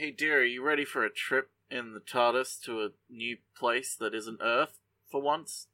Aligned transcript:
Hey, 0.00 0.12
dear, 0.12 0.40
are 0.40 0.44
you 0.44 0.62
ready 0.62 0.86
for 0.86 1.04
a 1.04 1.12
trip 1.12 1.50
in 1.70 1.92
the 1.92 2.00
TARDIS 2.00 2.58
to 2.62 2.80
a 2.80 2.88
new 3.10 3.36
place 3.54 3.94
that 4.00 4.14
isn't 4.14 4.40
Earth 4.42 4.78
for 5.10 5.20
once? 5.20 5.66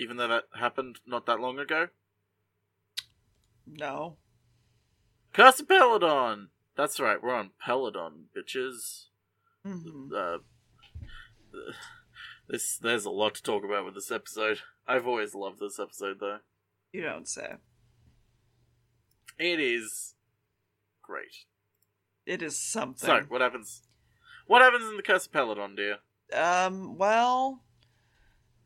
Even 0.00 0.16
though 0.16 0.28
that 0.28 0.44
happened 0.58 1.00
not 1.06 1.26
that 1.26 1.38
long 1.38 1.58
ago? 1.58 1.88
No. 3.66 4.16
Curse 5.34 5.60
of 5.60 5.68
Peladon! 5.68 6.46
That's 6.78 6.98
right, 6.98 7.22
we're 7.22 7.34
on 7.34 7.50
Peladon, 7.62 8.28
bitches. 8.34 9.08
Mhm. 9.66 10.14
Uh, 10.14 10.38
this 12.48 12.78
There's 12.78 13.04
a 13.04 13.10
lot 13.10 13.34
to 13.34 13.42
talk 13.42 13.64
about 13.66 13.84
with 13.84 13.96
this 13.96 14.10
episode. 14.10 14.60
I've 14.86 15.06
always 15.06 15.34
loved 15.34 15.60
this 15.60 15.78
episode, 15.78 16.20
though. 16.20 16.38
You 16.90 17.02
don't 17.02 17.28
say. 17.28 17.56
It 19.38 19.60
is 19.60 20.14
great. 21.02 21.44
It 22.26 22.42
is 22.42 22.58
something. 22.58 23.06
So, 23.06 23.22
what 23.28 23.40
happens? 23.40 23.82
What 24.46 24.60
happens 24.60 24.84
in 24.88 24.96
the 24.96 25.02
Curse 25.02 25.26
of 25.26 25.32
Peladon, 25.32 25.76
dear? 25.76 25.98
Um, 26.32 26.98
well, 26.98 27.62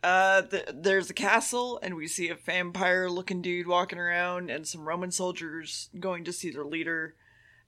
uh, 0.02 0.42
th- 0.42 0.69
there's 0.73 1.10
a 1.10 1.14
castle, 1.14 1.78
and 1.83 1.95
we 1.95 2.06
see 2.09 2.28
a 2.28 2.34
vampire-looking 2.34 3.42
dude 3.42 3.66
walking 3.66 3.98
around, 3.98 4.50
and 4.50 4.66
some 4.66 4.88
Roman 4.88 5.10
soldiers 5.10 5.91
going 5.98 6.24
to 6.24 6.33
see 6.33 6.50
their 6.50 6.64
leader. 6.64 7.16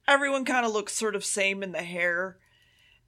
Everyone 0.08 0.44
kind 0.44 0.64
of 0.64 0.72
looks 0.72 0.94
sort 0.94 1.14
of 1.14 1.24
same 1.24 1.62
in 1.62 1.72
the 1.72 1.82
hair, 1.82 2.38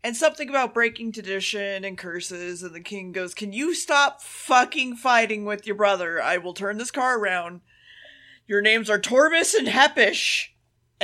and 0.02 0.14
something 0.14 0.50
about 0.50 0.74
breaking 0.74 1.12
tradition 1.12 1.84
and 1.84 1.96
curses. 1.96 2.62
And 2.62 2.74
the 2.74 2.80
king 2.80 3.12
goes, 3.12 3.32
"Can 3.34 3.52
you 3.52 3.74
stop 3.74 4.22
fucking 4.22 4.96
fighting 4.96 5.46
with 5.46 5.66
your 5.66 5.76
brother? 5.76 6.22
I 6.22 6.36
will 6.36 6.54
turn 6.54 6.76
this 6.76 6.90
car 6.90 7.18
around. 7.18 7.62
Your 8.46 8.60
names 8.60 8.90
are 8.90 9.00
Torbis 9.00 9.54
and 9.54 9.68
Hepesh." 9.68 10.50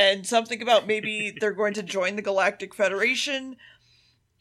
And 0.00 0.26
something 0.26 0.62
about 0.62 0.86
maybe 0.86 1.30
they're 1.30 1.52
going 1.52 1.74
to 1.74 1.82
join 1.82 2.16
the 2.16 2.22
Galactic 2.22 2.74
Federation 2.74 3.56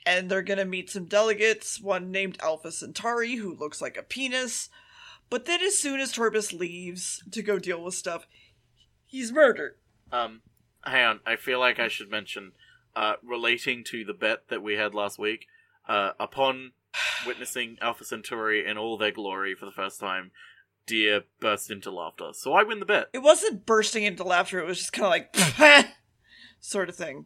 and 0.06 0.32
they're 0.32 0.42
gonna 0.42 0.64
meet 0.64 0.90
some 0.90 1.04
delegates, 1.04 1.82
one 1.82 2.12
named 2.12 2.38
Alpha 2.42 2.72
Centauri, 2.72 3.36
who 3.36 3.54
looks 3.54 3.82
like 3.82 3.98
a 3.98 4.02
penis. 4.02 4.70
But 5.30 5.48
then, 5.48 5.62
as 5.62 5.78
soon 5.78 6.00
as 6.00 6.14
Torbis 6.14 6.58
leaves 6.58 7.22
to 7.30 7.42
go 7.42 7.60
deal 7.60 7.84
with 7.84 7.94
stuff, 7.94 8.26
he's 9.06 9.34
murdered. 9.34 9.76
Um, 10.14 10.44
hang 10.86 11.06
on. 11.06 11.20
I 11.26 11.36
feel 11.36 11.60
like 11.60 11.78
I 11.78 11.90
should 11.90 12.10
mention, 12.10 12.54
uh, 12.96 13.16
relating 13.22 13.84
to 13.90 14.06
the 14.06 14.14
bet 14.14 14.48
that 14.48 14.64
we 14.64 14.76
had 14.76 14.96
last 14.96 15.20
week. 15.20 15.46
Uh, 15.90 16.12
upon 16.22 16.72
witnessing 17.28 17.78
Alpha 17.82 18.06
Centauri 18.06 18.66
in 18.66 18.78
all 18.78 18.98
their 18.98 19.12
glory 19.12 19.56
for 19.56 19.66
the 19.66 19.74
first 19.74 20.00
time, 20.00 20.32
Deer 20.90 21.22
burst 21.40 21.70
into 21.70 21.92
laughter. 21.92 22.30
So 22.34 22.54
I 22.54 22.64
win 22.64 22.80
the 22.80 22.86
bet. 22.86 23.10
It 23.14 23.20
wasn't 23.20 23.66
bursting 23.66 24.04
into 24.04 24.24
laughter, 24.24 24.60
it 24.60 24.66
was 24.66 24.80
just 24.80 24.92
kind 24.92 25.06
of 25.06 25.10
like, 25.60 25.86
sort 26.60 26.90
of 26.90 26.96
thing. 26.96 27.26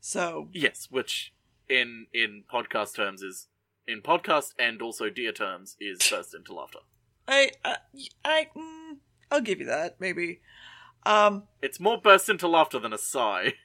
So, 0.00 0.48
Yes, 0.52 0.88
which 0.90 1.32
in 1.68 2.06
in 2.12 2.44
podcast 2.52 2.94
terms 2.96 3.22
is 3.22 3.48
in 3.86 4.00
podcast 4.02 4.52
and 4.58 4.80
also 4.82 5.10
Deer 5.10 5.32
terms 5.32 5.76
is 5.78 5.98
burst 6.10 6.34
into 6.34 6.54
laughter. 6.54 6.80
I, 7.28 7.50
I, 7.64 7.76
I, 8.24 8.48
mm, 8.56 8.96
I'll 9.30 9.40
give 9.40 9.60
you 9.60 9.66
that, 9.66 9.96
maybe. 10.00 10.40
Um, 11.06 11.44
It's 11.62 11.78
more 11.80 11.98
burst 12.00 12.28
into 12.30 12.48
laughter 12.48 12.78
than 12.78 12.92
a 12.92 12.98
sigh. 12.98 13.54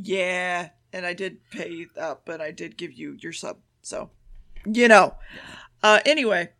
Yeah, 0.00 0.68
and 0.92 1.04
I 1.04 1.12
did 1.12 1.38
pay 1.50 1.86
up, 2.00 2.22
but 2.24 2.40
I 2.40 2.52
did 2.52 2.76
give 2.76 2.92
you 2.92 3.16
your 3.18 3.32
sub, 3.32 3.58
so 3.82 4.10
you 4.64 4.86
know. 4.86 5.16
Uh, 5.82 5.98
anyway, 6.06 6.50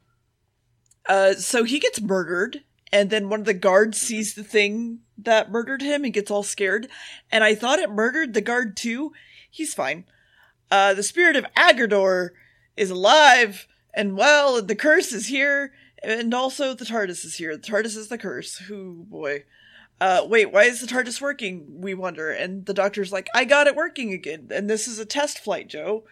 uh, 1.09 1.34
so 1.34 1.64
he 1.64 1.78
gets 1.78 2.01
murdered, 2.01 2.62
and 2.92 3.11
then 3.11 3.28
one 3.28 3.41
of 3.41 3.47
the 3.47 3.55
guards 3.55 4.01
sees 4.01 4.34
the 4.34 4.45
thing 4.45 5.01
that 5.17 5.51
murdered 5.51 5.83
him 5.83 6.05
and 6.05 6.14
gets 6.14 6.31
all 6.31 6.42
scared. 6.42 6.89
And 7.31 7.42
I 7.42 7.55
thought 7.55 7.78
it 7.78 7.91
murdered 7.91 8.34
the 8.34 8.41
guard 8.41 8.77
too. 8.77 9.12
He's 9.51 9.75
fine. 9.75 10.05
Uh, 10.70 10.95
the 10.95 11.03
spirit 11.03 11.36
of 11.36 11.47
Aggedor 11.56 12.31
is 12.77 12.91
alive 12.91 13.67
and 13.95 14.17
well, 14.17 14.56
and 14.56 14.69
the 14.69 14.77
curse 14.77 15.12
is 15.12 15.27
here, 15.27 15.73
and 16.03 16.33
also 16.33 16.75
the 16.75 16.84
TARDIS 16.84 17.25
is 17.25 17.36
here. 17.36 17.56
The 17.56 17.67
TARDIS 17.67 17.97
is 17.97 18.08
the 18.08 18.18
curse. 18.18 18.58
Who 18.58 19.07
boy 19.08 19.45
uh, 20.01 20.24
wait, 20.29 20.52
why 20.52 20.64
is 20.64 20.80
the 20.80 20.86
TARDIS 20.86 21.20
working? 21.20 21.80
We 21.80 21.95
wonder. 21.95 22.30
And 22.30 22.67
the 22.67 22.74
doctor's 22.74 23.13
like, 23.13 23.29
I 23.35 23.45
got 23.45 23.67
it 23.67 23.74
working 23.74 24.13
again. 24.13 24.48
And 24.51 24.70
this 24.70 24.86
is 24.86 24.98
a 24.98 25.05
test 25.05 25.39
flight, 25.39 25.68
Jo. 25.68 26.05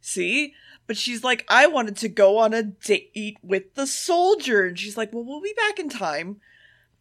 See? 0.00 0.54
But 0.86 0.96
she's 0.96 1.22
like, 1.22 1.44
I 1.48 1.66
wanted 1.66 1.96
to 1.98 2.08
go 2.08 2.38
on 2.38 2.52
a 2.52 2.62
date 2.62 3.38
with 3.42 3.74
the 3.74 3.86
soldier. 3.86 4.66
And 4.66 4.78
she's 4.78 4.96
like, 4.96 5.12
well, 5.12 5.24
we'll 5.24 5.40
be 5.40 5.54
back 5.56 5.78
in 5.78 5.88
time. 5.88 6.40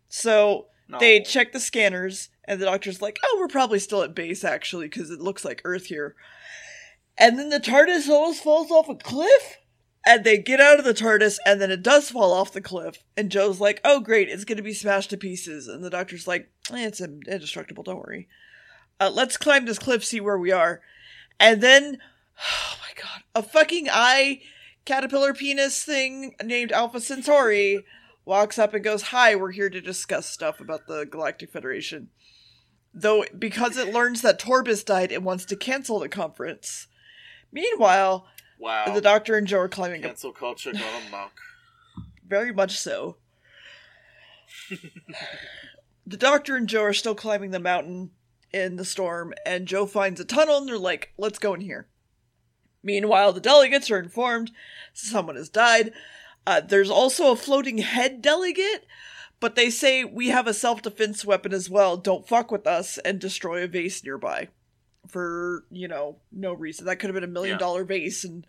So 0.07 0.67
No. 0.87 0.99
they 0.99 1.21
check 1.21 1.51
the 1.51 1.59
scanners, 1.59 2.29
and 2.45 2.61
the 2.61 2.65
doctor's 2.65 3.01
like, 3.01 3.17
oh, 3.23 3.37
we're 3.39 3.47
probably 3.47 3.79
still 3.79 4.03
at 4.03 4.13
base, 4.15 4.43
actually, 4.43 4.87
because 4.87 5.09
it 5.09 5.19
looks 5.19 5.43
like 5.43 5.61
Earth 5.63 5.85
here. 5.85 6.15
And 7.17 7.37
then 7.39 7.49
the 7.49 7.59
TARDIS 7.59 8.07
almost 8.09 8.43
falls 8.43 8.71
off 8.71 8.89
a 8.89 8.95
cliff. 8.95 9.57
And 10.03 10.23
they 10.23 10.39
get 10.39 10.59
out 10.59 10.79
of 10.79 10.85
the 10.85 10.95
TARDIS, 10.95 11.37
and 11.45 11.61
then 11.61 11.69
it 11.69 11.83
does 11.83 12.09
fall 12.09 12.33
off 12.33 12.53
the 12.53 12.59
cliff. 12.59 13.03
And 13.15 13.29
Jo's 13.29 13.59
like, 13.59 13.79
"Oh, 13.85 13.99
great, 13.99 14.29
it's 14.29 14.45
gonna 14.45 14.63
be 14.63 14.73
smashed 14.73 15.11
to 15.11 15.17
pieces." 15.17 15.67
And 15.67 15.83
the 15.83 15.91
doctor's 15.91 16.27
like, 16.27 16.49
eh, 16.73 16.87
"It's 16.87 16.99
indestructible. 17.01 17.83
Don't 17.83 17.99
worry. 17.99 18.27
Uh, 18.99 19.11
let's 19.13 19.37
climb 19.37 19.65
this 19.65 19.77
cliff, 19.77 20.03
see 20.03 20.19
where 20.19 20.39
we 20.39 20.51
are." 20.51 20.81
And 21.39 21.61
then, 21.61 21.99
oh 22.39 22.75
my 22.81 23.01
god, 23.01 23.23
a 23.35 23.43
fucking 23.43 23.87
eye 23.91 24.41
caterpillar 24.85 25.33
penis 25.33 25.83
thing 25.83 26.35
named 26.43 26.71
Alpha 26.71 26.99
Centauri 26.99 27.83
walks 28.25 28.57
up 28.59 28.73
and 28.73 28.83
goes, 28.83 29.03
"Hi, 29.03 29.35
we're 29.35 29.51
here 29.51 29.69
to 29.69 29.81
discuss 29.81 30.27
stuff 30.27 30.59
about 30.59 30.87
the 30.87 31.05
Galactic 31.05 31.51
Federation." 31.51 32.09
Though, 32.93 33.23
because 33.37 33.77
it 33.77 33.93
learns 33.93 34.21
that 34.21 34.39
Torbis 34.39 34.83
died, 34.83 35.11
it 35.13 35.23
wants 35.23 35.45
to 35.45 35.55
cancel 35.55 35.99
the 35.99 36.09
conference. 36.09 36.87
Meanwhile, 37.51 38.27
Wow. 38.59 38.93
the 38.93 39.01
doctor 39.01 39.35
and 39.37 39.47
Jo 39.47 39.59
are 39.59 39.69
climbing 39.69 40.03
up 40.03 40.09
Cancel 40.11 40.33
culture 40.33 40.73
got 40.73 40.83
amok. 41.07 41.31
very 42.27 42.51
much 42.53 42.77
so. 42.77 43.15
the 46.05 46.17
doctor 46.17 46.55
and 46.55 46.67
Jo 46.67 46.83
are 46.83 46.93
still 46.93 47.15
climbing 47.15 47.51
the 47.51 47.59
mountain 47.59 48.11
in 48.53 48.75
the 48.75 48.85
storm, 48.85 49.33
and 49.45 49.67
Jo 49.67 49.85
finds 49.85 50.19
a 50.19 50.25
tunnel 50.25 50.57
and 50.57 50.67
they're 50.67 50.77
like, 50.77 51.13
let's 51.17 51.39
go 51.39 51.53
in 51.53 51.61
here. 51.61 51.87
Meanwhile, 52.83 53.33
the 53.33 53.39
delegates 53.41 53.91
are 53.91 53.99
informed 53.99 54.51
someone 54.93 55.35
has 55.35 55.49
died. 55.49 55.93
Uh, 56.45 56.59
there's 56.59 56.89
also 56.89 57.31
a 57.31 57.35
floating 57.35 57.77
head 57.79 58.21
delegate, 58.21 58.85
but 59.39 59.55
they 59.55 59.69
say 59.69 60.03
we 60.03 60.29
have 60.29 60.47
a 60.47 60.53
self 60.53 60.81
defense 60.81 61.23
weapon 61.23 61.53
as 61.53 61.69
well. 61.69 61.97
Don't 61.97 62.27
fuck 62.27 62.51
with 62.51 62.65
us 62.65 62.97
and 62.99 63.19
destroy 63.19 63.63
a 63.63 63.67
vase 63.67 64.03
nearby. 64.03 64.47
For, 65.07 65.65
you 65.69 65.87
know, 65.87 66.17
no 66.31 66.53
reason. 66.53 66.85
That 66.85 66.97
could 66.97 67.09
have 67.09 67.15
been 67.15 67.23
a 67.23 67.27
million 67.27 67.55
Yeah. 67.55 67.59
dollar 67.59 67.83
vase 67.83 68.23
and 68.23 68.45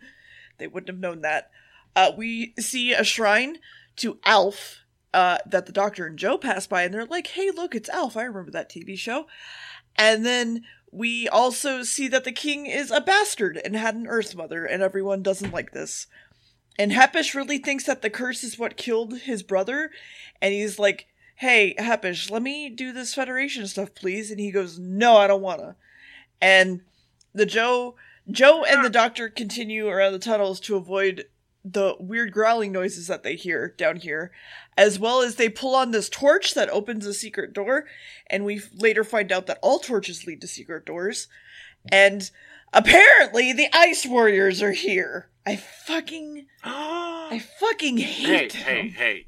they 0.57 0.67
wouldn't 0.67 0.89
have 0.89 0.99
known 0.99 1.21
that. 1.21 1.51
Uh, 1.95 2.11
we 2.17 2.53
see 2.59 2.93
a 2.93 3.03
shrine 3.03 3.57
to 3.97 4.19
Alf 4.25 4.79
uh, 5.13 5.37
that 5.45 5.65
the 5.67 5.71
doctor 5.71 6.07
and 6.07 6.17
Jo 6.17 6.37
pass 6.39 6.65
by, 6.65 6.83
and 6.83 6.93
they're 6.93 7.05
like, 7.05 7.27
hey, 7.27 7.51
look, 7.51 7.75
it's 7.75 7.89
Alf. 7.89 8.17
I 8.17 8.23
remember 8.23 8.51
that 8.51 8.71
TV 8.71 8.97
show. 8.97 9.27
And 9.95 10.25
then 10.25 10.63
we 10.93 11.27
also 11.27 11.81
see 11.83 12.07
that 12.07 12.23
the 12.23 12.31
king 12.31 12.67
is 12.67 12.91
a 12.91 13.01
bastard 13.01 13.59
and 13.63 13.75
had 13.75 13.95
an 13.95 14.07
Earth 14.07 14.35
mother, 14.35 14.65
and 14.65 14.83
everyone 14.83 15.23
doesn't 15.23 15.53
like 15.53 15.71
this. 15.71 16.07
And 16.77 16.91
Hepesh 16.91 17.33
really 17.33 17.57
thinks 17.57 17.85
that 17.85 18.01
the 18.01 18.09
curse 18.09 18.43
is 18.43 18.59
what 18.59 18.77
killed 18.77 19.19
his 19.19 19.43
brother, 19.43 19.91
and 20.41 20.53
he's 20.53 20.77
like, 20.77 21.07
hey, 21.37 21.75
Hepesh, 21.79 22.29
let 22.29 22.41
me 22.41 22.69
do 22.69 22.91
this 22.91 23.15
Federation 23.15 23.67
stuff, 23.67 23.95
please. 23.95 24.29
And 24.29 24.39
he 24.39 24.51
goes, 24.51 24.77
no, 24.77 25.17
I 25.17 25.27
don't 25.27 25.41
wanna. 25.41 25.75
And 26.39 26.81
the 27.33 27.45
Jo 27.45 27.95
Jo 28.31 28.63
and 28.63 28.85
the 28.85 28.89
doctor 28.89 29.29
continue 29.29 29.87
around 29.87 30.13
the 30.13 30.19
tunnels 30.19 30.59
to 30.61 30.77
avoid 30.77 31.25
the 31.65 31.95
weird 31.99 32.31
growling 32.33 32.71
noises 32.71 33.07
that 33.07 33.23
they 33.23 33.35
hear 33.35 33.69
down 33.77 33.97
here, 33.97 34.31
as 34.77 34.99
well 34.99 35.21
as 35.21 35.35
they 35.35 35.49
pull 35.49 35.75
on 35.75 35.91
this 35.91 36.09
torch 36.09 36.53
that 36.55 36.69
opens 36.69 37.05
a 37.05 37.13
secret 37.13 37.53
door, 37.53 37.85
and 38.27 38.43
we 38.45 38.61
later 38.73 39.03
find 39.03 39.31
out 39.31 39.45
that 39.47 39.59
all 39.61 39.79
torches 39.79 40.25
lead 40.27 40.41
to 40.41 40.47
secret 40.47 40.85
doors. 40.85 41.27
And 41.91 42.29
apparently 42.73 43.53
the 43.53 43.67
Ice 43.73 44.05
Warriors 44.05 44.61
are 44.61 44.71
here. 44.73 45.29
I 45.45 45.55
fucking 45.57 46.47
I 46.63 47.43
fucking 47.59 47.97
hate 47.97 48.53
them. 48.53 48.61
hey, 48.61 48.81
hey. 48.81 48.89
Hey. 48.89 49.25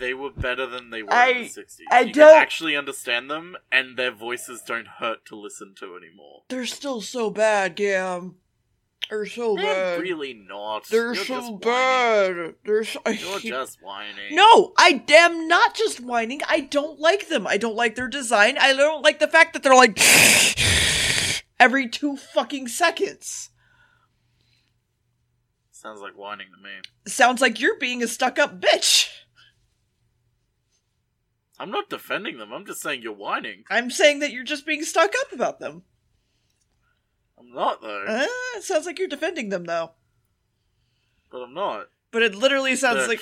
They 0.00 0.14
were 0.14 0.30
better 0.30 0.66
than 0.66 0.90
they 0.90 1.02
were 1.04 1.12
I- 1.12 1.28
in 1.28 1.42
the 1.44 1.48
60s. 1.48 1.76
I 1.90 2.00
you 2.00 2.12
don't- 2.12 2.36
actually 2.40 2.74
understand 2.76 3.30
them, 3.30 3.56
and 3.70 3.96
their 3.96 4.10
voices 4.10 4.60
don't 4.66 4.86
hurt 4.98 5.24
to 5.26 5.36
listen 5.36 5.74
to 5.78 5.96
anymore. 5.96 6.42
They're 6.48 6.66
still 6.66 7.00
so 7.02 7.30
bad, 7.30 7.76
Gamb. 7.76 8.34
They're 9.10 9.26
so 9.26 9.56
They're 9.56 9.64
bad. 9.96 10.00
really 10.00 10.32
not. 10.32 10.86
They're 10.88 11.14
You're 11.14 11.24
so 11.24 11.34
just 11.34 11.46
whining. 11.52 11.58
bad. 11.58 12.54
They're 12.64 12.84
so. 12.84 13.00
You're 13.06 13.40
just 13.40 13.78
whining. 13.82 14.34
No, 14.34 14.72
I 14.78 15.04
am 15.08 15.48
not 15.48 15.74
just 15.74 16.00
whining. 16.00 16.40
I 16.48 16.60
don't 16.60 16.98
like 16.98 17.28
them. 17.28 17.46
I 17.46 17.58
don't 17.58 17.76
like 17.76 17.94
their 17.94 18.08
design. 18.08 18.56
I 18.58 18.72
don't 18.74 19.02
like 19.02 19.18
the 19.18 19.28
fact 19.28 19.52
that 19.52 19.62
they're 19.62 19.74
like 19.74 19.98
every 21.60 21.88
two 21.88 22.16
fucking 22.16 22.68
seconds. 22.68 23.50
Sounds 25.72 26.00
like 26.00 26.16
whining 26.16 26.46
to 26.56 26.62
me. 26.62 26.70
Sounds 27.06 27.40
like 27.42 27.60
you're 27.60 27.78
being 27.78 28.02
a 28.02 28.08
stuck 28.08 28.38
up 28.38 28.60
bitch. 28.60 29.08
I'm 31.58 31.70
not 31.70 31.90
defending 31.90 32.38
them. 32.38 32.52
I'm 32.52 32.64
just 32.64 32.80
saying 32.80 33.02
you're 33.02 33.12
whining. 33.12 33.64
I'm 33.68 33.90
saying 33.90 34.20
that 34.20 34.32
you're 34.32 34.42
just 34.44 34.64
being 34.64 34.84
stuck 34.84 35.12
up 35.20 35.32
about 35.32 35.60
them. 35.60 35.82
I'm 37.42 37.52
not 37.54 37.80
though. 37.82 38.04
Uh, 38.06 38.26
it 38.56 38.62
sounds 38.62 38.86
like 38.86 38.98
you're 38.98 39.08
defending 39.08 39.48
them 39.48 39.64
though. 39.64 39.92
But 41.30 41.42
I'm 41.42 41.54
not. 41.54 41.86
But 42.10 42.22
it 42.22 42.34
literally 42.34 42.76
sounds 42.76 43.02
The- 43.02 43.08
like 43.08 43.20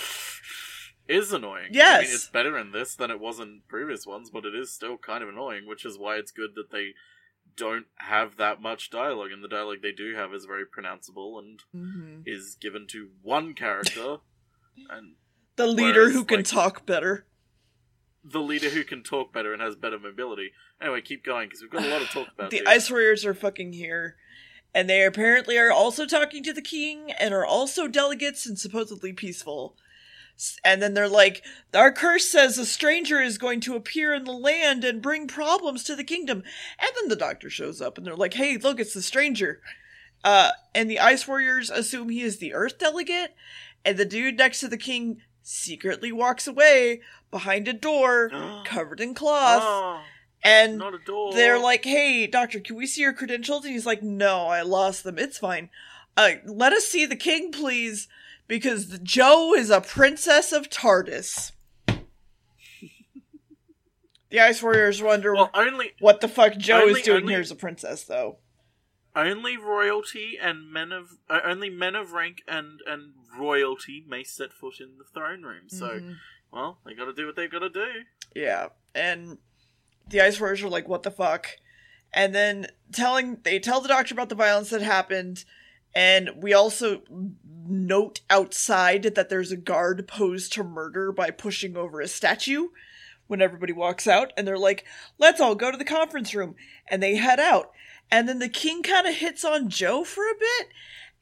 is 1.08 1.32
annoying. 1.32 1.67
I 1.67 1.69
Yes. 1.72 2.02
mean, 2.06 2.14
it's 2.14 2.28
better 2.28 2.56
in 2.58 2.70
this 2.72 2.94
than 2.94 3.11
it 3.11 3.19
was 3.20 3.40
in 3.40 3.62
previous 3.69 4.06
ones, 4.06 4.31
but 4.31 4.44
it 4.44 4.55
is 4.55 4.72
still 4.72 4.96
kind 4.99 5.22
of 5.22 5.28
annoying, 5.28 5.67
which 5.67 5.84
is 5.84 5.99
why 5.99 6.17
it's 6.17 6.31
good 6.31 6.55
that 6.55 6.70
they 6.70 6.94
don't 7.56 7.87
have 7.96 8.37
that 8.37 8.61
much 8.62 8.90
dialogue, 8.90 9.32
and 9.32 9.43
the 9.43 9.49
dialogue 9.49 9.78
they 9.82 9.90
do 9.93 10.14
have 10.14 10.32
is 10.32 10.44
very 10.44 10.64
pronounceable 10.64 11.38
and 11.38 11.62
Mhm. 11.75 12.23
is 12.26 12.55
given 12.61 12.87
to 12.88 13.11
one 13.23 13.55
character, 13.55 14.19
and 14.90 15.16
the 15.56 15.66
leader 15.66 16.00
Whereas, 16.02 16.12
who 16.14 16.25
can 16.25 16.38
like- 16.38 16.46
talk 16.46 16.87
better. 16.87 17.26
The 18.25 18.40
leader 18.40 18.69
who 18.69 18.84
can 18.84 19.02
talk 19.02 19.32
better 19.32 19.52
and 19.52 19.62
has 19.62 19.76
better 19.76 19.99
mobility. 19.99 20.52
Anyway, 20.81 21.00
keep 21.00 21.25
going 21.25 21.49
because 21.49 21.62
we've 21.62 21.70
got 21.70 21.84
a 21.84 21.88
lot 21.88 22.00
to 22.00 22.06
talk 22.06 22.28
about. 22.34 22.50
the 22.50 22.58
here. 22.58 22.64
Ice 22.69 22.90
Warriors 22.90 23.25
are 23.25 23.34
fucking 23.34 23.72
here. 23.72 24.17
And 24.75 24.88
they 24.88 25.05
apparently 25.05 25.58
are 25.58 25.72
also 25.72 26.06
talking 26.06 26.44
to 26.44 26.52
the 26.52 26.62
king 26.62 27.11
and 27.12 27.34
are 27.34 27.44
also 27.44 27.88
delegates 27.88 28.46
and 28.46 28.58
supposedly 28.58 29.12
peaceful. 29.12 29.76
And 30.64 30.81
then 30.81 30.94
they're 30.94 31.08
like, 31.08 31.43
Our 31.75 31.93
curse 31.93 32.26
says 32.26 32.56
a 32.56 32.64
stranger 32.64 33.20
is 33.20 33.37
going 33.37 33.61
to 33.62 33.75
appear 33.75 34.14
in 34.14 34.25
the 34.25 34.32
land 34.32 34.84
and 34.84 35.02
bring 35.02 35.26
problems 35.26 35.82
to 35.84 35.96
the 35.96 36.05
kingdom. 36.05 36.44
And 36.78 36.90
then 36.96 37.08
the 37.08 37.16
doctor 37.16 37.50
shows 37.50 37.81
up 37.81 37.99
and 37.99 38.06
they're 38.06 38.14
like, 38.14 38.34
Hey, 38.34 38.56
look, 38.56 38.78
it's 38.78 38.94
the 38.94 39.02
stranger. 39.02 39.61
Uh, 40.23 40.50
and 40.75 40.90
the 40.90 41.00
Ice 41.00 41.26
Warriors 41.26 41.70
assume 41.70 42.08
he 42.08 42.23
is 42.23 42.38
the 42.38 42.55
Earth 42.55 42.78
delegate. 42.78 43.34
And 43.84 43.96
the 43.96 44.05
dude 44.05 44.38
next 44.38 44.61
to 44.61 44.69
the 44.69 44.76
king 44.76 45.23
secretly 45.42 46.12
walks 46.12 46.46
away 46.46 47.00
behind 47.31 47.69
a 47.69 47.72
door 47.72 48.31
covered 48.64 49.00
in 49.00 49.14
cloth. 49.14 49.62
Oh, 49.64 50.00
and 50.42 50.78
not 50.78 50.94
a 50.94 50.98
door. 50.98 51.32
they're 51.34 51.58
like, 51.58 51.84
"Hey, 51.84 52.26
doctor, 52.26 52.60
can 52.60 52.76
we 52.76 52.87
see 52.87 53.02
your 53.02 53.12
credentials?" 53.12 53.64
And 53.64 53.72
he's 53.75 53.87
like, 53.87 54.02
"No, 54.02 54.46
I 54.46 54.62
lost 54.62 55.04
them. 55.04 55.19
It's 55.19 55.38
fine. 55.38 55.69
Uh, 56.16 56.31
let 56.46 56.72
us 56.72 56.87
see 56.87 57.04
the 57.06 57.16
king, 57.16 57.52
please, 57.52 58.08
because 58.48 58.98
Jo 59.02 59.52
is 59.54 59.70
a 59.70 59.81
princess 59.81 60.52
of 60.52 60.70
Tardis." 60.70 61.52
the 64.31 64.40
Ice 64.40 64.62
Warriors 64.62 65.02
wonder 65.02 65.34
well, 65.34 65.50
only 65.54 65.92
what 66.00 66.20
the 66.20 66.28
fuck 66.28 66.56
Jo 66.56 66.82
only- 66.82 67.00
is 67.00 67.04
doing 67.04 67.22
only- 67.22 67.34
here 67.34 67.40
as 67.42 67.50
a 67.50 67.56
princess, 67.56 68.04
though. 68.04 68.38
Only 69.17 69.57
royalty 69.57 70.39
and 70.41 70.71
men 70.73 70.93
of 70.93 71.19
uh, 71.29 71.41
only 71.45 71.71
men 71.71 71.95
of 71.95 72.12
rank 72.12 72.43
and 72.47 72.81
and 72.87 73.15
royalty 73.39 74.05
may 74.09 74.23
set 74.25 74.53
foot 74.53 74.81
in 74.81 74.99
the 74.99 75.05
throne 75.05 75.43
room. 75.43 75.69
So, 75.69 76.01
Mhm. 76.01 76.17
well, 76.53 76.81
they 76.85 76.95
got 76.95 77.07
to 77.07 77.12
do 77.12 77.27
what 77.27 77.37
they've 77.37 77.51
got 77.51 77.61
to 77.61 77.69
do. 77.71 78.05
Yeah, 78.35 78.69
and 78.95 79.39
the 80.09 80.21
Ice 80.21 80.39
Warriors 80.41 80.62
are 80.62 80.69
like, 80.69 80.89
"What 80.89 81.03
the 81.03 81.11
fuck?" 81.11 81.49
And 82.12 82.35
then 82.35 82.67
telling 82.93 83.41
they 83.43 83.59
tell 83.59 83.81
the 83.81 83.89
doctor 83.89 84.15
about 84.15 84.29
the 84.29 84.35
violence 84.35 84.71
that 84.71 84.83
happened, 84.83 85.45
and 85.95 86.31
we 86.37 86.53
also 86.53 87.03
note 87.69 88.21
outside 88.29 89.03
that 89.03 89.29
there's 89.29 89.53
a 89.53 89.57
guard 89.57 90.07
posed 90.09 90.53
to 90.55 90.65
murder 90.65 91.12
by 91.12 91.31
pushing 91.31 91.77
over 91.77 92.01
a 92.01 92.09
statue 92.09 92.69
when 93.29 93.41
everybody 93.41 93.73
walks 93.73 94.09
out, 94.09 94.33
and 94.37 94.47
they're 94.47 94.59
like, 94.59 94.85
"Let's 95.19 95.41
all 95.41 95.55
go 95.55 95.71
to 95.71 95.77
the 95.77 95.85
conference 95.85 96.35
room," 96.35 96.57
and 96.89 97.01
they 97.01 97.15
head 97.15 97.39
out, 97.39 97.73
and 98.11 98.29
then 98.29 98.39
the 98.39 98.49
king 98.49 98.83
kind 98.83 99.07
of 99.07 99.15
hits 99.15 99.45
on 99.45 99.69
Jo 99.69 100.05
for 100.05 100.25
a 100.25 100.35
bit. 100.39 100.69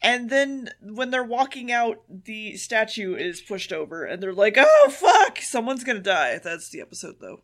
And 0.01 0.31
then 0.31 0.71
when 0.81 1.11
they're 1.11 1.25
walking 1.25 1.73
out, 1.73 2.03
the 2.09 2.57
statue 2.57 3.17
is 3.17 3.41
pushed 3.41 3.73
over, 3.73 4.05
and 4.05 4.23
they're 4.23 4.33
like, 4.33 4.55
"Oh 4.57 4.89
fuck, 4.91 5.39
someone's 5.39 5.83
gonna 5.85 5.99
die." 5.99 6.39
That's 6.39 6.69
the 6.69 6.81
episode, 6.81 7.17
though. 7.21 7.43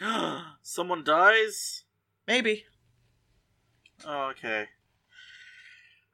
Someone 0.62 1.04
dies. 1.04 1.84
Maybe. 2.26 2.64
Oh, 4.04 4.32
okay. 4.32 4.66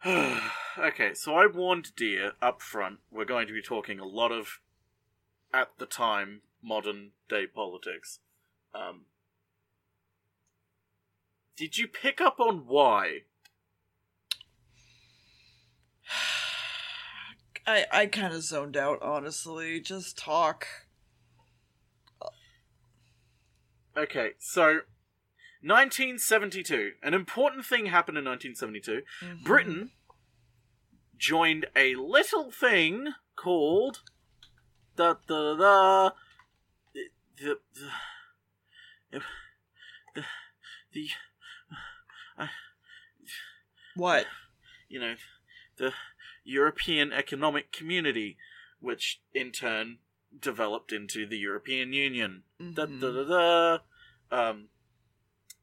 okay, 0.79 1.15
so 1.15 1.35
I 1.35 1.47
warned 1.47 1.95
Deer 1.97 2.33
up 2.41 2.61
front 2.61 2.99
we're 3.11 3.25
going 3.25 3.47
to 3.47 3.53
be 3.53 3.63
talking 3.63 3.99
a 3.99 4.07
lot 4.07 4.33
of, 4.33 4.61
at 5.53 5.71
the 5.79 5.87
time, 5.87 6.43
modern 6.63 7.11
day 7.29 7.47
politics. 7.47 8.21
Um, 8.75 9.07
did 11.57 11.79
you 11.79 11.87
pick 11.89 12.21
up 12.21 12.41
on 12.41 12.67
why? 12.67 13.21
I 17.67 17.87
I 17.93 18.07
kind 18.07 18.33
of 18.35 18.43
zoned 18.43 18.77
out, 18.77 19.01
honestly. 19.03 19.81
Just 19.81 20.19
talk. 20.19 20.67
Okay, 23.97 24.33
so 24.39 24.81
1972. 25.63 26.93
An 27.03 27.15
important 27.15 27.65
thing 27.65 27.87
happened 27.87 28.19
in 28.19 28.25
1972. 28.25 29.03
Mhm. 29.21 29.45
Britain 29.45 29.91
joined 31.17 31.67
a 31.77 31.95
little 31.95 32.51
thing 32.51 33.15
called 33.37 34.01
da 34.97 35.15
da 35.27 35.57
da 35.57 36.11
the 36.95 37.09
the 37.37 37.59
the, 39.11 39.23
the, 40.15 40.25
the 40.93 41.09
uh, 42.43 42.49
What? 43.95 44.27
you 44.89 45.01
know 45.01 45.15
the 45.77 45.93
European 46.45 47.13
Economic 47.13 47.73
Community, 47.73 48.37
which 48.81 49.21
in 49.35 49.53
turn 49.53 49.99
developed 50.39 50.93
into 50.93 51.27
the 51.27 51.39
European 51.39 51.93
Union. 51.93 52.43
Da, 52.59 52.87
Mhm. 52.87 53.01
da, 53.01 53.13
da, 53.13 53.25
da. 53.25 54.49
Um, 54.51 54.69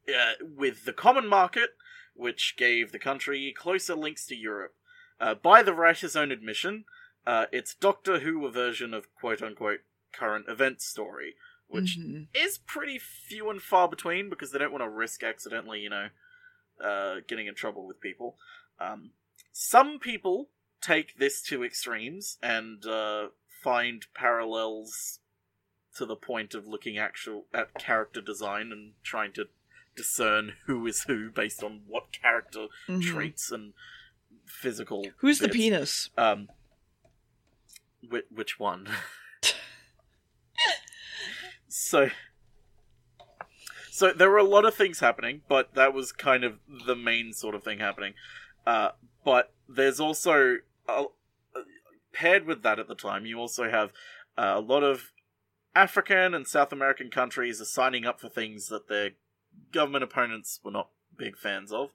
yeah, 0.08 0.34
with 0.42 0.86
the 0.86 0.94
common 0.94 1.28
market, 1.28 1.76
which 2.14 2.56
gave 2.58 2.92
the 2.92 3.00
country 3.00 3.54
closer 3.56 3.96
links 3.96 4.26
to 4.28 4.36
Europe. 4.36 4.76
Uh, 5.20 5.36
by 5.36 5.62
the 5.64 5.74
writer's 5.74 6.16
own 6.16 6.32
admission, 6.32 6.86
uh, 7.26 7.48
it's 7.52 7.74
Doctor 7.76 8.20
Who 8.20 8.46
a 8.46 8.52
version 8.52 8.94
of 8.94 9.14
quote 9.16 9.42
unquote 9.42 9.82
current 10.12 10.48
event 10.48 10.82
story, 10.82 11.36
which 11.68 11.98
Mhm. 11.98 12.28
is 12.34 12.58
pretty 12.58 12.98
few 13.00 13.50
and 13.50 13.62
far 13.62 13.88
between 13.88 14.30
because 14.30 14.52
they 14.52 14.60
don't 14.60 14.72
want 14.72 14.84
to 14.84 14.90
risk 14.90 15.24
accidentally, 15.24 15.82
you 15.82 15.90
know, 15.90 16.10
uh, 16.84 17.16
getting 17.28 17.48
in 17.48 17.56
trouble 17.56 17.86
with 17.88 18.02
people. 18.02 18.38
Um, 18.80 19.12
some 19.52 20.00
people 20.00 20.50
take 20.82 21.18
this 21.18 21.42
to 21.44 21.64
extremes 21.64 22.38
and 22.42 22.86
uh, 22.86 23.28
find 23.64 24.06
parallels 24.14 25.20
to 25.98 26.06
the 26.06 26.16
point 26.16 26.54
of 26.54 26.68
looking 26.68 26.98
actual 26.98 27.46
at 27.54 27.74
character 27.76 28.22
design 28.22 28.72
and 28.72 28.94
trying 29.04 29.34
to 29.34 29.46
discern 29.96 30.54
who 30.66 30.86
is 30.88 31.04
who 31.04 31.30
based 31.30 31.64
on 31.64 31.82
what 31.88 32.12
character 32.14 32.68
Mhm. 32.88 33.02
traits 33.02 33.52
and 33.52 33.74
physical. 34.46 35.06
Who's 35.18 35.40
the 35.40 35.50
penis? 35.50 36.10
Um, 36.18 36.50
which, 38.08 38.26
which 38.30 38.60
one? 38.60 38.88
so, 41.68 42.10
so 44.00 44.14
there 44.14 44.30
were 44.30 44.38
a 44.38 44.44
lot 44.44 44.64
of 44.64 44.74
things 44.74 45.02
happening, 45.02 45.42
but 45.50 45.74
that 45.74 45.94
was 45.94 46.14
kind 46.14 46.46
of 46.46 46.60
the 46.88 46.96
main 46.96 47.34
sort 47.34 47.54
of 47.54 47.64
thing 47.64 47.80
happening. 47.80 48.14
Uh, 48.66 48.92
but 49.26 49.52
there's 49.68 50.00
also 50.00 50.60
uh, 50.88 51.04
paired 52.14 52.46
with 52.46 52.64
that 52.64 52.80
at 52.80 52.88
the 52.88 52.96
time, 52.96 53.26
you 53.26 53.38
also 53.38 53.70
have 53.70 53.92
uh, 54.38 54.54
a 54.56 54.62
lot 54.62 54.84
of 54.84 55.12
African 55.76 56.34
and 56.34 56.48
South 56.48 56.72
American 56.72 57.10
countries 57.10 57.60
are 57.60 57.66
signing 57.66 58.06
up 58.06 58.22
for 58.22 58.30
things 58.30 58.70
that 58.70 58.88
their 58.88 59.12
government 59.74 60.06
opponents 60.06 60.62
were 60.64 60.72
not 60.72 60.90
big 61.18 61.38
fans 61.38 61.74
of. 61.74 61.90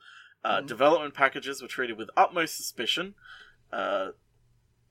Uh, 0.44 0.60
Mhm. 0.60 0.66
Development 0.66 1.14
packages 1.14 1.62
were 1.62 1.68
treated 1.68 1.96
with 1.96 2.10
utmost 2.18 2.54
suspicion. 2.54 3.14
Uh, 3.72 4.10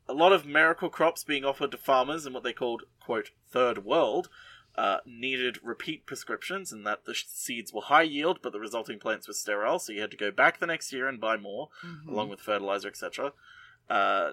a 0.08 0.14
lot 0.14 0.34
of 0.34 0.48
miracle 0.48 0.90
crops 0.90 1.24
being 1.24 1.46
offered 1.46 1.70
to 1.70 1.78
farmers 1.78 2.26
in 2.26 2.34
what 2.34 2.42
they 2.42 2.54
called, 2.54 2.84
quote, 3.00 3.30
third 3.48 3.86
world, 3.86 4.30
uh, 4.76 4.98
needed 5.06 5.60
repeat 5.64 6.06
prescriptions, 6.06 6.72
and 6.72 6.86
that 6.88 7.06
the 7.06 7.14
sh- 7.14 7.26
seeds 7.28 7.72
were 7.72 7.82
high 7.82 8.02
yield, 8.04 8.40
but 8.42 8.52
the 8.52 8.60
resulting 8.60 9.00
plants 9.00 9.28
were 9.28 9.34
sterile, 9.34 9.78
so 9.80 9.92
you 9.94 10.02
had 10.02 10.12
to 10.12 10.18
go 10.18 10.32
back 10.32 10.60
the 10.60 10.66
next 10.66 10.92
year 10.92 11.08
and 11.08 11.22
buy 11.22 11.38
more, 11.38 11.70
Mhm. 11.84 12.08
along 12.08 12.30
with 12.30 12.42
fertilizer, 12.42 12.88
etc. 12.88 13.34
Uh, 13.90 14.32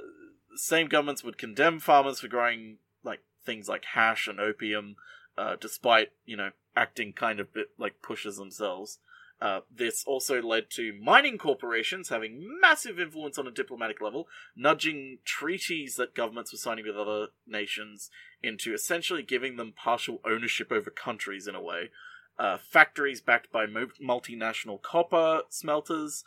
same 0.54 0.88
governments 0.88 1.23
would 1.23 1.38
condemn 1.38 1.78
farmers 1.78 2.20
for 2.20 2.28
growing 2.28 2.78
like 3.02 3.20
things 3.44 3.68
like 3.68 3.85
hash 3.85 4.26
and 4.28 4.40
opium, 4.40 4.97
uh, 5.37 5.56
despite 5.56 6.12
you 6.25 6.37
know 6.37 6.50
acting 6.76 7.12
kind 7.12 7.40
of 7.40 7.52
bit 7.52 7.70
like 7.78 8.00
pushers 8.02 8.37
themselves. 8.37 8.99
Uh, 9.40 9.61
this 9.75 10.04
also 10.04 10.42
led 10.42 10.68
to 10.68 10.92
mining 11.00 11.38
corporations 11.38 12.11
having 12.11 12.47
massive 12.61 13.00
influence 13.00 13.38
on 13.38 13.47
a 13.47 13.50
diplomatic 13.50 14.00
level, 14.00 14.28
nudging 14.54 15.18
treaties 15.25 15.97
that 15.97 16.14
governments 16.14 16.52
were 16.52 16.59
signing 16.59 16.87
with 16.87 16.97
other 16.97 17.28
nations 17.47 18.11
into 18.42 18.75
essentially 18.75 19.23
giving 19.23 19.56
them 19.56 19.73
partial 19.75 20.20
ownership 20.26 20.70
over 20.70 20.90
countries 20.90 21.47
in 21.47 21.54
a 21.54 21.62
way. 21.62 21.90
Uh, 22.38 22.59
factories 22.59 23.20
backed 23.20 23.50
by 23.50 23.64
mo- 23.64 23.87
multinational 24.02 24.80
copper 24.80 25.42
smelters 25.49 26.25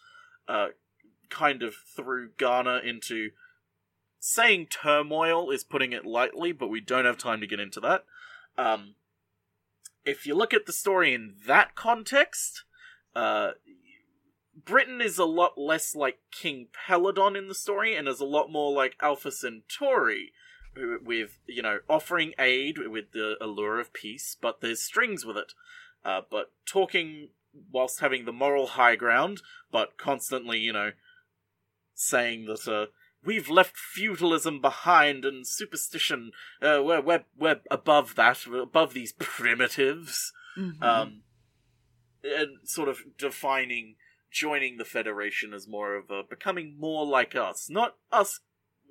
uh, 0.47 0.67
kind 1.29 1.61
of 1.61 1.75
threw 1.95 2.29
Ghana 2.37 2.81
into 2.83 3.29
saying 4.19 4.67
turmoil 4.67 5.51
is 5.51 5.63
putting 5.63 5.91
it 5.91 6.05
lightly, 6.05 6.51
but 6.51 6.69
we 6.69 6.79
don't 6.79 7.05
have 7.05 7.17
time 7.17 7.41
to 7.41 7.47
get 7.47 7.59
into 7.59 7.79
that. 7.79 8.05
Um, 8.57 8.95
if 10.05 10.25
you 10.25 10.35
look 10.35 10.53
at 10.53 10.65
the 10.65 10.73
story 10.73 11.13
in 11.13 11.35
that 11.47 11.75
context, 11.75 12.63
uh, 13.15 13.51
Britain 14.65 15.01
is 15.01 15.17
a 15.17 15.25
lot 15.25 15.57
less 15.57 15.95
like 15.95 16.19
King 16.31 16.67
Peladon 16.87 17.37
in 17.37 17.47
the 17.47 17.55
story, 17.55 17.95
and 17.95 18.07
is 18.07 18.19
a 18.19 18.25
lot 18.25 18.51
more 18.51 18.71
like 18.71 18.95
Alpha 19.01 19.31
Centauri, 19.31 20.31
with 20.75 21.39
you 21.47 21.61
know 21.61 21.79
offering 21.89 22.33
aid 22.39 22.77
with 22.77 23.11
the 23.11 23.35
allure 23.41 23.79
of 23.79 23.93
peace, 23.93 24.35
but 24.39 24.61
there's 24.61 24.81
strings 24.81 25.25
with 25.25 25.37
it. 25.37 25.53
Uh, 26.05 26.21
but 26.29 26.51
talking 26.65 27.29
whilst 27.71 27.99
having 27.99 28.25
the 28.25 28.33
moral 28.33 28.67
high 28.67 28.95
ground, 28.95 29.41
but 29.71 29.97
constantly, 29.97 30.59
you 30.59 30.73
know, 30.73 30.91
saying 31.93 32.45
that 32.45 32.67
uh, 32.67 32.87
we've 33.23 33.49
left 33.49 33.77
feudalism 33.77 34.59
behind 34.59 35.23
and 35.25 35.47
superstition. 35.47 36.31
Uh, 36.61 36.81
we're, 36.83 37.01
we're 37.01 37.23
we're 37.37 37.61
above 37.71 38.15
that. 38.15 38.45
We're 38.47 38.63
above 38.63 38.93
these 38.93 39.13
primitives. 39.13 40.31
Mhm. 40.57 40.81
Um, 40.83 41.21
and 42.49 42.67
sort 42.67 42.89
of 42.89 42.99
defining 43.17 43.95
joining 44.31 44.77
the 44.77 44.85
Federation 44.85 45.53
as 45.53 45.67
more 45.67 45.95
of 45.95 46.09
a 46.09 46.23
becoming 46.27 46.75
more 46.79 47.05
like 47.05 47.35
us, 47.35 47.69
not 47.69 47.95
us 48.11 48.39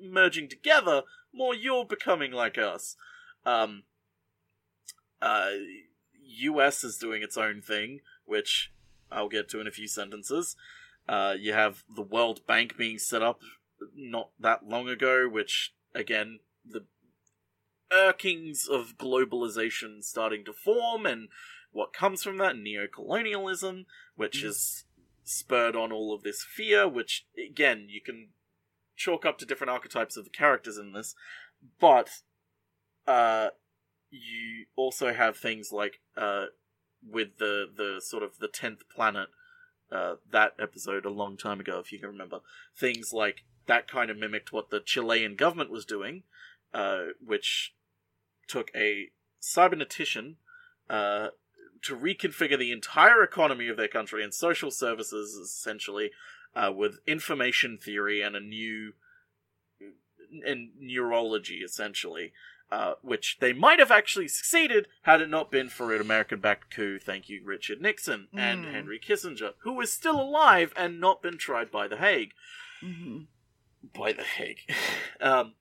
merging 0.00 0.49
together. 0.49 1.02
More 1.35 1.54
you're 1.54 1.85
becoming 1.85 2.32
like 2.32 2.59
us. 2.59 2.97
Um, 3.44 3.85
uh, 5.21 5.50
U.S. 6.25 6.85
is 6.85 6.97
doing 6.97 7.23
its 7.23 7.37
own 7.37 7.61
thing, 7.62 8.00
which 8.25 8.73
I'll 9.11 9.28
get 9.28 9.49
to 9.50 9.61
in 9.61 9.66
a 9.66 9.73
few 9.73 9.88
sentences. 9.88 10.56
Uh, 11.09 11.35
you 11.38 11.52
have 11.52 11.85
the 11.94 12.02
World 12.02 12.47
Bank 12.47 12.76
being 12.76 12.99
set 12.99 13.23
up 13.23 13.40
not 13.94 14.30
that 14.38 14.68
long 14.68 14.88
ago, 14.88 15.28
which 15.28 15.75
again 15.94 16.40
the 16.64 16.85
irkings 17.92 18.68
of 18.68 18.97
globalization 18.97 20.02
starting 20.02 20.44
to 20.44 20.52
form, 20.52 21.06
and 21.06 21.28
what 21.73 21.93
comes 21.93 22.23
from 22.23 22.38
that 22.38 22.57
neo-colonialism, 22.57 23.87
which 24.14 24.43
Mm. 24.43 24.49
is 24.49 24.85
spurred 25.25 25.75
on 25.76 25.93
all 25.93 26.14
of 26.14 26.23
this 26.23 26.45
fear, 26.45 26.88
which 26.88 27.26
again 27.37 27.88
you 27.88 28.00
can 28.00 28.33
chalk 28.97 29.25
up 29.25 29.38
to 29.38 29.47
different 29.47 29.71
archetypes 29.71 30.17
of 30.17 30.25
the 30.25 30.31
characters 30.31 30.79
in 30.79 30.93
this, 30.93 31.14
but 31.81 32.23
uh, 33.07 33.50
you 34.11 34.67
also 34.76 35.12
have 35.12 35.37
things 35.37 35.73
like 35.73 36.00
uh, 36.17 36.47
with 37.02 37.38
the 37.38 37.67
the 37.75 38.00
sort 38.00 38.23
of 38.23 38.38
the 38.38 38.49
tenth 38.49 38.88
planet. 38.88 39.29
Uh, 39.91 40.17
that 40.31 40.55
episode 40.59 41.05
a 41.05 41.11
long 41.11 41.37
time 41.37 41.61
ago, 41.61 41.79
if 41.79 41.93
you 41.93 41.99
can 41.99 42.09
remember, 42.09 42.41
things 42.75 43.12
like 43.12 43.45
that 43.67 43.87
kind 43.87 44.11
of 44.11 44.17
mimicked 44.17 44.50
what 44.50 44.71
the 44.71 44.81
Chilean 44.81 45.37
government 45.37 45.71
was 45.71 45.85
doing, 45.85 46.23
uh, 46.73 47.09
which 47.23 47.75
took 48.49 48.71
a 48.75 49.11
cybernetician 49.43 50.37
uh, 50.88 51.29
to 51.83 51.97
reconfigure 51.97 52.59
the 52.59 52.73
entire 52.73 53.23
economy 53.23 53.69
of 53.69 53.77
their 53.77 53.89
country 53.89 54.23
and 54.23 54.33
social 54.33 54.71
services, 54.71 55.35
essentially, 55.35 56.11
uh, 56.55 56.73
with 56.75 56.99
information 57.07 57.79
theory 57.79 58.23
and 58.23 58.37
a 58.37 58.41
new 58.41 58.93
and 60.47 60.71
neurology, 60.79 61.59
essentially. 61.65 62.33
Uh, 62.71 62.95
which 63.03 63.37
they 63.39 63.53
might 63.53 63.79
have 63.79 63.91
actually 63.91 64.27
succeeded 64.27 64.89
had 65.03 65.21
it 65.21 65.29
not 65.29 65.51
been 65.51 65.69
for 65.69 65.95
an 65.95 66.01
American-backed 66.01 66.75
coup. 66.75 66.99
Thank 66.99 67.29
you, 67.29 67.43
Richard 67.45 67.83
Nixon 67.83 68.29
and 68.33 68.65
Mm. 68.65 68.73
Henry 68.73 68.99
Kissinger, 68.99 69.53
who 69.59 69.79
is 69.83 69.93
still 69.93 70.19
alive 70.19 70.73
and 70.75 70.99
not 70.99 71.21
been 71.21 71.37
tried 71.37 71.71
by 71.71 71.87
the 71.87 71.99
Hague 71.99 72.33
Mhm. 72.81 73.27
by 73.83 74.15
the 74.15 74.23
Hague. 74.25 74.61
um, 75.21 75.55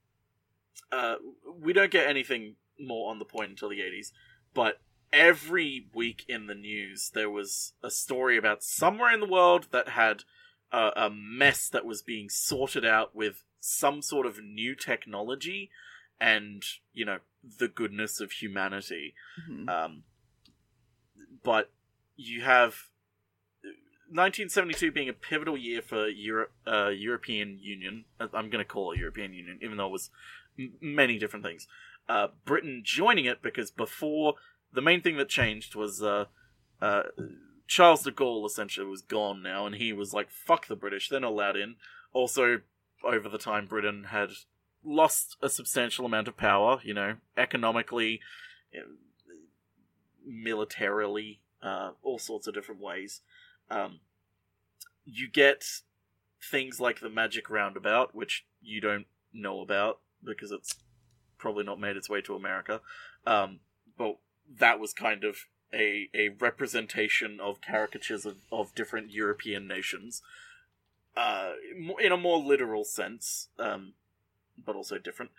uh, 0.89 1.17
we 1.53 1.73
don't 1.73 1.91
get 1.91 2.07
anything 2.07 2.55
more 2.79 3.11
on 3.11 3.19
the 3.19 3.25
point 3.25 3.49
until 3.49 3.67
the 3.67 3.81
80s, 3.81 4.13
but 4.53 4.79
every 5.13 5.87
week 5.93 6.23
in 6.27 6.47
the 6.47 6.55
news 6.55 7.11
there 7.13 7.29
was 7.29 7.73
a 7.83 7.89
story 7.89 8.37
about 8.37 8.63
somewhere 8.63 9.13
in 9.13 9.19
the 9.19 9.25
world 9.25 9.67
that 9.71 9.89
had 9.89 10.23
a, 10.71 10.91
a 10.95 11.09
mess 11.09 11.67
that 11.69 11.85
was 11.85 12.01
being 12.01 12.29
sorted 12.29 12.85
out 12.85 13.15
with 13.15 13.43
some 13.59 14.01
sort 14.01 14.25
of 14.25 14.41
new 14.41 14.73
technology 14.75 15.69
and, 16.19 16.63
you 16.93 17.03
know, 17.05 17.17
the 17.57 17.67
goodness 17.67 18.19
of 18.19 18.31
humanity. 18.31 19.13
Mhm. 19.49 19.69
Um, 19.69 20.03
but 21.43 21.71
you 22.15 22.41
have 22.41 22.87
1972 24.09 24.91
being 24.91 25.09
a 25.09 25.13
pivotal 25.13 25.57
year 25.57 25.81
for 25.81 26.07
Europe, 26.07 26.51
uh, 26.67 26.89
European 26.89 27.57
Union. 27.59 28.05
uh, 28.19 28.27
I'm 28.33 28.49
going 28.49 28.63
to 28.63 28.65
call 28.65 28.91
it 28.91 28.99
European 28.99 29.33
Union, 29.33 29.59
even 29.61 29.77
though 29.77 29.87
it 29.87 29.91
was 29.91 30.09
m- 30.59 30.73
many 30.81 31.17
different 31.17 31.45
things. 31.45 31.67
Uh, 32.09 32.27
Britain 32.45 32.81
joining 32.83 33.25
it 33.25 33.41
because 33.41 33.71
before 33.71 34.35
the 34.73 34.81
main 34.81 35.01
thing 35.01 35.17
that 35.17 35.29
changed 35.29 35.75
was 35.75 36.01
uh, 36.01 36.25
uh, 36.81 37.03
Charles 37.67 38.03
de 38.03 38.11
Gaulle 38.11 38.45
essentially 38.45 38.87
was 38.87 39.01
gone 39.01 39.41
now, 39.41 39.65
and 39.65 39.75
he 39.75 39.93
was 39.93 40.13
like, 40.13 40.29
"Fuck 40.29 40.67
the 40.67 40.75
British, 40.75 41.09
they're 41.09 41.19
not 41.19 41.31
allowed 41.31 41.57
in." 41.57 41.75
Also, 42.13 42.61
over 43.03 43.29
the 43.29 43.37
time, 43.37 43.67
Britain 43.67 44.05
had 44.05 44.29
lost 44.83 45.37
a 45.41 45.49
substantial 45.49 46.05
amount 46.05 46.27
of 46.27 46.37
power. 46.37 46.79
You 46.83 46.93
know, 46.93 47.15
economically, 47.37 48.19
uh, 48.75 48.91
militarily, 50.25 51.41
uh, 51.61 51.91
all 52.03 52.19
sorts 52.19 52.47
of 52.47 52.53
different 52.53 52.81
ways. 52.81 53.21
Um, 53.69 53.99
you 55.05 55.29
get 55.29 55.63
things 56.41 56.79
like 56.79 56.99
the 56.99 57.09
magic 57.09 57.49
roundabout, 57.49 58.15
which 58.15 58.45
you 58.61 58.81
don't 58.81 59.05
know 59.33 59.61
about 59.61 59.99
because 60.23 60.51
it's 60.51 60.75
probably 61.37 61.63
not 61.63 61.79
made 61.79 61.97
its 61.97 62.09
way 62.09 62.21
to 62.21 62.35
America. 62.35 62.81
Um, 63.25 63.59
but 63.97 64.17
that 64.59 64.79
was 64.79 64.93
kind 64.93 65.23
of 65.23 65.47
a, 65.73 66.09
a 66.13 66.29
representation 66.39 67.39
of 67.39 67.61
caricatures 67.61 68.25
of, 68.25 68.37
of 68.51 68.75
different 68.75 69.11
European 69.11 69.67
nations, 69.67 70.21
uh, 71.15 71.51
in 71.99 72.11
a 72.11 72.17
more 72.17 72.39
literal 72.39 72.83
sense, 72.83 73.49
um, 73.59 73.93
but 74.63 74.75
also 74.75 74.97
different. 74.97 75.31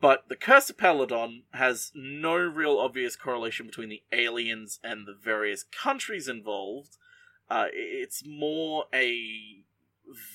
But 0.00 0.28
the 0.28 0.36
Curse 0.36 0.70
of 0.70 1.42
has 1.52 1.92
no 1.94 2.36
real 2.36 2.78
obvious 2.78 3.16
correlation 3.16 3.66
between 3.66 3.88
the 3.88 4.02
aliens 4.12 4.80
and 4.82 5.06
the 5.06 5.14
various 5.14 5.62
countries 5.64 6.26
involved. 6.26 6.96
Uh, 7.50 7.66
it's 7.72 8.24
more 8.26 8.86
a 8.92 9.62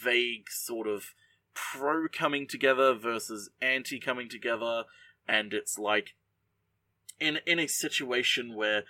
vague 0.01 0.49
sort 0.49 0.87
of 0.87 1.13
pro 1.53 2.07
coming 2.07 2.47
together 2.47 2.93
versus 2.93 3.49
anti 3.61 3.99
coming 3.99 4.29
together, 4.29 4.85
and 5.27 5.53
it's 5.53 5.77
like 5.79 6.13
in 7.19 7.39
in 7.45 7.59
a 7.59 7.67
situation 7.67 8.55
where 8.55 8.83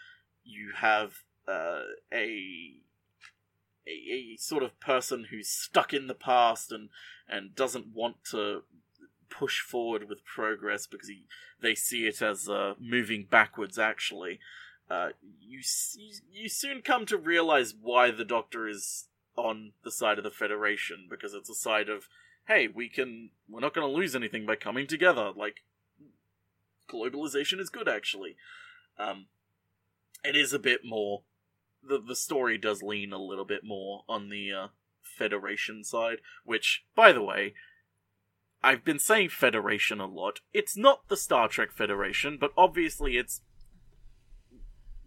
you 0.44 0.72
have 0.78 1.24
uh, 1.48 1.84
a, 2.12 2.76
a 3.88 3.92
a 3.92 4.38
sort 4.38 4.64
of 4.64 4.80
person 4.80 5.28
who's 5.30 5.50
stuck 5.50 5.94
in 5.94 6.08
the 6.08 6.14
past 6.14 6.72
and 6.72 6.90
and 7.28 7.56
doesn't 7.56 7.88
want 7.94 8.24
to 8.32 8.64
push 9.30 9.62
forward 9.62 10.10
with 10.10 10.26
progress 10.26 10.88
because 10.88 11.08
he, 11.08 11.26
they 11.62 11.76
see 11.76 12.08
it 12.08 12.20
as 12.20 12.50
uh, 12.50 12.74
moving 12.80 13.28
backwards 13.30 13.78
actually 13.78 14.40
uh, 14.90 15.10
you, 15.40 15.60
you 15.96 16.14
you 16.32 16.50
soon 16.50 16.82
come 16.82 17.06
to 17.06 17.18
realize 17.18 17.76
why 17.80 18.10
the 18.10 18.26
doctor 18.26 18.68
is 18.68 19.06
on 19.36 19.74
the 19.84 19.92
side 19.92 20.18
of 20.18 20.24
the 20.24 20.32
federation 20.32 21.08
because 21.10 21.34
it's 21.34 21.50
a 21.50 21.56
side 21.56 21.90
of 21.90 22.08
hey 22.48 22.68
we 22.68 22.90
can 22.90 23.30
we're 23.48 23.60
not 23.60 23.74
going 23.74 23.88
to 23.88 23.98
lose 23.98 24.16
anything 24.16 24.46
by 24.46 24.56
coming 24.56 24.88
together. 24.88 25.32
Like 25.36 25.62
globalization 26.92 27.60
is 27.60 27.70
good 27.70 27.88
actually 27.88 28.36
um 28.98 29.28
it 30.24 30.36
is 30.36 30.54
a 30.54 30.60
bit 30.60 30.82
more 30.84 31.24
the 31.84 32.02
the 32.02 32.16
story 32.16 32.58
does 32.58 32.82
lean 32.82 33.14
a 33.14 33.22
little 33.22 33.46
bit 33.46 33.64
more 33.64 34.04
on 34.10 34.30
the 34.30 34.52
uh, 34.52 34.68
federation 35.02 35.84
side 35.84 36.18
which 36.44 36.84
by 36.96 37.12
the 37.12 37.24
way 37.24 37.54
I've 38.62 38.84
been 38.84 39.00
saying 39.00 39.30
Federation 39.30 40.00
a 40.02 40.06
lot. 40.06 40.42
It's 40.54 40.76
not 40.76 41.08
the 41.08 41.16
Star 41.16 41.48
Trek 41.48 41.72
Federation, 41.72 42.38
but 42.38 42.52
obviously 42.58 43.18
it's 43.18 43.42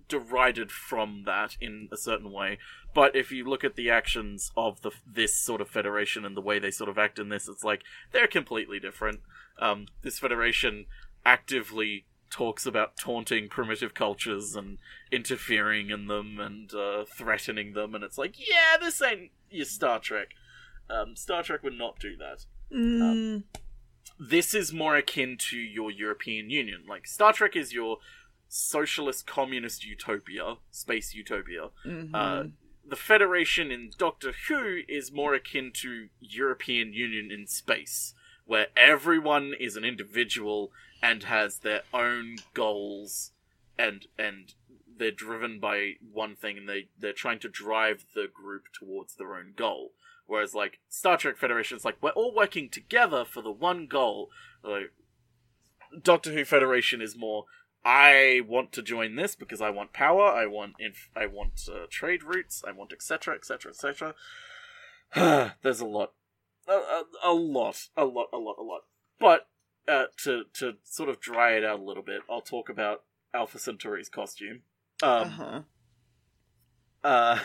derided 0.08 0.70
from 0.70 1.24
that 1.24 1.56
in 1.60 1.88
a 1.92 1.96
certain 1.96 2.32
way. 2.32 2.58
But 2.94 3.14
if 3.16 3.30
you 3.30 3.44
look 3.44 3.64
at 3.64 3.76
the 3.76 3.90
actions 3.90 4.52
of 4.56 4.82
the 4.82 4.90
this 5.06 5.36
sort 5.36 5.60
of 5.60 5.68
Federation 5.68 6.24
and 6.24 6.36
the 6.36 6.42
way 6.42 6.58
they 6.58 6.70
sort 6.70 6.90
of 6.90 6.98
act 6.98 7.18
in 7.18 7.28
this, 7.28 7.48
it's 7.48 7.64
like 7.64 7.82
they're 8.12 8.26
completely 8.26 8.80
different. 8.80 9.20
Um, 9.58 9.86
this 10.02 10.18
Federation 10.18 10.86
actively 11.24 12.04
talks 12.30 12.64
about 12.64 12.96
taunting 12.96 13.48
primitive 13.48 13.92
cultures 13.92 14.56
and 14.56 14.78
interfering 15.10 15.90
in 15.90 16.06
them 16.06 16.40
and 16.40 16.72
uh, 16.74 17.04
threatening 17.04 17.74
them, 17.74 17.94
and 17.94 18.02
it's 18.02 18.16
like, 18.18 18.38
yeah, 18.38 18.76
this 18.80 19.02
ain't 19.02 19.30
your 19.50 19.66
Star 19.66 19.98
Trek. 19.98 20.28
Um, 20.88 21.14
Star 21.16 21.42
Trek 21.42 21.62
would 21.62 21.78
not 21.78 21.98
do 21.98 22.16
that 22.16 22.46
Mm, 22.72 23.42
this 24.18 24.54
is 24.54 24.72
more 24.72 24.96
akin 24.96 25.36
to 25.38 25.58
your 25.58 25.90
European 25.90 26.48
Union. 26.50 26.84
Like 26.88 27.06
Star 27.06 27.32
Trek 27.32 27.54
is 27.54 27.72
your 27.72 27.98
socialist 28.48 29.26
communist 29.26 29.84
utopia, 29.84 30.56
space 30.70 31.14
utopia. 31.14 31.68
mhm. 31.84 32.10
Uh, 32.14 32.48
the 32.84 32.96
Federation 32.96 33.70
in 33.70 33.90
Doctor 33.96 34.32
Who 34.48 34.80
is 34.88 35.12
more 35.12 35.34
akin 35.34 35.70
to 35.74 36.08
European 36.20 36.92
Union 36.92 37.30
in 37.30 37.46
space, 37.46 38.14
where 38.44 38.68
everyone 38.76 39.54
is 39.58 39.76
an 39.76 39.84
individual 39.84 40.72
and 41.02 41.24
has 41.24 41.58
their 41.58 41.82
own 41.92 42.36
goals 42.54 43.32
and 43.78 44.06
and 44.18 44.54
they're 44.98 45.10
driven 45.10 45.58
by 45.58 45.94
one 46.12 46.36
thing 46.36 46.56
and 46.58 46.68
they 46.68 46.88
they're 46.98 47.12
trying 47.12 47.38
to 47.40 47.48
drive 47.48 48.04
the 48.14 48.28
group 48.32 48.64
towards 48.72 49.16
their 49.16 49.34
own 49.34 49.52
goal. 49.56 49.92
Whereas 50.26 50.54
like 50.54 50.78
Star 50.88 51.16
Trek 51.16 51.36
Federation 51.36 51.76
is 51.76 51.84
like 51.84 51.96
we're 52.00 52.10
all 52.10 52.34
working 52.34 52.68
together 52.68 53.24
for 53.24 53.42
the 53.42 53.50
one 53.50 53.86
goal. 53.86 54.30
Like 54.62 54.92
Doctor 56.00 56.32
Who 56.32 56.44
Federation 56.44 57.02
is 57.02 57.16
more 57.16 57.46
I 57.84 58.42
want 58.46 58.72
to 58.72 58.82
join 58.82 59.16
this 59.16 59.34
because 59.34 59.60
I 59.60 59.70
want 59.70 59.92
power. 59.92 60.24
I 60.24 60.46
want 60.46 60.74
inf- 60.78 61.10
I 61.16 61.26
want 61.26 61.68
uh, 61.68 61.86
trade 61.90 62.22
routes. 62.22 62.62
I 62.66 62.70
want 62.72 62.92
etc. 62.92 63.34
etc. 63.34 63.72
etc. 63.72 64.14
There's 65.62 65.80
a 65.80 65.86
lot, 65.86 66.12
a, 66.68 66.72
a, 66.72 67.04
a 67.24 67.32
lot, 67.32 67.88
a 67.96 68.04
lot, 68.04 68.28
a 68.32 68.38
lot, 68.38 68.56
a 68.58 68.62
lot. 68.62 68.82
But 69.18 69.48
uh, 69.88 70.04
to 70.24 70.44
to 70.54 70.74
sort 70.84 71.08
of 71.08 71.20
dry 71.20 71.52
it 71.52 71.64
out 71.64 71.80
a 71.80 71.82
little 71.82 72.02
bit, 72.02 72.22
I'll 72.30 72.40
talk 72.40 72.68
about 72.68 73.02
Alpha 73.34 73.58
Centauri's 73.58 74.08
costume. 74.08 74.62
Um, 75.02 75.10
uh-huh. 75.10 75.60
uh, 77.02 77.38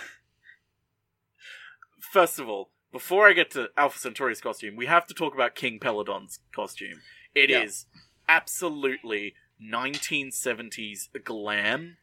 first 2.12 2.40
of 2.40 2.48
all, 2.48 2.72
before 2.92 3.28
I 3.28 3.34
get 3.34 3.52
to 3.52 3.70
Alpha 3.78 4.00
Centauri's 4.00 4.42
costume, 4.42 4.76
we 4.76 4.86
have 4.86 5.06
to 5.08 5.14
talk 5.14 5.34
about 5.34 5.56
King 5.56 5.80
Peladon's 5.80 6.40
costume. 6.54 7.02
It 7.34 7.50
is 7.50 7.86
Yeah. 7.94 8.02
absolutely 8.30 9.36
1970s 9.62 11.10
glam. 11.24 11.98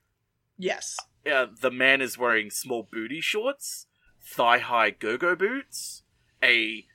Yes. 0.59 0.97
Uh, 1.31 1.47
the 1.61 1.71
man 1.71 2.01
is 2.01 2.19
wearing 2.19 2.51
small 2.51 2.83
booty 2.91 3.21
shorts, 3.21 3.87
thigh 4.23 4.59
high 4.59 4.91
go 4.91 5.17
go 5.17 5.35
boots, 5.35 6.03
a 6.43 6.87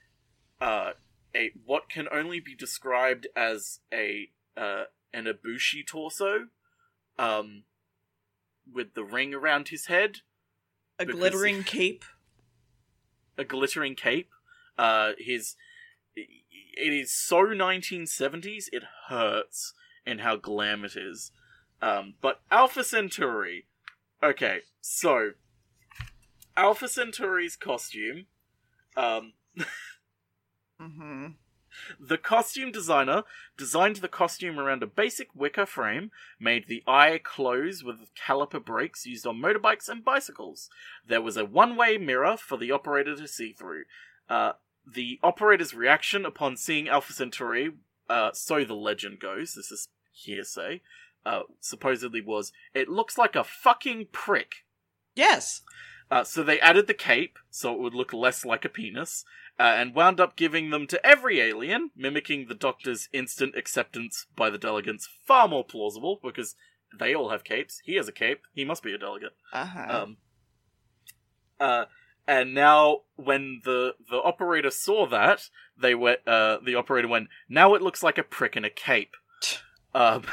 uh, 0.62 0.92
a 1.36 1.52
what 1.66 1.90
can 1.90 2.08
only 2.12 2.40
be 2.40 2.56
described 2.56 3.28
as 3.36 3.80
a 3.94 4.30
uh, 4.58 4.84
an 5.14 5.26
Ibushi 5.26 5.86
torso, 5.88 6.48
um, 7.18 7.64
with 8.72 8.94
the 8.94 9.04
ring 9.04 9.34
around 9.34 9.70
his 9.70 9.86
head, 9.88 10.18
A 10.98 11.06
glittering 11.06 11.64
cape. 11.66 12.04
a 13.38 13.44
glittering 13.44 13.96
cape. 13.96 14.32
Uh, 14.78 15.12
his 15.18 15.56
it 16.16 16.94
is 16.94 17.12
so 17.12 17.46
1970s 17.46 18.66
it 18.72 18.84
hurts 19.10 19.74
in 20.06 20.20
how 20.20 20.36
glam 20.36 20.86
it 20.86 20.96
is. 20.96 21.32
Um, 21.82 22.16
but 22.22 22.42
Alpha 22.52 22.84
Centauri. 22.84 23.66
Okay, 24.24 24.60
so 24.82 25.32
Alpha 26.58 26.88
Centauri's 26.88 27.56
costume. 27.56 28.26
Um, 28.98 29.34
Mm-hmm. 30.82 31.28
the 32.00 32.18
costume 32.18 32.72
designer 32.72 33.24
designed 33.58 33.98
the 33.98 34.08
costume 34.08 34.60
around 34.60 34.82
a 34.82 34.88
basic 34.88 35.28
wicker 35.36 35.66
frame, 35.66 36.12
made 36.40 36.68
the 36.68 36.84
eye 36.88 37.20
close 37.22 37.84
with 37.84 38.10
caliper 38.16 38.64
brakes 38.64 39.06
used 39.06 39.28
on 39.28 39.42
motorbikes 39.42 39.90
and 39.90 40.06
bicycles. 40.06 40.70
There 41.06 41.22
was 41.22 41.38
a 41.38 41.46
one 41.46 41.76
way 41.76 41.98
mirror 41.98 42.38
for 42.38 42.58
the 42.58 42.72
operator 42.72 43.16
to 43.16 43.28
see 43.28 43.54
through. 43.54 43.84
Uh, 44.30 44.54
the 44.88 45.20
operator's 45.22 45.74
reaction 45.74 46.26
upon 46.26 46.58
seeing 46.58 46.88
Alpha 46.88 47.14
Centauri, 47.14 47.72
uh, 48.10 48.32
so 48.34 48.64
the 48.64 48.74
legend 48.74 49.20
goes, 49.20 49.54
this 49.54 49.72
is 49.72 49.88
hearsay, 50.12 50.82
uh, 51.26 51.42
supposedly 51.60 52.22
was, 52.22 52.52
it 52.74 52.90
looks 52.90 53.18
like 53.18 53.36
a 53.36 53.44
fucking 53.44 54.08
prick. 54.12 54.66
Yes. 55.16 55.62
Uh, 56.12 56.24
so 56.24 56.42
they 56.42 56.60
added 56.60 56.88
the 56.88 56.94
cape 56.94 57.38
so 57.52 57.74
it 57.74 57.80
would 57.80 57.94
look 57.94 58.14
less 58.14 58.44
like 58.44 58.66
a 58.66 58.70
penis, 58.70 59.24
uh, 59.60 59.76
and 59.76 59.94
wound 59.94 60.22
up 60.22 60.38
giving 60.38 60.70
them 60.70 60.88
to 60.88 61.06
every 61.06 61.42
alien, 61.42 61.92
mimicking 61.96 62.48
the 62.48 62.56
Doctor's 62.56 63.10
instant 63.12 63.56
acceptance 63.58 64.26
by 64.36 64.50
the 64.50 64.58
delegates. 64.58 65.10
Far 65.28 65.50
more 65.50 65.66
plausible 65.66 66.20
because 66.24 66.56
they 66.98 67.14
all 67.14 67.30
have 67.30 67.44
capes. 67.44 67.82
He 67.84 67.96
has 67.96 68.08
a 68.08 68.14
cape. 68.14 68.42
He 68.54 68.64
must 68.64 68.82
be 68.82 68.94
a 68.94 68.98
delegate. 68.98 69.34
Uh-huh. 69.52 70.04
Um, 70.04 70.18
uh, 71.60 71.86
and 72.26 72.54
now 72.54 73.02
when 73.16 73.62
the 73.66 73.96
the 74.10 74.22
operator 74.22 74.72
saw 74.72 75.08
that, 75.08 75.50
they 75.80 75.94
went. 75.94 76.26
Uh, 76.26 76.60
the 76.64 76.76
operator 76.76 77.10
went. 77.10 77.28
Now 77.50 77.74
it 77.76 77.82
looks 77.82 78.02
like 78.02 78.18
a 78.18 78.24
prick 78.24 78.56
in 78.56 78.64
a 78.66 78.70
cape. 78.70 79.16
Um, 79.96 80.26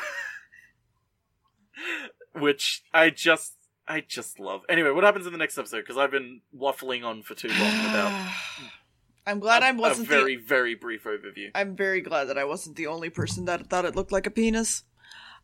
which 2.35 2.85
I 2.93 3.09
just. 3.09 3.55
I 3.89 4.03
just 4.07 4.39
love. 4.39 4.61
Anyway, 4.69 4.91
what 4.91 5.03
happens 5.03 5.25
in 5.25 5.33
the 5.33 5.39
next 5.39 5.57
episode? 5.57 5.79
Because 5.79 5.97
I've 5.97 6.11
been 6.11 6.43
waffling 6.55 7.05
on 7.07 7.23
for 7.23 7.35
too 7.35 7.49
long 7.49 7.87
about 7.87 8.33
I'm 9.27 9.41
glad 9.41 9.63
I 9.63 9.73
wasn't 9.73 10.07
a 10.07 10.11
very, 10.11 10.37
the 10.37 10.43
very 10.43 10.75
brief 10.75 11.05
overview. 11.05 11.51
I'm 11.55 11.75
very 11.75 12.01
glad 12.01 12.25
that 12.25 12.39
I 12.39 12.45
wasn't 12.45 12.77
the 12.77 12.87
only 12.87 13.11
person 13.11 13.45
that 13.47 13.67
thought 13.67 13.85
it 13.85 13.97
looked 13.97 14.13
like 14.13 14.27
a 14.27 14.31
penis. 14.31 14.85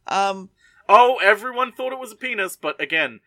Um 0.07 0.51
Oh, 0.89 1.19
everyone 1.23 1.73
thought 1.73 1.93
it 1.93 1.99
was 1.99 2.13
a 2.13 2.17
penis, 2.17 2.57
but 2.57 2.81
again, 2.81 3.21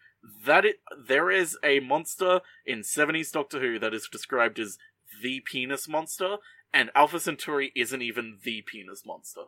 that 0.45 0.65
it 0.65 0.79
there 1.07 1.31
is 1.31 1.57
a 1.63 1.79
monster 1.79 2.41
in 2.65 2.79
70s 2.79 3.31
Doctor 3.31 3.59
Who 3.59 3.79
that 3.79 3.93
is 3.93 4.07
described 4.11 4.59
as 4.59 4.77
the 5.21 5.41
penis 5.41 5.87
monster, 5.87 6.37
and 6.73 6.91
Alpha 6.95 7.19
Centauri 7.19 7.71
isn't 7.75 8.01
even 8.01 8.37
the 8.43 8.61
penis 8.61 9.03
monster. 9.05 9.43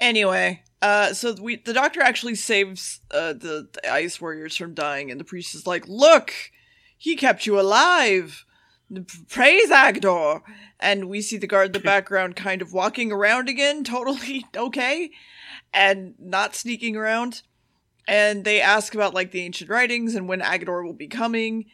Anyway, 0.00 0.62
uh, 0.80 1.12
so 1.12 1.34
we 1.40 1.56
the 1.56 1.72
doctor 1.72 2.00
actually 2.00 2.34
saves 2.34 3.00
uh, 3.10 3.32
the, 3.32 3.68
the 3.72 3.92
ice 3.92 4.20
warriors 4.20 4.56
from 4.56 4.74
dying, 4.74 5.10
and 5.10 5.20
the 5.20 5.24
priest 5.24 5.54
is 5.54 5.66
like, 5.66 5.86
"Look, 5.86 6.32
he 6.96 7.14
kept 7.16 7.46
you 7.46 7.58
alive. 7.60 8.44
Praise 9.28 9.70
Aggedor." 9.70 10.42
And 10.80 11.08
we 11.08 11.22
see 11.22 11.36
the 11.36 11.46
guard 11.46 11.66
in 11.66 11.72
the 11.72 11.80
background, 11.92 12.36
kind 12.36 12.62
of 12.62 12.72
walking 12.72 13.12
around 13.12 13.48
again, 13.48 13.84
totally 13.84 14.46
okay, 14.56 15.10
and 15.72 16.14
not 16.18 16.54
sneaking 16.54 16.96
around. 16.96 17.42
And 18.08 18.44
they 18.44 18.60
ask 18.60 18.94
about 18.94 19.14
like 19.14 19.30
the 19.30 19.42
ancient 19.42 19.70
writings 19.70 20.14
and 20.14 20.28
when 20.28 20.40
Aggedor 20.40 20.84
will 20.84 20.92
be 20.92 21.06
coming, 21.06 21.66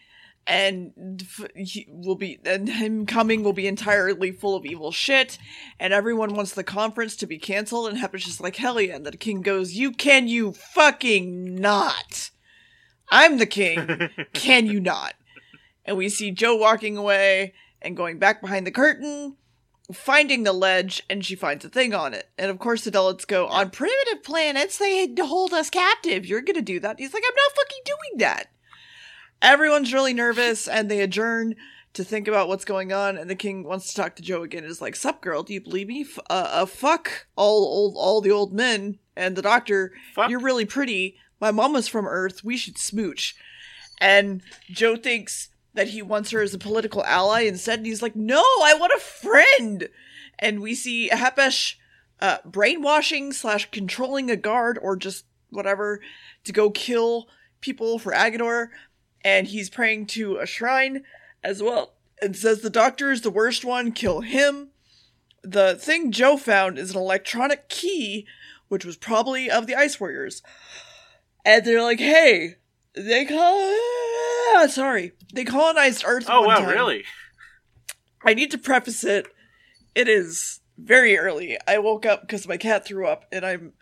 and 0.49 1.23
f- 1.23 1.51
he 1.55 1.87
will 1.91 2.17
be 2.17 2.41
and 2.45 2.69
him 2.69 3.05
coming 3.07 3.43
will 3.43 3.53
be 3.53 3.67
entirely 3.67 4.33
full 4.33 4.57
of 4.57 4.65
evil 4.65 4.91
shit 4.91 5.39
and 5.79 5.93
everyone 5.93 6.35
wants 6.35 6.55
the 6.55 6.65
conference 6.65 7.15
to 7.17 7.27
be 7.27 7.39
canceled, 7.39 7.89
and 7.89 7.99
Hepa's 7.99 8.25
just 8.25 8.41
like, 8.41 8.57
hell 8.57 8.81
yeah, 8.81 8.97
and 8.97 9.05
the 9.05 9.17
king 9.17 9.43
goes, 9.43 9.75
you 9.75 9.93
can 9.93 10.27
you 10.27 10.53
fucking 10.53 11.55
not. 11.55 12.31
I'm 13.11 13.39
the 13.39 13.47
king, 13.47 14.09
can 14.33 14.67
you 14.67 14.81
not? 14.81 15.15
And 15.89 15.97
we 15.97 16.11
see 16.11 16.31
Jo 16.31 16.55
walking 16.55 16.99
away 16.99 17.55
and 17.81 17.97
going 17.97 18.19
back 18.19 18.43
behind 18.43 18.67
the 18.67 18.71
curtain, 18.71 19.37
finding 19.91 20.43
the 20.43 20.53
ledge, 20.53 21.03
and 21.09 21.25
she 21.25 21.35
finds 21.35 21.65
a 21.65 21.71
thing 21.71 21.95
on 21.95 22.13
it. 22.13 22.29
And 22.37 22.51
of 22.51 22.59
course 22.59 22.85
the 22.85 22.91
delegates 22.91 23.25
go, 23.25 23.47
on 23.47 23.71
primitive 23.71 24.23
planets, 24.23 24.77
they 24.77 25.11
hold 25.19 25.55
us 25.55 25.71
captive. 25.71 26.27
You're 26.27 26.43
gonna 26.43 26.61
do 26.61 26.79
that. 26.81 26.99
He's 26.99 27.15
like, 27.15 27.23
I'm 27.27 27.35
not 27.35 27.57
fucking 27.57 27.83
doing 27.87 28.19
that. 28.19 28.49
Everyone's 29.41 29.95
really 29.95 30.13
nervous, 30.13 30.69
and 30.69 30.91
they 30.91 31.01
adjourn 31.01 31.55
to 31.95 32.05
think 32.05 32.29
about 32.29 32.49
what's 32.49 32.67
going 32.67 32.93
on, 32.93 33.17
and 33.17 33.31
the 33.31 33.35
king 33.35 33.65
wants 33.65 33.89
to 33.89 33.97
talk 33.97 34.15
to 34.17 34.23
Jo 34.23 34.43
again. 34.43 34.65
Is 34.65 34.83
like, 34.83 34.95
"Sup, 34.95 35.23
girl? 35.23 35.43
Do 35.43 35.55
you 35.55 35.61
believe 35.63 35.89
me? 35.89 36.03
F- 36.03 36.19
uh, 36.29 36.49
uh, 36.51 36.67
fuck 36.67 37.29
all 37.35 37.65
old, 37.65 37.95
all 37.97 38.21
the 38.21 38.31
old 38.31 38.53
men 38.53 38.99
and 39.17 39.37
the 39.37 39.43
doctor. 39.43 39.93
Fuck. 40.15 40.29
You're 40.29 40.41
really 40.41 40.67
pretty. 40.67 41.17
My 41.41 41.51
mama's 41.51 41.89
from 41.89 42.07
Earth. 42.07 42.45
We 42.45 42.59
should 42.59 42.77
smooch." 42.77 43.37
And 44.01 44.43
Jo 44.71 44.97
thinks 44.97 45.49
that 45.79 45.89
he 45.89 46.03
wants 46.03 46.31
her 46.31 46.43
as 46.43 46.53
a 46.53 46.59
political 46.59 47.05
ally 47.05 47.43
instead, 47.43 47.79
and 47.79 47.87
he's 47.87 48.03
like, 48.03 48.17
"No, 48.17 48.43
I 48.63 48.75
want 48.79 48.93
a 48.95 49.01
friend." 49.01 49.89
And 50.39 50.61
we 50.61 50.75
see 50.75 51.09
Hepesh 51.11 51.77
uh, 52.21 52.39
brainwashing 52.45 53.33
slash 53.33 53.71
controlling 53.71 54.31
a 54.31 54.37
guard 54.37 54.79
or 54.81 54.97
just 54.97 55.25
whatever 55.51 56.01
to 56.45 56.53
go 56.53 56.71
kill 56.71 57.29
people 57.61 57.99
for 57.99 58.13
Aggedor, 58.13 58.69
and 59.25 59.47
he's 59.47 59.71
praying 59.71 60.07
to 60.07 60.37
a 60.37 60.47
shrine 60.47 61.05
as 61.43 61.63
well 61.63 61.95
and 62.21 62.37
says 62.37 62.61
the 62.61 62.71
doctor 62.71 63.11
is 63.11 63.23
the 63.23 63.31
worst 63.31 63.65
one, 63.65 63.93
kill 63.93 64.21
him. 64.21 64.69
The 65.43 65.77
thing 65.77 66.11
Jo 66.11 66.37
found 66.37 66.79
is 66.79 66.91
an 66.91 66.97
electronic 66.97 67.69
key, 67.69 68.27
which 68.69 68.85
was 68.85 68.97
probably 68.97 69.51
of 69.51 69.67
the 69.67 69.77
Ice 69.77 69.99
Warriors. 70.01 70.43
And 71.45 71.65
they're 71.65 71.83
like, 71.83 72.01
hey, 72.01 72.57
they 72.99 73.25
call 73.25 74.69
sorry. 74.69 75.13
They 75.33 75.45
colonized 75.45 76.05
Earth. 76.07 76.27
oh 76.29 76.43
wow, 76.43 76.59
time. 76.59 76.69
really? 76.69 77.05
I 78.25 78.35
need 78.35 78.51
to 78.51 78.59
preface 78.59 79.05
it. 79.05 79.27
It 79.95 80.09
is 80.09 80.61
very 80.77 81.17
early. 81.19 81.57
I 81.67 81.79
woke 81.79 82.07
up 82.07 82.23
because 82.23 82.47
my 82.49 82.57
cat 82.57 82.85
threw 82.85 83.07
up, 83.07 83.25
and 83.33 83.45
I'm 83.45 83.73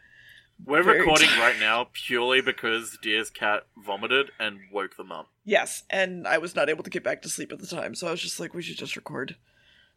We're 0.65 0.83
recording 0.83 1.29
tired. 1.29 1.41
right 1.55 1.61
now 1.61 1.89
purely 1.93 2.41
because 2.41 2.99
Deer's 3.03 3.31
cat 3.31 3.65
vomited 3.77 4.31
and 4.39 4.59
woke 4.73 4.97
them 4.97 5.13
up. 5.13 5.29
yes, 5.45 5.83
and 5.91 6.27
I 6.27 6.39
was 6.39 6.55
not 6.55 6.69
able 6.69 6.85
to 6.85 6.91
get 6.91 7.05
back 7.05 7.23
to 7.23 7.29
sleep 7.29 7.53
at 7.53 7.59
the 7.59 7.67
time, 7.67 7.95
so 7.95 8.09
I 8.09 8.11
was 8.11 8.21
just 8.21 8.41
like, 8.41 8.55
we 8.55 8.63
should 8.63 8.79
just 8.79 8.97
record. 8.97 9.37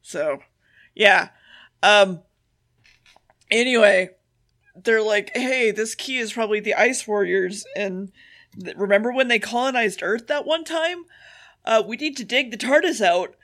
So, 0.02 0.40
yeah. 0.96 1.30
Um. 1.84 2.22
Anyway, 3.52 4.10
they're 4.76 5.02
like, 5.02 5.32
hey, 5.36 5.72
this 5.72 5.96
key 5.96 6.18
is 6.18 6.34
probably 6.34 6.60
the 6.60 6.76
Ice 6.76 7.08
Warriors, 7.08 7.66
and 7.76 8.12
remember 8.76 9.12
when 9.12 9.28
they 9.28 9.40
colonized 9.40 10.02
Earth 10.04 10.28
that 10.28 10.46
one 10.46 10.64
time? 10.64 11.06
Uh, 11.66 11.84
we 11.86 11.98
need 11.98 12.18
to 12.18 12.24
dig 12.24 12.52
the 12.52 12.58
TARDIS 12.58 13.02
out 13.02 13.36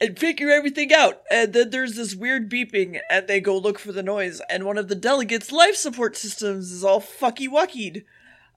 and 0.00 0.18
figure 0.18 0.50
everything 0.50 0.92
out. 0.92 1.22
And 1.30 1.52
then 1.52 1.70
there's 1.70 1.94
this 1.94 2.14
weird 2.14 2.50
beeping, 2.50 3.00
and 3.10 3.28
they 3.28 3.40
go 3.40 3.56
look 3.56 3.78
for 3.78 3.92
the 3.92 4.02
noise, 4.02 4.40
and 4.48 4.64
one 4.64 4.78
of 4.78 4.88
the 4.88 4.94
delegates' 4.94 5.52
life 5.52 5.76
support 5.76 6.16
systems 6.16 6.72
is 6.72 6.82
all 6.82 7.00
fucky 7.00 7.48
wuckied. 7.48 8.04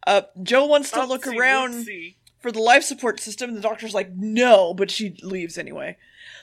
Uh, 0.08 0.24
Jo 0.42 0.66
wants 0.66 0.92
to 0.92 1.06
look 1.06 1.28
around 1.28 1.88
for 2.40 2.52
the 2.52 2.60
life 2.60 2.84
support 2.84 3.20
system. 3.20 3.54
The 3.54 3.62
doctor's 3.62 3.94
like, 3.94 4.12
no, 4.16 4.74
but 4.74 4.92
she 4.92 5.18
leaves 5.22 5.58
anyway. 5.58 5.98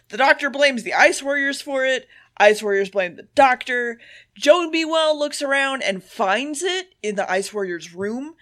The 0.08 0.16
doctor 0.16 0.50
blames 0.50 0.82
the 0.82 0.94
Ice 0.94 1.22
Warriors 1.22 1.60
for 1.60 1.84
it. 1.84 2.08
Ice 2.38 2.62
Warriors 2.62 2.88
blame 2.88 3.16
the 3.16 3.28
doctor. 3.34 4.00
Jo 4.34 4.70
meanwhile 4.70 5.18
looks 5.18 5.42
around 5.42 5.82
and 5.82 6.02
finds 6.02 6.62
it 6.62 6.94
in 7.02 7.16
the 7.16 7.30
Ice 7.30 7.52
Warriors' 7.52 7.94
room 7.94 8.34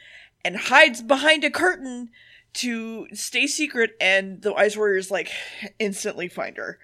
and 0.45 0.57
hides 0.57 1.03
behind 1.03 1.45
a 1.45 1.51
curtain 1.51 2.11
to 2.55 3.07
stay 3.13 3.47
secret. 3.47 3.93
And 4.01 4.43
the 4.43 4.55
Ice 4.55 4.77
Warriors 4.77 5.11
like 5.11 5.31
instantly 5.79 6.29
find 6.29 6.57
her, 6.57 6.79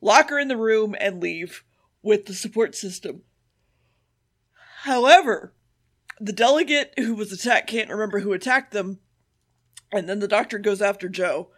lock 0.00 0.30
her 0.30 0.38
in 0.38 0.48
the 0.48 0.56
room, 0.56 0.94
and 0.98 1.20
leave 1.20 1.64
with 2.02 2.26
the 2.26 2.34
support 2.34 2.74
system. 2.74 3.22
However, 4.82 5.52
the 6.20 6.32
delegate 6.32 6.94
who 6.98 7.14
was 7.14 7.32
attacked 7.32 7.68
can't 7.68 7.90
remember 7.90 8.20
who 8.20 8.32
attacked 8.32 8.72
them, 8.72 8.98
and 9.92 10.08
then 10.08 10.18
the 10.18 10.28
doctor 10.28 10.58
goes 10.58 10.82
after 10.82 11.08
Jo. 11.08 11.48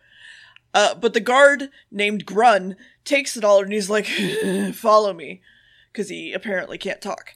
Uh, 0.75 0.94
but 0.94 1.14
the 1.14 1.20
guard 1.20 1.70
named 1.90 2.27
Grun 2.27 2.77
takes 3.05 3.37
it 3.37 3.44
all 3.44 3.62
and 3.62 3.73
he's 3.73 3.88
like, 3.88 4.07
follow 4.75 5.12
me. 5.12 5.40
Because 5.92 6.09
he 6.09 6.33
apparently 6.33 6.77
can't 6.77 7.01
talk. 7.01 7.35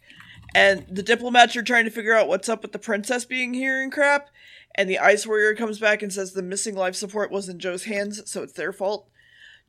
And 0.55 0.87
the 0.91 1.03
diplomats 1.03 1.57
are 1.57 1.63
trying 1.63 1.85
to 1.85 1.91
figure 1.91 2.15
out 2.17 2.29
what's 2.29 2.49
up 2.49 2.63
with 2.63 2.73
the 2.73 2.79
princess 2.79 3.25
being 3.25 3.55
here 3.55 3.83
and 3.83 3.93
crap. 3.93 4.29
And 4.75 4.89
the 4.89 4.99
ice 4.99 5.27
warrior 5.27 5.55
comes 5.55 5.79
back 5.79 6.03
and 6.03 6.13
says 6.13 6.33
the 6.33 6.43
missing 6.43 6.75
life 6.75 6.95
support 6.95 7.31
was 7.31 7.49
in 7.49 7.59
Jo's 7.59 7.85
hands, 7.85 8.29
so 8.31 8.43
it's 8.43 8.53
their 8.53 8.73
fault. 8.73 9.09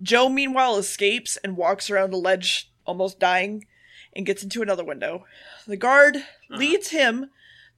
Jo, 0.02 0.30
meanwhile, 0.30 0.78
escapes 0.78 1.38
and 1.38 1.58
walks 1.58 1.90
around 1.90 2.14
a 2.14 2.18
ledge, 2.18 2.72
almost 2.86 3.20
dying, 3.20 3.66
and 4.14 4.26
gets 4.26 4.44
into 4.44 4.62
another 4.62 4.84
window. 4.84 5.26
The 5.68 5.78
guard 5.78 6.18
leads 6.50 6.90
him, 6.90 7.30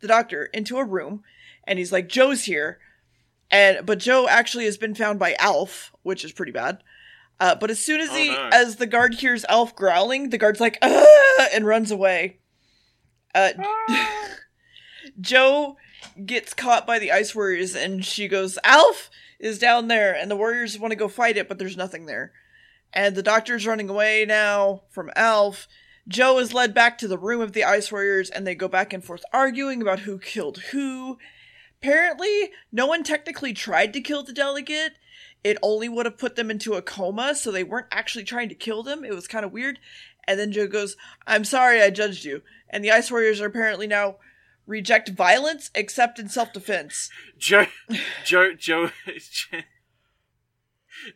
the 0.01 0.07
doctor, 0.07 0.45
into 0.45 0.77
a 0.77 0.85
room, 0.85 1.23
and 1.65 1.79
he's 1.79 1.91
like, 1.91 2.09
Jo's 2.09 2.43
here. 2.45 2.79
And 3.49 3.85
but 3.85 3.99
Jo 3.99 4.27
actually 4.27 4.65
has 4.65 4.77
been 4.77 4.95
found 4.95 5.19
by 5.19 5.35
Alf, 5.39 5.91
which 6.03 6.23
is 6.23 6.31
pretty 6.31 6.51
bad. 6.51 6.83
Uh, 7.39 7.55
but 7.55 7.71
as 7.71 7.79
soon 7.79 7.99
as 8.01 8.09
Oh, 8.11 8.15
he, 8.15 8.29
no. 8.29 8.49
as 8.53 8.75
the 8.75 8.85
guard 8.87 9.15
hears 9.15 9.43
Alf 9.45 9.75
growling, 9.75 10.29
the 10.29 10.37
guard's 10.37 10.59
like, 10.59 10.77
"Ah!" 10.81 11.47
and 11.53 11.65
runs 11.65 11.91
away. 11.91 12.37
Uh, 13.33 13.51
Jo 15.21 15.77
gets 16.25 16.53
caught 16.53 16.85
by 16.85 16.99
the 16.99 17.11
ice 17.11 17.35
warriors, 17.35 17.75
and 17.75 18.05
she 18.05 18.27
goes, 18.27 18.57
"Alf 18.63 19.09
is 19.39 19.59
down 19.59 19.87
there," 19.87 20.13
and 20.13 20.29
the 20.29 20.35
warriors 20.35 20.77
want 20.77 20.91
to 20.91 20.97
go 20.97 21.07
fight 21.07 21.37
it, 21.37 21.47
but 21.47 21.59
there's 21.59 21.77
nothing 21.77 22.05
there. 22.05 22.33
And 22.93 23.15
the 23.15 23.23
doctor's 23.23 23.65
running 23.65 23.89
away 23.89 24.25
now 24.25 24.83
from 24.89 25.11
Alf. 25.15 25.67
Jo 26.07 26.39
is 26.39 26.53
led 26.53 26.73
back 26.73 26.97
to 26.97 27.07
the 27.07 27.17
room 27.17 27.41
of 27.41 27.53
the 27.53 27.63
ice 27.63 27.91
warriors, 27.91 28.29
and 28.29 28.45
they 28.45 28.55
go 28.55 28.67
back 28.67 28.91
and 28.91 29.03
forth 29.03 29.23
arguing 29.31 29.81
about 29.81 29.99
who 29.99 30.19
killed 30.19 30.57
who. 30.71 31.17
Apparently, 31.81 32.51
no 32.71 32.85
one 32.85 33.03
technically 33.03 33.53
tried 33.53 33.93
to 33.93 34.01
kill 34.01 34.23
the 34.23 34.33
delegate. 34.33 34.93
It 35.43 35.57
only 35.63 35.89
would 35.89 36.05
have 36.05 36.19
put 36.19 36.35
them 36.35 36.51
into 36.51 36.73
a 36.73 36.81
coma, 36.81 37.33
so 37.33 37.51
they 37.51 37.63
weren't 37.63 37.87
actually 37.91 38.23
trying 38.23 38.49
to 38.49 38.55
kill 38.55 38.83
them. 38.83 39.03
It 39.03 39.15
was 39.15 39.27
kind 39.27 39.43
of 39.43 39.51
weird. 39.51 39.79
And 40.27 40.39
then 40.39 40.51
Jo 40.51 40.67
goes, 40.67 40.95
I'm 41.27 41.43
sorry 41.43 41.81
I 41.81 41.89
judged 41.89 42.25
you. 42.25 42.41
And 42.69 42.83
the 42.83 42.91
Ice 42.91 43.11
Warriors 43.11 43.41
are 43.41 43.47
apparently 43.47 43.87
now 43.87 44.17
reject 44.67 45.09
violence 45.09 45.71
except 45.75 46.19
in 46.19 46.29
self 46.29 46.53
defense. 46.53 47.09
Jo, 47.37 47.65
Jo, 48.23 48.53
Jo, 48.55 48.89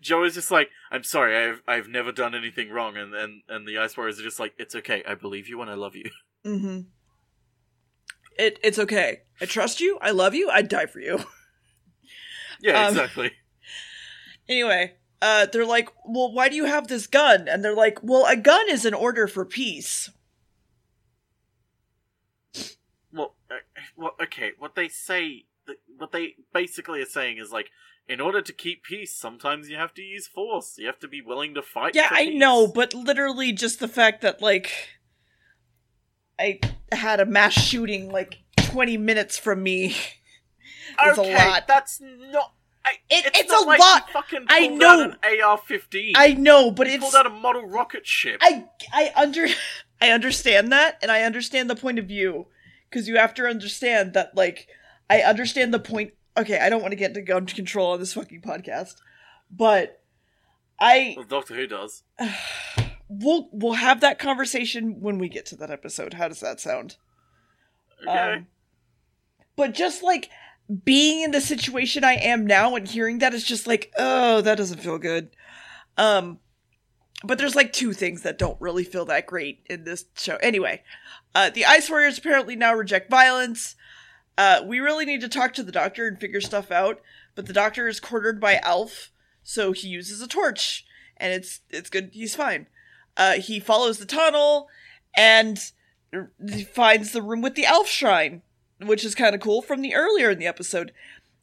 Jo 0.02 0.24
is 0.24 0.34
just 0.36 0.52
like, 0.52 0.70
I'm 0.92 1.04
sorry, 1.04 1.38
I've 1.38 1.62
I've 1.68 1.88
never 1.88 2.12
done 2.12 2.34
anything 2.36 2.70
wrong, 2.70 2.98
and 2.98 3.14
and 3.14 3.44
and 3.48 3.68
the 3.68 3.78
Ice 3.78 3.96
Warriors 3.96 4.20
are 4.20 4.24
just 4.24 4.40
like, 4.40 4.54
it's 4.58 4.76
okay, 4.76 5.04
I 5.08 5.16
believe 5.16 5.48
you 5.48 5.62
and 5.62 5.70
I 5.70 5.76
love 5.76 5.96
you. 5.96 6.10
Mm-hmm. 6.46 6.82
It, 8.38 8.60
it's 8.64 8.78
okay. 8.80 9.22
I 9.40 9.46
trust 9.46 9.80
you. 9.80 9.98
I 10.02 10.12
love 10.12 10.36
you. 10.36 10.50
I'd 10.50 10.68
die 10.68 10.86
for 10.88 11.00
you. 11.00 11.20
Yeah, 12.62 12.86
Um, 12.88 12.94
exactly. 12.94 13.32
Anyway, 14.48 14.96
uh, 15.26 15.48
they're 15.48 15.66
like, 15.66 15.90
well, 16.06 16.32
why 16.32 16.50
do 16.50 16.56
you 16.56 16.66
have 16.66 16.88
this 16.88 17.08
gun? 17.08 17.48
And 17.48 17.66
they're 17.66 17.76
like, 17.76 17.98
well, 18.04 18.28
a 18.28 18.36
gun 18.36 18.70
is 18.70 18.86
an 18.86 18.94
order 18.94 19.26
for 19.28 19.44
peace. 19.44 20.12
Well, 23.12 23.34
uh, 23.50 23.56
well, 23.98 24.12
okay. 24.22 24.52
What 24.60 24.76
they 24.76 24.88
say, 24.88 25.46
what 25.98 26.12
they 26.12 26.36
basically 26.54 27.02
are 27.02 27.08
saying 27.08 27.40
is 27.40 27.52
like, 27.52 27.72
in 28.08 28.22
order 28.22 28.40
to 28.40 28.54
keep 28.54 28.84
peace, 28.84 29.16
sometimes 29.16 29.68
you 29.68 29.78
have 29.78 29.96
to 29.96 30.04
use 30.04 30.28
force. 30.28 30.76
You 30.78 30.86
have 30.86 31.00
to 31.00 31.08
be 31.08 31.24
willing 31.24 31.56
to 31.56 31.64
fight. 31.64 31.96
Yeah, 31.96 32.10
I 32.12 32.26
peace. 32.26 32.40
know, 32.40 32.68
but 32.68 32.94
literally 32.94 33.52
just 33.52 33.80
the 33.80 33.88
fact 33.88 34.22
that, 34.22 34.44
like, 34.44 34.72
I 36.40 36.60
had 36.92 37.20
a 37.20 37.26
mass 37.26 37.54
shooting, 37.54 38.12
like, 38.12 38.44
20 38.58 38.98
minutes 38.98 39.40
from 39.40 39.64
me. 39.64 39.86
is 41.08 41.18
a 41.18 41.22
okay, 41.22 41.36
lot. 41.36 41.68
that's 41.68 42.00
not. 42.00 42.54
I, 42.86 42.92
It- 43.10 43.26
it's, 43.26 43.40
it's 43.40 43.52
a 43.64 43.66
like 43.66 43.80
lot. 43.80 44.10
Fucking 44.12 44.46
I 44.48 44.68
know. 44.68 45.14
AR-15. 45.24 46.12
I 46.16 46.34
know, 46.34 46.70
but 46.72 46.88
you 46.88 46.94
it's. 46.94 47.04
pulled 47.04 47.16
out 47.16 47.26
a 47.26 47.30
model 47.32 47.66
rocket 47.68 48.06
ship. 48.06 48.38
I 48.42 48.66
I 48.94 49.12
under 49.16 49.48
I 50.02 50.12
understand 50.12 50.72
that 50.72 50.98
and 51.02 51.10
I 51.12 51.24
understand 51.24 51.70
the 51.70 51.76
point 51.76 51.98
of 52.00 52.06
view 52.06 52.48
cuz 52.92 53.08
you 53.08 53.18
have 53.18 53.34
to 53.36 53.46
understand 53.46 54.14
that 54.14 54.36
like 54.36 54.68
I 55.10 55.22
understand 55.22 55.74
the 55.74 55.80
point 55.80 56.14
Okay, 56.38 56.60
I 56.60 56.70
don't 56.70 56.82
want 56.82 56.92
to 56.92 56.98
get 56.98 57.10
into 57.12 57.22
gun 57.22 57.46
control 57.46 57.92
on 57.94 58.00
this 58.00 58.14
fucking 58.14 58.42
podcast. 58.42 58.96
But 59.50 60.02
I 60.80 61.14
Well, 61.18 61.26
Doctor 61.26 61.56
Who 61.56 61.66
does. 61.66 62.04
we'll 63.08 63.50
we'll 63.52 63.74
have 63.74 64.02
that 64.02 64.20
conversation 64.20 65.00
when 65.00 65.18
we 65.18 65.30
get 65.30 65.46
to 65.48 65.56
that 65.58 65.72
episode. 65.72 66.16
How 66.16 66.28
does 66.28 66.42
that 66.42 66.60
sound? 66.60 66.98
Okay. 68.08 68.34
Um, 68.34 68.48
but 69.56 69.74
just 69.74 70.04
like 70.04 70.30
being 70.84 71.22
in 71.22 71.32
the 71.32 71.42
situation 71.42 72.04
I 72.04 72.14
am 72.14 72.46
now 72.46 72.76
and 72.76 72.88
hearing 72.88 73.20
that 73.20 73.34
is 73.34 73.44
just 73.44 73.68
like, 73.68 73.92
oh, 73.98 74.42
that 74.42 74.58
doesn't 74.58 74.80
feel 74.80 74.98
good. 74.98 75.30
Um, 75.98 76.40
but 77.24 77.38
there's 77.38 77.56
like 77.56 77.72
two 77.72 77.94
things 77.94 78.24
that 78.24 78.38
don't 78.38 78.60
really 78.60 78.84
feel 78.84 79.06
that 79.06 79.26
great 79.26 79.62
in 79.68 79.84
this 79.84 80.06
show. 80.16 80.38
Anyway, 80.38 80.84
uh, 81.34 81.50
the 81.50 81.66
Ice 81.66 81.90
Warriors 81.90 82.18
apparently 82.18 82.56
now 82.56 82.74
reject 82.74 83.10
violence. 83.10 83.76
Uh, 84.38 84.62
we 84.66 84.80
really 84.80 85.06
need 85.06 85.22
to 85.22 85.30
talk 85.30 85.54
to 85.54 85.64
the 85.64 85.72
doctor 85.72 86.08
and 86.08 86.20
figure 86.20 86.42
stuff 86.42 86.72
out. 86.72 87.02
But 87.36 87.48
the 87.48 87.54
doctor 87.54 87.88
is 87.88 88.00
cornered 88.00 88.40
by 88.40 88.58
Alf, 88.58 89.12
so 89.44 89.74
he 89.74 89.90
uses 89.90 90.22
a 90.22 90.28
torch, 90.28 90.86
and 91.18 91.34
it's 91.34 91.60
it's 91.70 91.90
good. 91.90 92.12
He's 92.14 92.34
fine. 92.34 92.68
Uh, 93.18 93.34
he 93.34 93.60
follows 93.60 94.00
the 94.00 94.06
tunnel 94.06 94.70
and 95.16 95.60
finds 96.74 97.12
the 97.12 97.22
room 97.22 97.42
with 97.42 97.56
the 97.56 97.66
elf 97.66 97.88
shrine, 97.88 98.42
which 98.82 99.06
is 99.06 99.16
kind 99.16 99.36
of 99.36 99.42
cool 99.42 99.62
from 99.62 99.82
the 99.82 99.96
earlier 99.96 100.30
in 100.30 100.40
the 100.40 100.48
episode. 100.48 100.92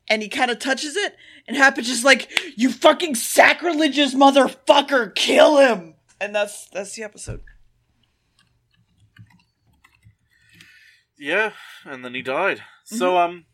And 0.09 0.21
he 0.21 0.29
kind 0.29 0.51
of 0.51 0.59
touches 0.59 0.97
it, 0.97 1.15
and 1.47 1.57
Happage 1.57 1.89
is 1.89 2.05
like, 2.05 2.29
"You 2.57 2.73
fucking 2.73 3.15
sacrilegious 3.15 4.15
motherfucker, 4.15 5.15
kill 5.15 5.59
him!" 5.59 5.95
And 6.21 6.35
that's 6.35 6.69
that's 6.69 6.97
the 6.97 7.05
episode. 7.05 7.43
Yeah, 11.23 11.53
and 11.85 12.05
then 12.05 12.15
he 12.15 12.23
died. 12.23 12.59
Mm-hmm. 12.59 12.97
So, 12.97 13.17
um, 13.17 13.45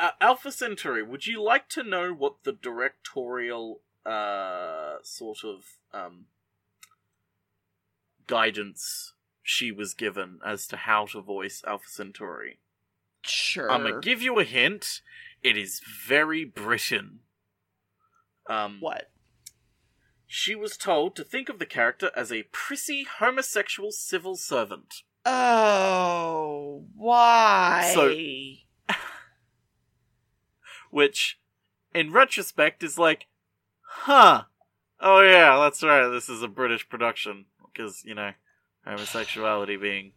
uh, 0.00 0.10
Alpha 0.20 0.50
Centauri, 0.50 1.00
would 1.00 1.24
you 1.24 1.40
like 1.40 1.68
to 1.70 1.84
know 1.84 2.12
what 2.12 2.42
the 2.42 2.50
directorial, 2.50 3.82
uh, 4.04 4.96
sort 5.04 5.44
of, 5.44 5.78
um, 5.94 6.26
guidance 8.26 9.14
she 9.44 9.70
was 9.70 9.94
given 9.94 10.40
as 10.44 10.66
to 10.66 10.76
how 10.76 11.06
to 11.06 11.20
voice 11.20 11.62
Alpha 11.64 11.88
Centauri? 11.88 12.58
Sure. 13.26 13.70
I'm 13.70 13.82
gonna 13.82 14.00
give 14.00 14.22
you 14.22 14.38
a 14.38 14.44
hint. 14.44 15.00
It 15.42 15.56
is 15.56 15.80
very 16.06 16.44
Britain. 16.44 17.20
Um, 18.48 18.78
what? 18.80 19.10
she 20.28 20.54
was 20.54 20.76
told 20.76 21.14
to 21.16 21.24
think 21.24 21.48
of 21.48 21.58
the 21.58 21.66
character 21.66 22.10
as 22.16 22.32
a 22.32 22.42
prissy 22.52 23.04
homosexual 23.04 23.92
civil 23.92 24.36
servant. 24.36 25.02
Oh, 25.24 26.84
why? 26.94 27.92
So- 27.94 28.94
which 30.90 31.38
in 31.94 32.12
retrospect 32.12 32.82
is 32.82 32.98
like 32.98 33.26
huh 33.82 34.42
oh 35.00 35.20
yeah 35.20 35.58
that's 35.58 35.82
right 35.82 36.08
this 36.08 36.28
is 36.28 36.42
a 36.42 36.48
british 36.48 36.88
production 36.88 37.44
because 37.64 38.02
you 38.04 38.14
know 38.14 38.30
homosexuality 38.86 39.76
being 39.76 40.12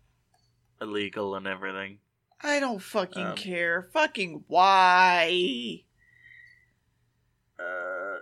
illegal 0.79 1.35
and 1.35 1.47
everything 1.47 1.97
I 2.41 2.59
don't 2.59 2.81
fucking 2.81 3.25
Um, 3.27 3.35
care. 3.35 3.89
Fucking 3.93 4.43
why? 4.47 5.83
uh. 7.59 8.19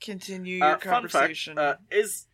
Continue 0.00 0.56
your 0.56 0.66
uh, 0.66 0.70
fact 0.78 0.82
conversation. 0.82 1.58
uh, 1.58 1.76
is 1.90 2.26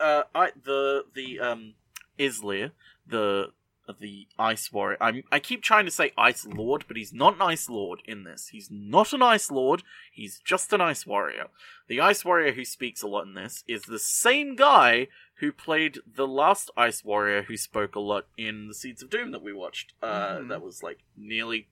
uh 0.00 0.22
I 0.34 0.50
the 0.64 1.04
the 1.14 1.38
um 1.40 1.74
Izlyr 2.18 2.72
the 3.06 3.52
the 4.00 4.26
Ice 4.38 4.72
Warrior. 4.72 4.96
I'm, 5.00 5.22
I 5.30 5.38
keep 5.38 5.62
trying 5.62 5.84
to 5.84 5.90
say 5.90 6.12
Ice 6.16 6.46
Lord, 6.46 6.86
but 6.88 6.96
he's 6.96 7.12
not 7.12 7.34
an 7.34 7.42
Ice 7.42 7.68
Lord 7.68 8.00
in 8.06 8.24
this. 8.24 8.48
He's 8.48 8.70
not 8.70 9.12
an 9.12 9.22
Ice 9.22 9.50
Lord. 9.50 9.82
He's 10.10 10.40
just 10.42 10.72
an 10.72 10.80
Ice 10.80 11.06
Warrior. 11.06 11.48
The 11.86 12.00
Ice 12.00 12.24
Warrior 12.24 12.54
who 12.54 12.64
speaks 12.64 13.02
a 13.02 13.06
lot 13.06 13.26
in 13.26 13.34
this 13.34 13.62
is 13.68 13.82
the 13.82 13.98
same 13.98 14.56
guy 14.56 15.08
who 15.38 15.52
played 15.52 15.98
the 16.06 16.26
last 16.28 16.70
Ice 16.76 17.04
Warrior 17.04 17.42
who 17.44 17.56
spoke 17.56 17.94
a 17.96 18.00
lot 18.00 18.26
in 18.36 18.68
the 18.68 18.74
Seeds 18.74 19.02
of 19.02 19.10
Doom 19.10 19.32
that 19.32 19.42
we 19.42 19.52
watched. 19.52 19.92
Uh, 20.02 20.36
Mhm. 20.38 20.48
That 20.48 20.62
was 20.62 20.82
like 20.82 21.00
nearly 21.16 21.68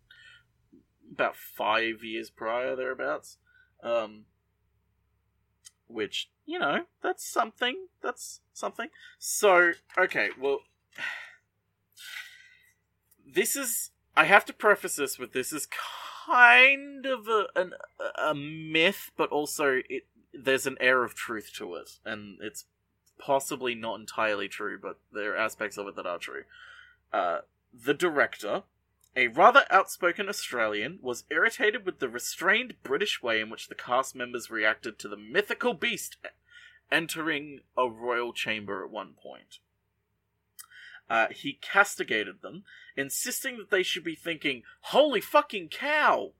about 1.12 1.36
five 1.36 2.02
years 2.02 2.30
prior, 2.30 2.74
thereabouts. 2.74 3.38
Um, 3.82 4.26
which 5.86 6.30
you 6.44 6.58
know, 6.58 6.86
that's 7.02 7.24
something. 7.24 7.86
That's 8.02 8.40
something. 8.52 8.88
So 9.18 9.72
okay, 9.96 10.30
well, 10.38 10.60
this 13.26 13.56
is. 13.56 13.90
I 14.14 14.24
have 14.24 14.44
to 14.46 14.52
preface 14.52 14.96
this 14.96 15.18
with 15.18 15.32
this 15.32 15.52
is 15.52 15.66
kind 16.26 17.06
of 17.06 17.28
a 17.28 17.46
an, 17.56 17.72
a 18.16 18.34
myth, 18.34 19.10
but 19.16 19.30
also 19.30 19.80
it 19.88 20.06
there's 20.34 20.66
an 20.66 20.76
air 20.80 21.04
of 21.04 21.14
truth 21.14 21.50
to 21.56 21.74
it, 21.76 21.98
and 22.04 22.38
it's 22.42 22.64
possibly 23.18 23.74
not 23.74 24.00
entirely 24.00 24.48
true, 24.48 24.78
but 24.80 24.98
there 25.12 25.34
are 25.34 25.36
aspects 25.36 25.76
of 25.76 25.86
it 25.86 25.96
that 25.96 26.06
are 26.06 26.18
true. 26.18 26.44
Uh, 27.12 27.40
the 27.72 27.94
director, 27.94 28.62
a 29.14 29.28
rather 29.28 29.64
outspoken 29.70 30.28
Australian, 30.28 30.98
was 31.02 31.24
irritated 31.30 31.84
with 31.84 31.98
the 31.98 32.08
restrained 32.08 32.74
British 32.82 33.22
way 33.22 33.40
in 33.40 33.50
which 33.50 33.68
the 33.68 33.74
cast 33.74 34.14
members 34.14 34.50
reacted 34.50 34.98
to 34.98 35.08
the 35.08 35.16
mythical 35.16 35.74
beast 35.74 36.16
entering 36.90 37.60
a 37.76 37.88
royal 37.88 38.32
chamber 38.32 38.84
at 38.84 38.90
one 38.90 39.14
point. 39.14 39.58
Uh, 41.08 41.26
he 41.30 41.58
castigated 41.60 42.42
them, 42.42 42.64
insisting 42.96 43.58
that 43.58 43.70
they 43.70 43.82
should 43.82 44.04
be 44.04 44.14
thinking, 44.14 44.62
Holy 44.80 45.20
fucking 45.20 45.68
cow! 45.68 46.32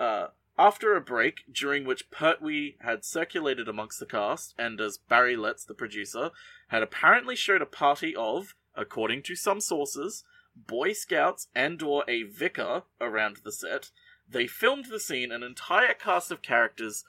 Uh, 0.00 0.28
after 0.58 0.94
a 0.94 1.00
break, 1.00 1.44
during 1.50 1.84
which 1.84 2.10
Pertwee 2.10 2.76
had 2.80 3.04
circulated 3.04 3.68
amongst 3.68 3.98
the 3.98 4.06
cast, 4.06 4.54
and 4.58 4.80
as 4.80 4.98
Barry 4.98 5.36
Letts, 5.36 5.64
the 5.64 5.74
producer, 5.74 6.30
had 6.68 6.82
apparently 6.82 7.36
showed 7.36 7.62
a 7.62 7.66
party 7.66 8.14
of, 8.14 8.54
according 8.74 9.22
to 9.24 9.34
some 9.34 9.60
sources, 9.60 10.24
Boy 10.54 10.92
Scouts 10.92 11.48
and 11.54 11.82
or 11.82 12.04
a 12.06 12.24
vicar 12.24 12.82
around 13.00 13.38
the 13.38 13.52
set, 13.52 13.90
they 14.28 14.46
filmed 14.46 14.86
the 14.86 15.00
scene 15.00 15.32
an 15.32 15.42
entire 15.42 15.94
cast 15.94 16.30
of 16.30 16.42
characters 16.42 17.04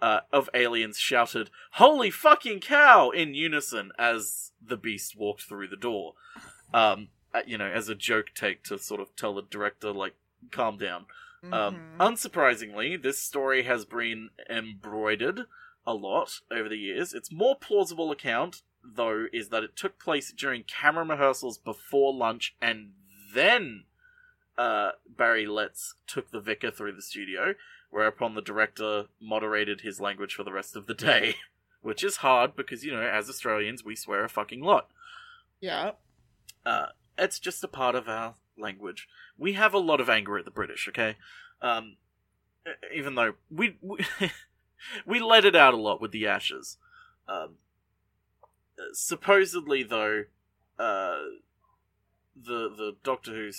uh, 0.00 0.20
of 0.32 0.48
aliens 0.54 0.98
shouted, 0.98 1.50
Holy 1.72 2.10
fucking 2.10 2.60
cow! 2.60 3.10
in 3.10 3.34
unison 3.34 3.92
as 3.98 4.52
the 4.60 4.76
beast 4.76 5.16
walked 5.16 5.42
through 5.42 5.68
the 5.68 5.76
door. 5.76 6.14
Um, 6.72 7.08
uh, 7.34 7.42
you 7.46 7.58
know, 7.58 7.66
as 7.66 7.88
a 7.88 7.94
joke 7.94 8.26
take 8.34 8.62
to 8.64 8.78
sort 8.78 9.00
of 9.00 9.14
tell 9.16 9.34
the 9.34 9.42
director, 9.42 9.92
like, 9.92 10.14
calm 10.50 10.76
down. 10.78 11.06
Um, 11.44 11.50
Mhm. 11.52 11.96
unsurprisingly, 11.98 13.00
this 13.00 13.20
story 13.22 13.62
has 13.62 13.84
been 13.84 14.30
embroidered 14.50 15.46
a 15.86 15.94
lot 15.94 16.40
over 16.50 16.68
the 16.68 16.78
years. 16.78 17.14
Its 17.14 17.30
more 17.30 17.56
plausible 17.56 18.10
account, 18.10 18.62
though, 18.82 19.26
is 19.32 19.48
that 19.50 19.62
it 19.62 19.76
took 19.76 19.98
place 19.98 20.32
during 20.32 20.64
camera 20.64 21.04
rehearsals 21.04 21.56
before 21.58 22.12
lunch, 22.12 22.54
and 22.60 22.94
then 23.32 23.84
uh, 24.56 24.92
Barry 25.08 25.46
Letts 25.46 25.94
took 26.08 26.30
the 26.32 26.40
vicar 26.40 26.72
through 26.72 26.92
the 26.92 27.02
studio, 27.02 27.54
whereupon 27.90 28.34
the 28.34 28.42
director 28.42 29.06
moderated 29.20 29.82
his 29.82 30.00
language 30.00 30.34
for 30.34 30.42
the 30.42 30.52
rest 30.52 30.74
of 30.74 30.86
the 30.86 30.94
day. 30.94 31.36
Which 31.80 32.02
is 32.02 32.16
hard 32.16 32.56
because, 32.56 32.84
you 32.84 32.90
know, 32.90 33.00
as 33.02 33.28
Australians, 33.30 33.84
we 33.84 33.94
swear 33.94 34.24
a 34.24 34.28
fucking 34.28 34.60
lot. 34.60 34.90
yeah. 35.60 35.92
Uh, 36.66 36.86
it's 37.16 37.38
just 37.38 37.62
a 37.62 37.68
part 37.68 37.94
of 37.94 38.08
our 38.08 38.34
language. 38.58 39.08
We 39.36 39.54
have 39.54 39.74
a 39.74 39.78
lot 39.78 40.00
of 40.00 40.08
anger 40.08 40.38
at 40.38 40.44
the 40.44 40.50
British, 40.50 40.88
okay? 40.88 41.16
Um, 41.60 41.96
even 42.94 43.14
though 43.14 43.34
we 43.50 43.76
we, 43.80 43.98
we 45.06 45.20
let 45.20 45.44
it 45.44 45.56
out 45.56 45.74
a 45.74 45.78
lot 45.78 46.00
with 46.00 46.12
the 46.12 46.26
Ashes. 46.26 46.76
Um, 47.28 47.56
uh, 48.78 48.92
supposedly, 48.92 49.82
though, 49.82 50.24
uh, 50.78 51.18
the 52.36 52.68
the 52.68 52.96
Doctor 53.02 53.32
Who 53.32 53.50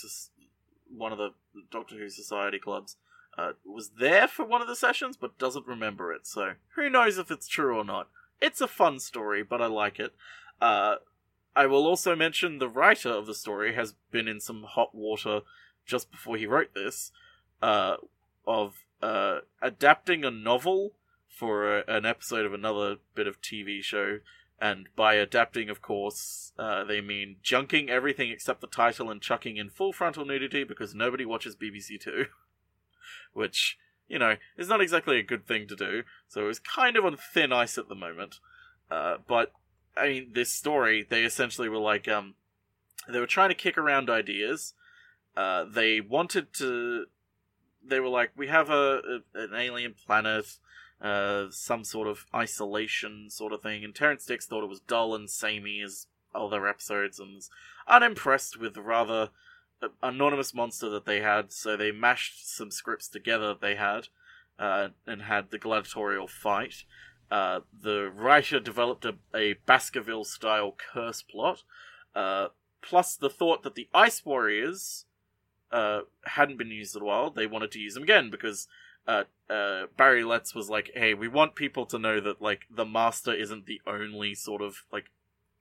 one 0.88 1.12
of 1.12 1.18
the 1.18 1.30
Doctor 1.70 1.96
Who 1.96 2.08
Society 2.08 2.58
clubs 2.58 2.96
uh, 3.38 3.52
was 3.64 3.90
there 3.98 4.28
for 4.28 4.44
one 4.44 4.62
of 4.62 4.68
the 4.68 4.76
sessions, 4.76 5.16
but 5.16 5.38
doesn't 5.38 5.66
remember 5.66 6.12
it. 6.12 6.26
So 6.26 6.52
who 6.74 6.90
knows 6.90 7.18
if 7.18 7.30
it's 7.30 7.48
true 7.48 7.78
or 7.78 7.84
not? 7.84 8.08
It's 8.40 8.60
a 8.60 8.68
fun 8.68 8.98
story, 9.00 9.42
but 9.42 9.60
I 9.60 9.66
like 9.66 9.98
it. 9.98 10.14
Uh, 10.60 10.96
I 11.54 11.66
will 11.66 11.86
also 11.86 12.14
mention 12.14 12.58
the 12.58 12.68
writer 12.68 13.10
of 13.10 13.26
the 13.26 13.34
story 13.34 13.74
has 13.74 13.94
been 14.10 14.28
in 14.28 14.40
some 14.40 14.62
hot 14.62 14.94
water 14.94 15.40
just 15.84 16.10
before 16.10 16.36
he 16.36 16.46
wrote 16.46 16.74
this, 16.74 17.10
uh, 17.60 17.96
of 18.46 18.84
uh, 19.02 19.40
adapting 19.60 20.24
a 20.24 20.30
novel 20.30 20.92
for 21.28 21.78
a, 21.78 21.84
an 21.88 22.06
episode 22.06 22.46
of 22.46 22.54
another 22.54 22.96
bit 23.14 23.26
of 23.26 23.40
TV 23.40 23.82
show. 23.82 24.18
And 24.60 24.88
by 24.94 25.14
adapting, 25.14 25.70
of 25.70 25.80
course, 25.80 26.52
uh, 26.58 26.84
they 26.84 27.00
mean 27.00 27.36
junking 27.42 27.88
everything 27.88 28.30
except 28.30 28.60
the 28.60 28.66
title 28.66 29.10
and 29.10 29.20
chucking 29.20 29.56
in 29.56 29.70
full 29.70 29.92
frontal 29.92 30.26
nudity 30.26 30.64
because 30.64 30.94
nobody 30.94 31.24
watches 31.24 31.56
BBC 31.56 31.98
Two. 31.98 32.26
Which, 33.32 33.78
you 34.06 34.18
know, 34.18 34.36
is 34.58 34.68
not 34.68 34.82
exactly 34.82 35.18
a 35.18 35.22
good 35.22 35.46
thing 35.46 35.66
to 35.68 35.76
do. 35.76 36.02
So 36.28 36.48
it's 36.48 36.58
kind 36.58 36.96
of 36.96 37.06
on 37.06 37.16
thin 37.16 37.52
ice 37.52 37.78
at 37.78 37.88
the 37.88 37.94
moment. 37.94 38.38
Uh, 38.90 39.16
but 39.26 39.52
I 39.96 40.08
mean, 40.08 40.30
this 40.34 40.50
story, 40.50 41.06
they 41.08 41.24
essentially 41.24 41.68
were 41.68 41.78
like, 41.78 42.08
um, 42.08 42.34
they 43.08 43.20
were 43.20 43.26
trying 43.26 43.50
to 43.50 43.54
kick 43.54 43.76
around 43.76 44.08
ideas. 44.08 44.74
Uh, 45.36 45.64
they 45.64 46.00
wanted 46.00 46.52
to, 46.54 47.06
they 47.84 48.00
were 48.00 48.08
like, 48.08 48.30
we 48.36 48.48
have 48.48 48.70
a, 48.70 49.00
a 49.34 49.38
an 49.38 49.54
alien 49.54 49.94
planet, 50.06 50.58
uh, 51.00 51.46
some 51.50 51.84
sort 51.84 52.08
of 52.08 52.26
isolation 52.34 53.30
sort 53.30 53.52
of 53.52 53.62
thing, 53.62 53.84
and 53.84 53.94
Terrance 53.94 54.26
Dicks 54.26 54.46
thought 54.46 54.64
it 54.64 54.68
was 54.68 54.80
dull 54.80 55.14
and 55.14 55.30
samey 55.30 55.80
as 55.82 56.06
other 56.34 56.68
episodes, 56.68 57.18
and 57.18 57.34
was 57.34 57.50
unimpressed 57.88 58.58
with 58.58 58.74
the 58.74 58.82
rather 58.82 59.30
uh, 59.82 59.88
anonymous 60.02 60.52
monster 60.52 60.88
that 60.90 61.06
they 61.06 61.20
had. 61.20 61.52
So 61.52 61.76
they 61.76 61.90
mashed 61.90 62.54
some 62.54 62.70
scripts 62.70 63.08
together 63.08 63.48
that 63.48 63.60
they 63.60 63.76
had, 63.76 64.08
uh, 64.58 64.88
and 65.06 65.22
had 65.22 65.50
the 65.50 65.58
gladiatorial 65.58 66.28
fight. 66.28 66.84
Uh, 67.30 67.60
the 67.82 68.10
writer 68.14 68.58
developed 68.58 69.04
a, 69.04 69.14
a 69.34 69.54
Baskerville 69.66 70.24
style 70.24 70.74
curse 70.92 71.22
plot, 71.22 71.62
uh, 72.14 72.48
plus 72.82 73.16
the 73.16 73.30
thought 73.30 73.62
that 73.62 73.74
the 73.74 73.88
Ice 73.94 74.24
Warriors 74.24 75.04
uh, 75.70 76.00
hadn't 76.24 76.58
been 76.58 76.70
used 76.70 76.96
in 76.96 77.02
a 77.02 77.04
while. 77.04 77.30
They 77.30 77.46
wanted 77.46 77.70
to 77.72 77.78
use 77.78 77.94
them 77.94 78.02
again 78.02 78.30
because 78.30 78.66
uh, 79.06 79.24
uh, 79.48 79.86
Barry 79.96 80.24
Letts 80.24 80.54
was 80.54 80.68
like, 80.68 80.90
"Hey, 80.94 81.14
we 81.14 81.28
want 81.28 81.54
people 81.54 81.86
to 81.86 81.98
know 81.98 82.20
that 82.20 82.42
like 82.42 82.66
the 82.70 82.84
Master 82.84 83.32
isn't 83.32 83.66
the 83.66 83.80
only 83.86 84.34
sort 84.34 84.62
of 84.62 84.84
like 84.92 85.10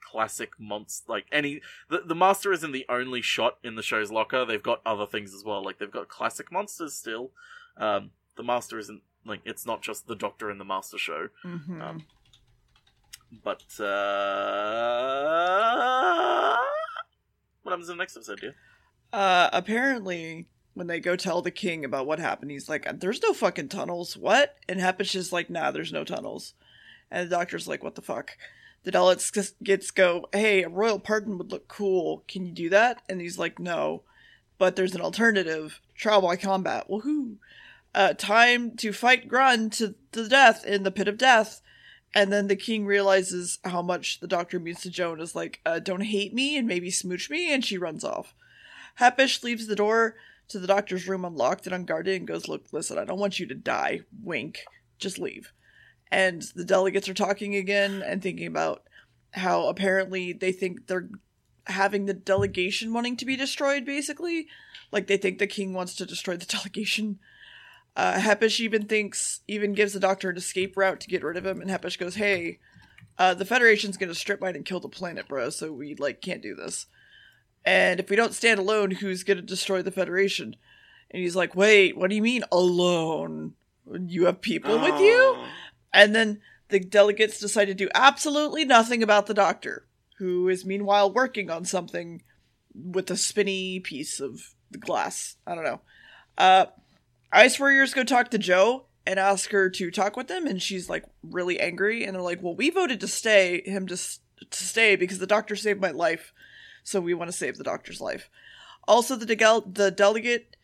classic 0.10 0.51
monster. 0.60 1.05
Like 1.08 1.25
any 1.32 1.62
the 1.89 2.01
the 2.05 2.15
Master 2.15 2.51
isn't 2.51 2.71
the 2.71 2.86
only 2.89 3.21
shot 3.21 3.58
in 3.63 3.75
the 3.75 3.84
show's 3.84 4.12
locker. 4.12 4.45
They've 4.45 4.62
got 4.62 4.82
other 4.86 5.05
things 5.05 5.34
as 5.34 5.43
well. 5.43 5.63
Like 5.63 5.77
they've 5.77 5.91
got 5.91 6.08
classic 6.08 6.51
monsters 6.51 6.95
still. 6.95 7.32
Um, 7.77 8.12
the 8.36 8.43
Master 8.43 8.79
isn't 8.79 9.01
like 9.25 9.41
it's 9.45 9.65
not 9.65 9.82
just 9.82 10.08
the 10.08 10.15
Doctor 10.15 10.49
and 10.49 10.60
the 10.60 10.65
Master 10.65 10.97
show." 10.97 11.29
Mhm. 11.43 11.82
Um, 11.82 12.05
But 13.43 13.63
uh, 15.29 16.58
what 17.63 17.71
happens 17.71 17.89
in 17.89 17.97
the 17.97 18.01
next 18.01 18.15
episode, 18.17 18.39
dear? 18.41 18.55
Uh, 19.13 19.49
apparently, 19.53 20.47
when 20.73 20.88
they 20.88 20.99
go 20.99 21.15
tell 21.15 21.41
the 21.41 21.51
king 21.51 21.84
about 21.86 22.05
what 22.08 22.19
happened, 22.19 22.51
he's 22.51 22.69
like, 22.69 22.88
"There's 22.99 23.21
no 23.21 23.34
fucking 23.34 23.69
tunnels. 23.69 24.15
What?" 24.17 24.58
And 24.67 24.79
Hepesh 24.79 25.15
is 25.15 25.32
like, 25.34 25.49
"Nah, 25.49 25.71
there's 25.71 25.93
no 25.93 26.03
tunnels." 26.03 26.53
And 27.12 27.25
the 27.29 27.36
doctor's 27.36 27.67
like, 27.67 27.84
"What 27.84 27.95
the 27.95 28.01
fuck?" 28.01 28.38
The 28.84 28.91
Daleks 28.91 29.34
just 29.34 29.62
gets 29.63 29.91
go, 29.91 30.27
"Hey, 30.32 30.63
a 30.63 30.69
royal 30.69 30.99
pardon 30.99 31.38
would 31.38 31.51
look 31.51 31.67
cool. 31.67 32.23
Can 32.27 32.45
you 32.45 32.51
do 32.51 32.69
that?" 32.69 33.01
And 33.10 33.19
he's 33.21 33.38
like, 33.38 33.60
"No, 33.60 34.03
but 34.58 34.75
there's 34.75 34.95
an 34.95 35.01
alternative: 35.01 35.82
trial 35.95 36.21
by 36.21 36.36
combat. 36.36 36.88
Woohoo! 36.89 37.36
Uh, 37.95 38.13
time 38.13 38.75
to 38.78 38.93
fight 38.93 39.28
Grun 39.28 39.69
to 39.71 39.95
the 40.12 40.28
death 40.28 40.65
in 40.65 40.84
the 40.84 40.91
pit 40.91 41.08
of 41.08 41.17
death." 41.17 41.62
And 42.13 42.34
then 42.34 42.47
the 42.47 42.56
king 42.56 42.86
realizes 42.86 43.60
how 43.63 43.84
much 43.84 44.19
the 44.19 44.28
doctor 44.28 44.60
means 44.60 44.82
to 44.82 44.89
Joan 44.89 45.21
is 45.21 45.36
like, 45.36 45.62
uh, 45.65 45.80
"Don't 45.80 46.02
hate 46.02 46.34
me 46.34 46.58
and 46.58 46.67
maybe 46.67 46.89
smooch 46.89 47.30
me," 47.30 47.52
and 47.52 47.63
she 47.63 47.78
runs 47.78 48.04
off. 48.04 48.34
Hepesh 48.99 49.43
leaves 49.43 49.67
the 49.67 49.75
door 49.75 50.15
to 50.49 50.60
the 50.60 50.67
doctor's 50.67 51.08
room 51.08 51.23
unlocked 51.23 51.65
and 51.65 51.75
unguarded 51.75 52.17
and 52.17 52.28
goes, 52.28 52.47
Look, 52.47 52.65
listen, 52.71 52.97
I 52.97 53.06
don't 53.06 53.19
want 53.19 53.39
you 53.39 53.47
to 53.47 53.56
die. 53.56 54.02
Wink. 54.23 54.65
Just 54.97 55.17
leave. 55.17 55.54
And 56.12 56.43
the 56.56 56.65
delegates 56.65 57.08
are 57.08 57.13
talking 57.13 57.56
again 57.56 58.04
and 58.06 58.21
thinking 58.21 58.47
about 58.47 58.84
how 59.32 59.67
apparently 59.67 60.34
they 60.34 60.52
think 60.52 60.88
they're 60.88 61.10
having 61.67 62.06
the 62.06 62.15
delegation 62.15 62.91
wanting 62.91 63.15
to 63.17 63.25
be 63.25 63.36
destroyed, 63.36 63.86
basically. 63.86 64.47
Like 64.91 65.06
they 65.06 65.17
think 65.17 65.38
the 65.38 65.47
king 65.47 65.73
wants 65.73 65.93
to 65.95 66.06
destroy 66.06 66.36
the 66.36 66.45
delegation. 66.58 67.19
Uh, 68.00 68.20
Hepesh 68.20 68.62
even 68.62 68.86
thinks, 68.86 69.42
even 69.48 69.74
gives 69.74 69.92
the 69.92 70.00
doctor 70.00 70.30
an 70.30 70.38
escape 70.38 70.78
route 70.78 71.02
to 71.02 71.10
get 71.10 71.24
rid 71.24 71.36
of 71.36 71.46
him, 71.46 71.60
and 71.60 71.70
Hepesh 71.70 72.00
goes, 72.00 72.16
Hey, 72.16 72.60
uh, 73.18 73.34
the 73.34 73.44
Federation's 73.44 73.98
gonna 73.98 74.16
strip 74.16 74.40
mine 74.40 74.56
and 74.56 74.64
kill 74.64 74.80
the 74.80 74.88
planet, 74.88 75.28
bro, 75.28 75.50
so 75.50 75.74
we, 75.74 75.96
like, 75.96 76.22
can't 76.22 76.42
do 76.42 76.56
this. 76.56 76.86
And 77.66 78.00
if 78.00 78.10
we 78.10 78.16
don't 78.16 78.34
stand 78.34 78.60
alone, 78.60 78.92
who's 78.92 79.24
going 79.24 79.38
to 79.38 79.44
destroy 79.44 79.82
the 79.82 79.92
Federation? 79.92 80.56
And 81.12 81.22
he's 81.22 81.36
like, 81.36 81.56
wait, 81.56 81.98
what 81.98 82.10
do 82.10 82.16
you 82.16 82.22
mean 82.22 82.44
alone? 82.52 83.54
You 83.92 84.26
have 84.28 84.42
people 84.42 84.80
with 84.80 85.00
you? 85.00 85.36
Oh. 85.38 85.46
And 85.94 86.16
then 86.16 86.42
the 86.70 86.80
delegates 86.80 87.40
decide 87.40 87.66
to 87.66 87.74
do 87.74 87.90
absolutely 87.94 88.64
nothing 88.64 89.04
about 89.04 89.26
the 89.26 89.34
doctor, 89.34 89.86
who 90.20 90.48
is 90.48 90.66
meanwhile 90.66 91.12
working 91.12 91.50
on 91.50 91.66
something 91.66 92.22
with 92.74 93.12
a 93.12 93.18
spinny 93.18 93.80
piece 93.80 94.20
of 94.20 94.56
glass. 94.80 95.36
I 95.46 95.56
don't 95.56 95.64
know. 95.64 95.82
Uh, 96.38 96.66
Ice 97.32 97.60
Warriors 97.60 97.94
go 97.94 98.04
talk 98.04 98.30
to 98.32 98.38
Jo 98.38 98.86
and 99.06 99.20
ask 99.20 99.52
her 99.52 99.70
to 99.70 99.92
talk 99.92 100.15
with 100.18 100.28
them, 100.28 100.46
and 100.48 100.62
she's 100.62 100.89
like 100.89 101.06
really 101.24 101.60
angry. 101.60 102.04
And 102.04 102.15
they're 102.15 102.22
like, 102.22 102.42
"Well, 102.42 102.56
we 102.56 102.70
voted 102.70 103.00
to 103.02 103.08
stay 103.08 103.62
him 103.65 103.88
to 103.88 103.94
s- 103.94 104.20
to 104.50 104.63
stay 104.63 104.96
because 104.96 105.20
the 105.20 105.28
doctor 105.28 105.56
saved 105.56 105.82
my 105.82 105.92
life, 105.92 106.34
so 106.84 107.00
we 107.02 107.13
want 107.13 107.30
to 107.32 107.38
save 107.38 107.58
the 107.58 107.63
doctor's 107.63 108.02
life." 108.02 108.30
Also, 108.88 109.15
the 109.15 109.26
the 109.26 109.92
delegate 109.92 110.56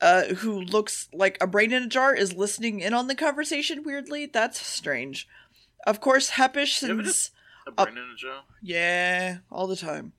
uh, 0.00 0.34
who 0.36 0.60
looks 0.60 1.08
like 1.12 1.38
a 1.40 1.46
brain 1.46 1.72
in 1.72 1.84
a 1.84 1.88
jar 1.88 2.14
is 2.14 2.32
listening 2.32 2.80
in 2.80 2.92
on 2.94 3.06
the 3.08 3.14
conversation. 3.14 3.82
Weirdly, 3.84 4.26
that's 4.26 4.64
strange. 4.64 5.28
Of 5.86 6.00
course, 6.00 6.32
Hepesh 6.32 6.78
sends 6.78 7.30
A 7.66 7.72
brain 7.72 7.96
in 7.98 8.10
a 8.12 8.16
jar. 8.16 8.42
yeah, 8.60 9.38
all 9.50 9.66
the 9.66 9.76
time. 9.76 10.12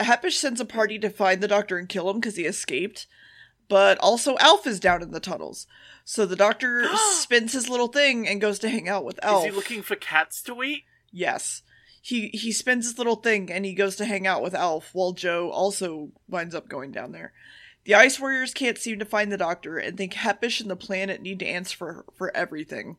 Hepesh 0.00 0.32
sends 0.32 0.60
a 0.60 0.64
party 0.64 0.98
to 0.98 1.08
find 1.10 1.40
the 1.40 1.48
doctor 1.48 1.78
and 1.78 1.88
kill 1.88 2.08
him 2.10 2.18
because 2.20 2.36
he 2.36 2.44
escaped. 2.44 3.06
But 3.68 3.98
also, 3.98 4.36
Alf 4.38 4.66
is 4.66 4.80
down 4.80 5.02
in 5.02 5.10
the 5.10 5.20
tunnels. 5.20 5.66
So 6.04 6.26
the 6.26 6.36
doctor 6.36 6.84
spins 7.12 7.52
his 7.52 7.68
little 7.68 7.88
thing 7.88 8.28
and 8.28 8.40
goes 8.40 8.58
to 8.60 8.68
hang 8.68 8.88
out 8.88 9.04
with 9.04 9.22
Alf. 9.24 9.46
Is 9.46 9.52
he 9.52 9.56
looking 9.56 9.82
for 9.82 9.96
cats 9.96 10.42
to 10.42 10.62
eat? 10.62 10.84
Yes. 11.10 11.62
He 12.02 12.28
he 12.28 12.52
spins 12.52 12.86
his 12.86 12.98
little 12.98 13.16
thing 13.16 13.50
and 13.50 13.64
he 13.64 13.72
goes 13.72 13.96
to 13.96 14.04
hang 14.04 14.26
out 14.26 14.42
with 14.42 14.54
Alf 14.54 14.90
while 14.92 15.12
Jo 15.12 15.50
also 15.50 16.10
winds 16.28 16.54
up 16.54 16.68
going 16.68 16.90
down 16.90 17.12
there. 17.12 17.32
The 17.84 17.94
Ice 17.94 18.20
Warriors 18.20 18.52
can't 18.52 18.78
seem 18.78 18.98
to 18.98 19.04
find 19.04 19.32
the 19.32 19.38
doctor 19.38 19.78
and 19.78 19.96
think 19.96 20.14
Hepesh 20.14 20.60
and 20.60 20.70
the 20.70 20.76
planet 20.76 21.22
need 21.22 21.38
to 21.38 21.46
answer 21.46 21.76
for, 21.76 22.04
for 22.14 22.36
everything. 22.36 22.96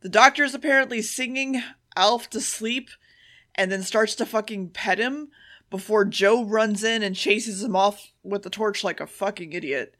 The 0.00 0.08
doctor 0.08 0.44
is 0.44 0.54
apparently 0.54 1.00
singing 1.00 1.62
Alf 1.96 2.28
to 2.30 2.40
sleep 2.40 2.90
and 3.54 3.70
then 3.70 3.82
starts 3.82 4.14
to 4.16 4.26
fucking 4.26 4.70
pet 4.70 4.98
him 4.98 5.28
before 5.72 6.04
Jo 6.04 6.44
runs 6.44 6.84
in 6.84 7.02
and 7.02 7.16
chases 7.16 7.64
him 7.64 7.74
off 7.74 8.12
with 8.22 8.42
the 8.42 8.50
torch 8.50 8.84
like 8.84 9.00
a 9.00 9.06
fucking 9.08 9.52
idiot. 9.52 9.96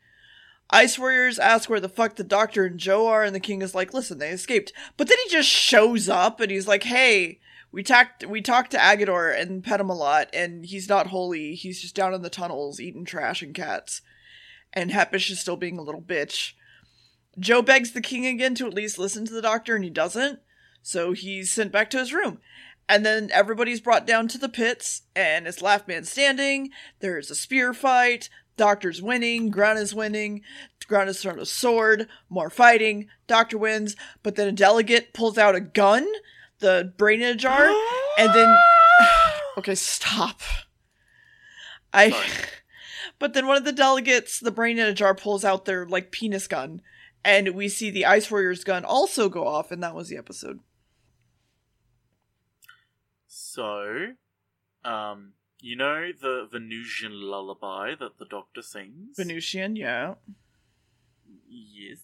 Ice 0.70 0.98
Warriors 0.98 1.38
ask 1.38 1.68
where 1.68 1.80
the 1.80 1.88
fuck 1.88 2.14
the 2.14 2.22
doctor 2.22 2.64
and 2.64 2.78
Jo 2.78 3.06
are, 3.08 3.24
and 3.24 3.34
the 3.34 3.40
king 3.40 3.62
is 3.62 3.74
like, 3.74 3.92
listen, 3.92 4.18
they 4.18 4.30
escaped. 4.30 4.72
But 4.96 5.08
then 5.08 5.18
he 5.24 5.30
just 5.30 5.48
shows 5.48 6.08
up 6.08 6.40
and 6.40 6.50
he's 6.50 6.68
like, 6.68 6.84
hey, 6.84 7.40
we 7.72 7.82
talked 7.82 8.26
we 8.26 8.42
talked 8.42 8.70
to 8.72 8.76
Aggedor 8.76 9.38
and 9.38 9.64
pet 9.64 9.80
him 9.80 9.90
a 9.90 9.94
lot, 9.94 10.28
and 10.34 10.64
he's 10.64 10.88
not 10.88 11.08
holy. 11.08 11.54
He's 11.54 11.80
just 11.80 11.94
down 11.94 12.14
in 12.14 12.22
the 12.22 12.30
tunnels 12.30 12.78
eating 12.78 13.04
trash 13.04 13.42
and 13.42 13.54
cats. 13.54 14.02
And 14.74 14.90
Hepesh 14.90 15.30
is 15.30 15.40
still 15.40 15.56
being 15.56 15.78
a 15.78 15.82
little 15.82 16.02
bitch. 16.02 16.52
Jo 17.38 17.62
begs 17.62 17.92
the 17.92 18.02
king 18.02 18.26
again 18.26 18.54
to 18.56 18.66
at 18.66 18.74
least 18.74 18.98
listen 18.98 19.24
to 19.24 19.32
the 19.32 19.42
doctor, 19.42 19.74
and 19.74 19.84
he 19.84 19.90
doesn't. 19.90 20.40
So 20.82 21.12
he's 21.12 21.50
sent 21.50 21.72
back 21.72 21.88
to 21.90 21.98
his 21.98 22.12
room. 22.12 22.40
And 22.88 23.06
then 23.06 23.30
everybody's 23.32 23.80
brought 23.80 24.06
down 24.06 24.28
to 24.28 24.38
the 24.38 24.48
pits, 24.48 25.02
and 25.14 25.46
it's 25.46 25.62
Laugh 25.62 25.86
Man 25.88 26.04
standing. 26.04 26.70
There's 27.00 27.30
a 27.30 27.34
spear 27.34 27.72
fight. 27.72 28.28
Doctor's 28.56 29.00
winning. 29.00 29.50
Grun 29.50 29.76
is 29.76 29.94
winning. 29.94 30.42
Grun 30.86 31.08
is 31.08 31.22
thrown 31.22 31.38
a 31.38 31.46
sword. 31.46 32.06
More 32.28 32.50
fighting. 32.50 33.08
Doctor 33.26 33.56
wins. 33.56 33.96
But 34.22 34.36
then 34.36 34.48
a 34.48 34.52
delegate 34.52 35.14
pulls 35.14 35.38
out 35.38 35.54
a 35.54 35.60
gun, 35.60 36.06
the 36.58 36.92
brain 36.96 37.22
in 37.22 37.28
a 37.28 37.34
jar, 37.34 37.72
and 38.18 38.34
then. 38.34 38.56
Okay, 39.58 39.74
stop. 39.74 40.40
I. 41.92 42.10
Sorry. 42.10 42.26
But 43.18 43.34
then 43.34 43.46
one 43.46 43.56
of 43.56 43.64
the 43.64 43.70
delegates, 43.70 44.40
the 44.40 44.50
brain 44.50 44.80
in 44.80 44.86
a 44.86 44.92
jar, 44.92 45.14
pulls 45.14 45.44
out 45.44 45.64
their 45.64 45.86
like 45.86 46.10
penis 46.10 46.48
gun, 46.48 46.82
and 47.24 47.54
we 47.54 47.68
see 47.68 47.88
the 47.88 48.04
Ice 48.04 48.28
Warriors 48.28 48.64
gun 48.64 48.84
also 48.84 49.28
go 49.28 49.46
off, 49.46 49.70
and 49.70 49.80
that 49.80 49.94
was 49.94 50.08
the 50.08 50.16
episode. 50.16 50.58
So, 53.52 54.14
um, 54.82 55.34
you 55.60 55.76
know 55.76 56.10
the 56.18 56.48
Venusian 56.50 57.20
lullaby 57.20 57.94
that 58.00 58.18
the 58.18 58.24
Doctor 58.24 58.62
sings. 58.62 59.18
Venusian, 59.18 59.76
yeah. 59.76 60.14
Yes. 61.46 61.98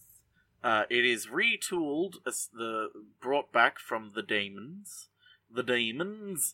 Uh, 0.63 0.83
it 0.91 1.05
is 1.05 1.25
retooled 1.25 2.17
as 2.27 2.49
the 2.53 2.89
brought 3.19 3.51
back 3.51 3.79
from 3.79 4.11
the 4.13 4.21
demons, 4.21 5.07
the 5.51 5.63
demons. 5.63 6.53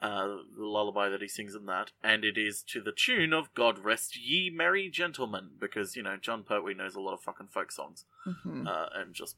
Uh, 0.00 0.38
the 0.56 0.64
lullaby 0.64 1.08
that 1.08 1.22
he 1.22 1.28
sings 1.28 1.54
in 1.54 1.66
that, 1.66 1.92
and 2.02 2.24
it 2.24 2.36
is 2.36 2.64
to 2.64 2.80
the 2.80 2.90
tune 2.90 3.32
of 3.32 3.54
"God 3.54 3.78
Rest 3.78 4.18
Ye 4.18 4.50
Merry 4.50 4.88
Gentlemen," 4.90 5.50
because 5.60 5.94
you 5.94 6.02
know 6.02 6.16
Jon 6.16 6.42
Pertwee 6.42 6.74
knows 6.74 6.96
a 6.96 7.00
lot 7.00 7.14
of 7.14 7.20
fucking 7.20 7.50
folk 7.54 7.70
songs 7.70 8.04
hmm 8.24 8.66
uh, 8.66 8.86
and 8.96 9.14
just 9.14 9.36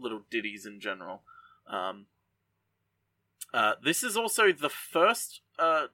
little 0.00 0.22
ditties 0.30 0.64
in 0.64 0.78
general. 0.78 1.22
Um, 1.66 2.06
uh, 3.56 3.74
this 3.82 4.02
is 4.02 4.16
also 4.18 4.52
the 4.52 4.68
first 4.68 5.40
uh, 5.58 5.86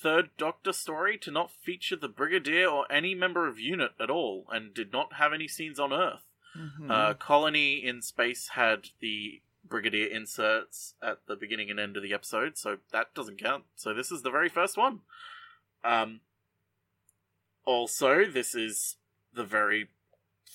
third 0.00 0.30
Doctor 0.38 0.72
story 0.72 1.18
to 1.18 1.32
not 1.32 1.50
feature 1.50 1.96
the 1.96 2.08
Brigadier 2.08 2.68
or 2.68 2.90
any 2.90 3.12
member 3.14 3.48
of 3.48 3.58
UNIT 3.58 3.94
at 4.00 4.08
all, 4.08 4.46
and 4.52 4.72
did 4.72 4.92
not 4.92 5.14
have 5.14 5.32
any 5.32 5.48
scenes 5.48 5.80
on 5.80 5.92
Earth. 5.92 6.26
hmm 6.54 6.88
Uh, 6.88 7.14
Colony 7.14 7.84
in 7.84 8.02
Space 8.02 8.50
had 8.50 8.90
the 9.00 9.42
Brigadier 9.64 10.06
inserts 10.06 10.94
at 11.02 11.26
the 11.26 11.34
beginning 11.34 11.70
and 11.70 11.80
end 11.80 11.96
of 11.96 12.04
the 12.04 12.14
episode, 12.14 12.56
so 12.56 12.78
that 12.92 13.14
doesn't 13.14 13.42
count. 13.42 13.64
So 13.74 13.92
this 13.92 14.12
is 14.12 14.22
the 14.22 14.30
very 14.30 14.48
first 14.48 14.76
one. 14.76 15.00
Um, 15.82 16.20
also, 17.64 18.24
this 18.24 18.54
is 18.54 18.96
the 19.34 19.44
very 19.44 19.88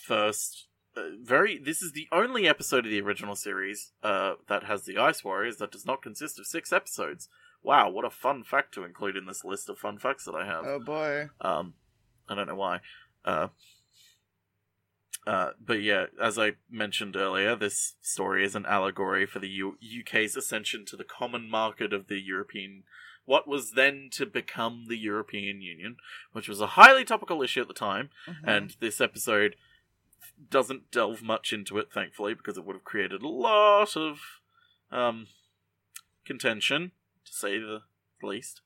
first. 0.08 0.68
Uh, 0.96 1.02
very. 1.22 1.58
This 1.58 1.82
is 1.82 1.92
the 1.94 2.08
only 2.12 2.48
episode 2.48 2.86
of 2.86 2.92
the 2.92 3.02
original 3.02 3.36
series 3.36 3.92
uh, 4.04 4.34
that 4.48 4.64
has 4.66 4.84
the 4.84 4.98
Ice 4.98 5.24
Warriors 5.24 5.58
that 5.58 5.72
does 5.72 5.86
not 5.86 6.02
consist 6.04 6.40
of 6.40 6.46
six 6.46 6.72
episodes. 6.72 7.30
Wow, 7.64 7.90
what 7.90 8.06
a 8.06 8.10
fun 8.10 8.44
fact 8.44 8.74
to 8.76 8.84
include 8.84 9.16
in 9.16 9.26
this 9.26 9.44
list 9.44 9.70
of 9.70 9.78
fun 9.80 9.98
facts 9.98 10.26
that 10.26 10.36
I 10.36 10.46
have. 10.46 10.66
oh 10.66 10.80
boy. 10.80 11.30
Um, 11.42 11.74
I 12.30 12.36
don't 12.36 12.48
know 12.48 12.56
why. 12.56 12.82
Uh, 13.26 13.48
uh, 15.26 15.52
but 15.66 15.82
yeah, 15.82 16.08
as 16.22 16.38
I 16.38 16.54
mentioned 16.70 17.16
earlier, 17.16 17.56
this 17.56 17.96
story 18.02 18.44
is 18.44 18.56
an 18.56 18.66
allegory 18.66 19.26
for 19.26 19.40
the 19.40 19.48
U- 19.48 19.78
UK's 20.02 20.36
ascension 20.36 20.84
to 20.88 20.98
the 20.98 21.06
common 21.06 21.50
market 21.50 21.94
of 21.94 22.08
the 22.08 22.20
European, 22.20 22.84
what 23.26 23.48
was 23.48 23.72
then 23.72 24.10
to 24.12 24.26
become 24.26 24.86
the 24.90 24.98
European 24.98 25.62
Union, 25.62 25.96
which 26.34 26.50
was 26.50 26.60
a 26.60 26.68
highly 26.68 27.06
topical 27.06 27.42
issue 27.42 27.62
at 27.62 27.70
the 27.70 27.74
time. 27.74 28.10
Mhm. 28.28 28.36
And 28.44 28.76
this 28.82 29.00
episode 29.00 29.56
doesn't 30.50 30.92
delve 30.92 31.22
much 31.22 31.54
into 31.54 31.78
it, 31.78 31.92
thankfully, 31.94 32.34
because 32.34 32.58
it 32.58 32.66
would 32.66 32.76
have 32.76 32.84
created 32.84 33.22
a 33.22 33.28
lot 33.28 33.96
of 33.96 34.20
um, 34.92 35.28
contention, 36.26 36.92
to 37.26 37.34
say 37.34 37.58
the 37.60 37.82
least. 38.22 38.62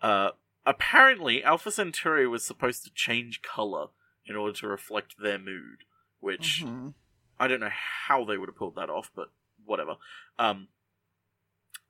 Uh, 0.00 0.30
apparently, 0.66 1.42
Alpha 1.44 1.70
Centauri 1.70 2.26
was 2.26 2.44
supposed 2.44 2.84
to 2.84 2.90
change 2.94 3.42
color 3.42 3.88
in 4.26 4.36
order 4.36 4.52
to 4.52 4.66
reflect 4.68 5.14
their 5.18 5.38
mood, 5.38 5.84
which 6.20 6.62
Mhm. 6.64 6.94
I 7.38 7.48
don't 7.48 7.60
know 7.60 7.70
how 7.72 8.24
they 8.24 8.36
would 8.36 8.48
have 8.48 8.56
pulled 8.56 8.76
that 8.76 8.90
off, 8.90 9.10
but 9.14 9.32
whatever. 9.64 9.96
Um, 10.38 10.68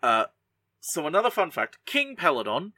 uh, 0.02 0.26
so 0.80 1.06
another 1.06 1.30
fun 1.30 1.50
fact: 1.50 1.78
King 1.84 2.16
Peladon, 2.16 2.72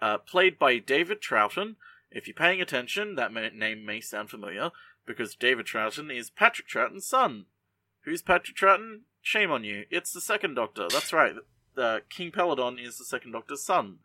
uh, 0.00 0.18
played 0.18 0.58
by 0.58 0.78
David 0.78 1.20
Troughton. 1.20 1.76
If 2.10 2.26
you're 2.26 2.34
paying 2.34 2.60
attention, 2.60 3.14
that 3.16 3.32
name 3.32 3.84
may 3.84 4.00
sound 4.00 4.30
familiar 4.30 4.70
because 5.06 5.34
David 5.34 5.66
Troughton 5.66 6.14
is 6.14 6.30
Patrick 6.30 6.68
Troughton's 6.68 7.06
son. 7.06 7.46
Who's 8.02 8.22
Patrick 8.22 8.56
Troughton? 8.56 9.00
Shame 9.22 9.50
on 9.50 9.64
you. 9.64 9.84
It's 9.90 10.12
the 10.12 10.20
Second 10.20 10.54
Doctor. 10.54 10.86
That's 10.90 11.12
right. 11.12 11.34
Uh, 11.76 12.00
King 12.08 12.30
Peladon 12.30 12.82
is 12.82 12.98
the 12.98 13.04
Second 13.04 13.32
Doctor's 13.32 13.62
son. 13.62 13.98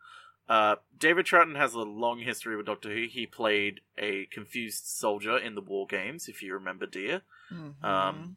Uh, 0.48 0.76
David 0.96 1.26
Troughton 1.26 1.56
has 1.56 1.74
a 1.74 1.80
long 1.80 2.20
history 2.20 2.56
with 2.56 2.66
Doctor 2.66 2.90
Who. 2.94 3.06
He 3.10 3.26
played 3.26 3.80
a 3.98 4.26
confused 4.26 4.84
soldier 4.86 5.36
in 5.36 5.54
the 5.54 5.60
War 5.60 5.86
Games, 5.86 6.28
if 6.28 6.42
you 6.42 6.52
remember, 6.54 6.86
dear. 6.86 7.22
Mhm. 7.50 7.82
Um, 7.82 8.36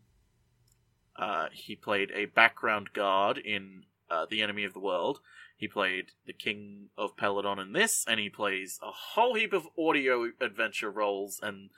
uh, 1.16 1.50
he 1.52 1.76
played 1.76 2.12
a 2.12 2.26
background 2.26 2.94
guard 2.94 3.38
in 3.38 3.86
uh, 4.10 4.26
The 4.26 4.42
Enemy 4.42 4.64
of 4.64 4.74
the 4.74 4.80
World. 4.80 5.20
He 5.56 5.68
played 5.68 6.14
the 6.26 6.34
King 6.34 6.90
of 6.98 7.16
Peladon 7.16 7.62
in 7.62 7.74
this, 7.74 8.06
and 8.08 8.20
he 8.20 8.30
plays 8.30 8.80
a 8.82 8.92
whole 8.92 9.36
heap 9.36 9.54
of 9.54 9.68
audio 9.78 10.32
adventure 10.42 10.90
roles 10.90 11.40
and 11.44 11.70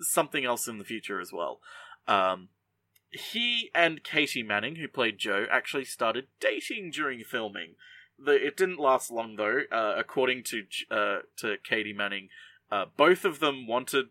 something 0.00 0.44
else 0.44 0.68
in 0.68 0.78
the 0.78 0.84
future 0.84 1.20
as 1.20 1.32
well. 1.32 1.60
Um, 2.08 2.48
he 3.10 3.70
and 3.74 4.02
Katie 4.04 4.42
Manning, 4.42 4.76
who 4.76 4.88
played 4.88 5.18
Jo, 5.18 5.46
actually 5.50 5.84
started 5.84 6.26
dating 6.40 6.92
during 6.92 7.24
filming. 7.24 7.74
The, 8.18 8.32
it 8.32 8.56
didn't 8.56 8.78
last 8.78 9.10
long 9.10 9.36
though. 9.36 9.62
Uh, 9.72 9.94
according 9.96 10.44
to 10.44 10.64
uh, 10.90 11.18
to 11.38 11.56
Katie 11.64 11.92
Manning, 11.92 12.28
uh, 12.70 12.84
both 12.96 13.24
of 13.24 13.40
them 13.40 13.66
wanted 13.66 14.06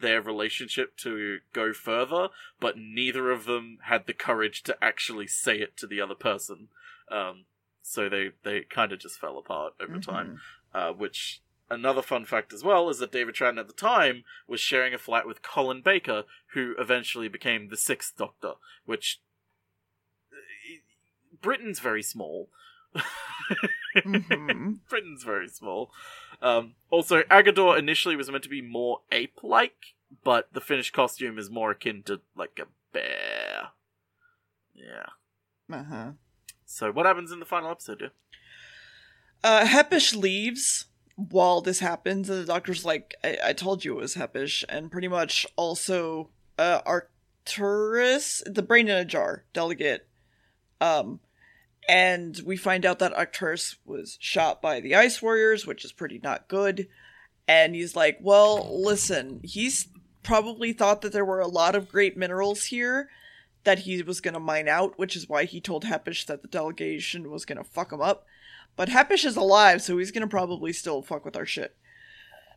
their 0.00 0.20
relationship 0.20 0.96
to 0.96 1.38
go 1.52 1.72
further, 1.72 2.28
but 2.58 2.76
neither 2.76 3.30
of 3.30 3.44
them 3.44 3.78
had 3.84 4.06
the 4.06 4.12
courage 4.12 4.62
to 4.64 4.76
actually 4.82 5.28
say 5.28 5.58
it 5.58 5.76
to 5.76 5.86
the 5.86 6.00
other 6.00 6.14
person. 6.16 6.68
Um, 7.10 7.44
so 7.82 8.08
they 8.08 8.30
they 8.42 8.62
kind 8.62 8.92
of 8.92 8.98
just 8.98 9.20
fell 9.20 9.38
apart 9.38 9.74
over 9.80 9.98
time, 10.00 10.40
Mhm. 10.74 10.90
uh, 10.90 10.92
which 10.94 11.41
another 11.72 12.02
fun 12.02 12.24
fact 12.24 12.52
as 12.52 12.62
well 12.62 12.88
is 12.88 12.98
that 12.98 13.12
David 13.12 13.34
Troughton 13.34 13.58
at 13.58 13.66
the 13.66 13.72
time 13.72 14.24
was 14.46 14.60
sharing 14.60 14.92
a 14.94 14.98
flat 14.98 15.26
with 15.26 15.42
Colin 15.42 15.80
Baker, 15.82 16.24
who 16.54 16.74
eventually 16.78 17.28
became 17.28 17.68
the 17.68 17.76
Sixth 17.76 18.16
Doctor, 18.16 18.52
which. 18.84 19.20
Britain's 21.40 21.80
very 21.80 22.02
small. 22.02 22.50
Mhm. 23.96 24.78
Britain's 24.88 25.24
very 25.24 25.48
small. 25.48 25.90
Um, 26.40 26.74
also, 26.90 27.22
Aggedor 27.24 27.78
initially 27.78 28.16
was 28.16 28.30
meant 28.30 28.44
to 28.44 28.48
be 28.48 28.62
more 28.62 29.00
ape-like, 29.10 29.94
but 30.22 30.52
the 30.52 30.60
finished 30.60 30.92
costume 30.92 31.38
is 31.38 31.50
more 31.50 31.72
akin 31.72 32.02
to 32.04 32.20
like 32.36 32.60
a 32.60 32.66
bear. 32.92 33.70
Yeah. 34.74 35.06
Uh-huh. 35.74 36.12
So, 36.64 36.92
what 36.92 37.06
happens 37.06 37.32
in 37.32 37.40
the 37.40 37.46
final 37.46 37.70
episode? 37.70 37.98
Dear? 37.98 38.10
Uh, 39.42 39.64
Hepesh 39.66 40.14
leaves 40.14 40.86
while 41.16 41.60
this 41.60 41.80
happens, 41.80 42.28
and 42.30 42.40
the 42.40 42.46
doctor's 42.46 42.84
like, 42.84 43.14
I, 43.22 43.38
I 43.46 43.52
told 43.52 43.84
you 43.84 43.98
it 43.98 44.00
was 44.00 44.14
Hepesh, 44.14 44.64
and 44.68 44.90
pretty 44.90 45.08
much 45.08 45.46
also 45.56 46.30
uh, 46.58 46.80
Arcturus, 46.86 48.42
the 48.46 48.62
brain 48.62 48.88
in 48.88 48.96
a 48.96 49.04
jar 49.04 49.44
delegate. 49.52 50.06
Um, 50.80 51.20
and 51.88 52.40
we 52.44 52.56
find 52.56 52.86
out 52.86 52.98
that 53.00 53.14
Arcturus 53.14 53.76
was 53.84 54.16
shot 54.20 54.62
by 54.62 54.80
the 54.80 54.94
Ice 54.94 55.20
Warriors, 55.20 55.66
which 55.66 55.84
is 55.84 55.92
pretty 55.92 56.20
not 56.22 56.48
good. 56.48 56.88
And 57.48 57.74
he's 57.74 57.96
like, 57.96 58.18
well, 58.20 58.80
listen, 58.82 59.40
he's 59.42 59.88
probably 60.22 60.72
thought 60.72 61.02
that 61.02 61.12
there 61.12 61.24
were 61.24 61.40
a 61.40 61.48
lot 61.48 61.74
of 61.74 61.88
great 61.88 62.16
minerals 62.16 62.66
here 62.66 63.08
that 63.64 63.80
he 63.80 64.02
was 64.02 64.20
going 64.20 64.34
to 64.34 64.40
mine 64.40 64.68
out, 64.68 64.98
which 64.98 65.16
is 65.16 65.28
why 65.28 65.44
he 65.44 65.60
told 65.60 65.84
Hepesh 65.84 66.26
that 66.26 66.42
the 66.42 66.48
delegation 66.48 67.30
was 67.30 67.44
going 67.44 67.58
to 67.58 67.64
fuck 67.64 67.92
him 67.92 68.00
up. 68.00 68.26
But 68.76 68.88
Hepesh 68.88 69.24
is 69.24 69.36
alive, 69.36 69.82
so 69.82 69.98
he's 69.98 70.10
gonna 70.10 70.26
probably 70.26 70.72
still 70.72 71.02
fuck 71.02 71.24
with 71.24 71.36
our 71.36 71.46
shit. 71.46 71.76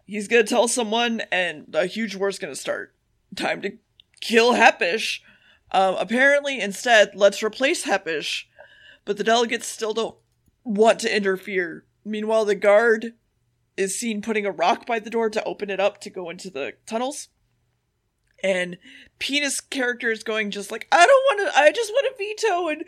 He's 0.06 0.28
gonna 0.28 0.44
tell 0.44 0.68
someone, 0.68 1.22
and 1.32 1.74
a 1.74 1.86
huge 1.86 2.16
war's 2.16 2.40
gonna 2.40 2.56
start. 2.56 2.96
Time 3.36 3.62
to 3.62 3.78
kill 4.22 4.54
Hepesh. 4.54 5.20
Um, 5.72 5.96
apparently, 5.98 6.60
instead, 6.60 7.16
let's 7.16 7.44
replace 7.44 7.86
Hepesh. 7.86 8.46
But 9.04 9.18
the 9.18 9.24
delegates 9.24 9.68
still 9.68 9.94
don't 9.94 10.16
want 10.64 11.00
to 11.00 11.16
interfere. 11.16 11.86
Meanwhile, 12.04 12.46
the 12.46 12.56
guard 12.56 13.14
is 13.78 14.00
seen 14.00 14.22
putting 14.22 14.46
a 14.46 14.52
rock 14.52 14.86
by 14.86 15.00
the 15.00 15.10
door 15.10 15.30
to 15.30 15.44
open 15.44 15.70
it 15.70 15.80
up 15.80 16.00
to 16.02 16.10
go 16.10 16.30
into 16.30 16.50
the 16.50 16.74
tunnels. 16.86 17.30
And 18.46 18.78
penis 19.18 19.60
character 19.60 20.12
is 20.12 20.24
going 20.24 20.52
just 20.52 20.70
like, 20.70 20.88
I 20.92 21.04
don't 21.04 21.40
want 21.40 21.52
to, 21.52 21.60
I 21.60 21.72
just 21.72 21.92
want 21.92 22.16
to 22.16 22.24
veto 22.24 22.68
and. 22.68 22.86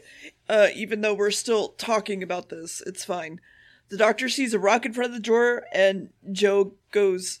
Uh, 0.48 0.68
even 0.74 1.00
though 1.00 1.14
we're 1.14 1.30
still 1.30 1.68
talking 1.78 2.24
about 2.24 2.48
this, 2.48 2.82
it's 2.84 3.04
fine. 3.04 3.40
The 3.88 3.96
doctor 3.96 4.28
sees 4.28 4.52
a 4.52 4.58
rock 4.58 4.84
in 4.84 4.92
front 4.92 5.10
of 5.10 5.14
the 5.14 5.22
door, 5.22 5.62
and 5.72 6.08
Jo 6.32 6.72
goes, 6.90 7.40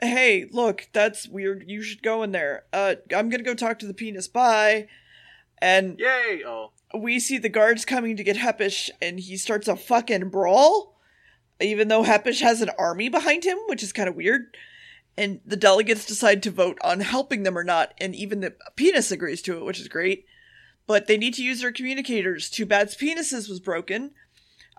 Hey, 0.00 0.46
look, 0.50 0.88
that's 0.94 1.28
weird. 1.28 1.64
You 1.66 1.82
should 1.82 2.02
go 2.02 2.22
in 2.22 2.32
there. 2.32 2.64
Uh, 2.72 2.94
I'm 3.14 3.28
gonna 3.28 3.42
go 3.42 3.52
talk 3.52 3.78
to 3.80 3.86
the 3.86 3.92
penis. 3.92 4.28
Bye. 4.28 4.88
And 5.60 5.98
Yay! 5.98 6.42
Oh, 6.46 6.70
we 6.98 7.20
see 7.20 7.36
the 7.36 7.50
guards 7.50 7.84
coming 7.84 8.16
to 8.16 8.24
get 8.24 8.38
Hepesh, 8.38 8.88
and 9.02 9.20
he 9.20 9.36
starts 9.36 9.68
a 9.68 9.76
fucking 9.76 10.30
brawl, 10.30 10.98
even 11.60 11.88
though 11.88 12.04
Hepesh 12.04 12.40
has 12.40 12.62
an 12.62 12.70
army 12.78 13.10
behind 13.10 13.44
him, 13.44 13.58
which 13.66 13.82
is 13.82 13.92
kind 13.92 14.08
of 14.08 14.16
weird. 14.16 14.56
And 15.18 15.40
the 15.44 15.56
delegates 15.56 16.04
decide 16.04 16.44
to 16.44 16.52
vote 16.52 16.78
on 16.80 17.00
helping 17.00 17.42
them 17.42 17.58
or 17.58 17.64
not, 17.64 17.92
and 17.98 18.14
even 18.14 18.38
the 18.38 18.54
penis 18.76 19.10
agrees 19.10 19.42
to 19.42 19.56
it, 19.56 19.64
which 19.64 19.80
is 19.80 19.88
great. 19.88 20.24
But 20.86 21.08
they 21.08 21.18
need 21.18 21.34
to 21.34 21.42
use 21.42 21.60
their 21.60 21.72
communicators. 21.72 22.48
Too 22.48 22.64
bad's 22.64 22.96
penises 22.96 23.48
was 23.48 23.58
broken. 23.58 24.12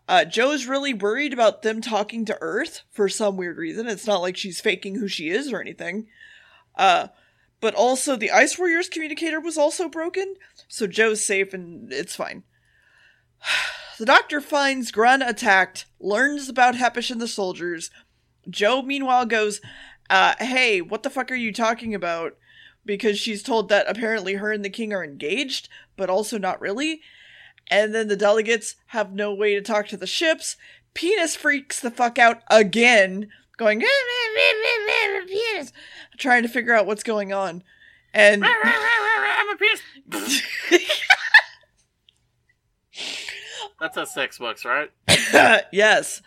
Uh, 0.07 0.23
Jo's 0.23 0.65
really 0.65 0.93
worried 0.93 1.33
about 1.33 1.61
them 1.61 1.81
talking 1.81 2.23
to 2.23 2.37
Earth 2.39 2.83
for 2.89 3.09
some 3.09 3.35
weird 3.35 3.57
reason. 3.57 3.89
It's 3.89 4.07
not 4.07 4.21
like 4.21 4.37
she's 4.37 4.61
faking 4.61 4.95
who 4.95 5.09
she 5.09 5.27
is 5.27 5.51
or 5.51 5.59
anything. 5.59 6.07
Uh, 6.73 7.09
but 7.59 7.75
also 7.75 8.15
the 8.15 8.31
Ice 8.31 8.57
Warriors 8.57 8.87
communicator 8.87 9.41
was 9.41 9.57
also 9.57 9.89
broken, 9.89 10.35
so 10.69 10.87
Jo's 10.87 11.21
safe 11.21 11.53
and 11.53 11.91
it's 11.91 12.15
fine. 12.15 12.43
The 13.99 14.05
doctor 14.05 14.39
finds 14.39 14.91
Grun 14.91 15.21
attacked, 15.21 15.85
learns 15.99 16.47
about 16.47 16.75
Hepesh 16.75 17.11
and 17.11 17.19
the 17.19 17.27
soldiers. 17.27 17.91
Jo, 18.49 18.81
meanwhile, 18.81 19.25
goes, 19.25 19.59
uh, 20.09 20.33
hey, 20.39 20.81
what 20.81 21.03
the 21.03 21.09
fuck 21.09 21.31
are 21.31 21.35
you 21.35 21.53
talking 21.53 21.93
about? 21.93 22.35
Because 22.85 23.19
she's 23.19 23.43
told 23.43 23.69
that 23.69 23.89
apparently 23.89 24.35
her 24.35 24.51
and 24.51 24.65
the 24.65 24.69
king 24.69 24.93
are 24.93 25.03
engaged, 25.03 25.69
but 25.95 26.09
also 26.09 26.37
not 26.37 26.59
really. 26.61 27.01
And 27.69 27.93
then 27.93 28.07
the 28.07 28.15
delegates 28.15 28.75
have 28.87 29.13
no 29.13 29.33
way 29.33 29.53
to 29.53 29.61
talk 29.61 29.87
to 29.89 29.97
the 29.97 30.07
ships. 30.07 30.57
Penis 30.95 31.35
freaks 31.35 31.79
the 31.79 31.91
fuck 31.91 32.17
out 32.17 32.41
again, 32.49 33.29
going, 33.57 33.79
penis, 35.27 35.71
trying 36.17 36.41
to 36.43 36.49
figure 36.49 36.73
out 36.73 36.87
what's 36.87 37.03
going 37.03 37.31
on. 37.31 37.63
And 38.13 38.43
I'm 38.45 39.49
a 39.49 39.55
penis. 39.55 40.41
That's 43.79 43.95
how 43.95 44.05
sex 44.05 44.39
works, 44.39 44.65
right? 44.65 44.91
yes, 45.71 46.21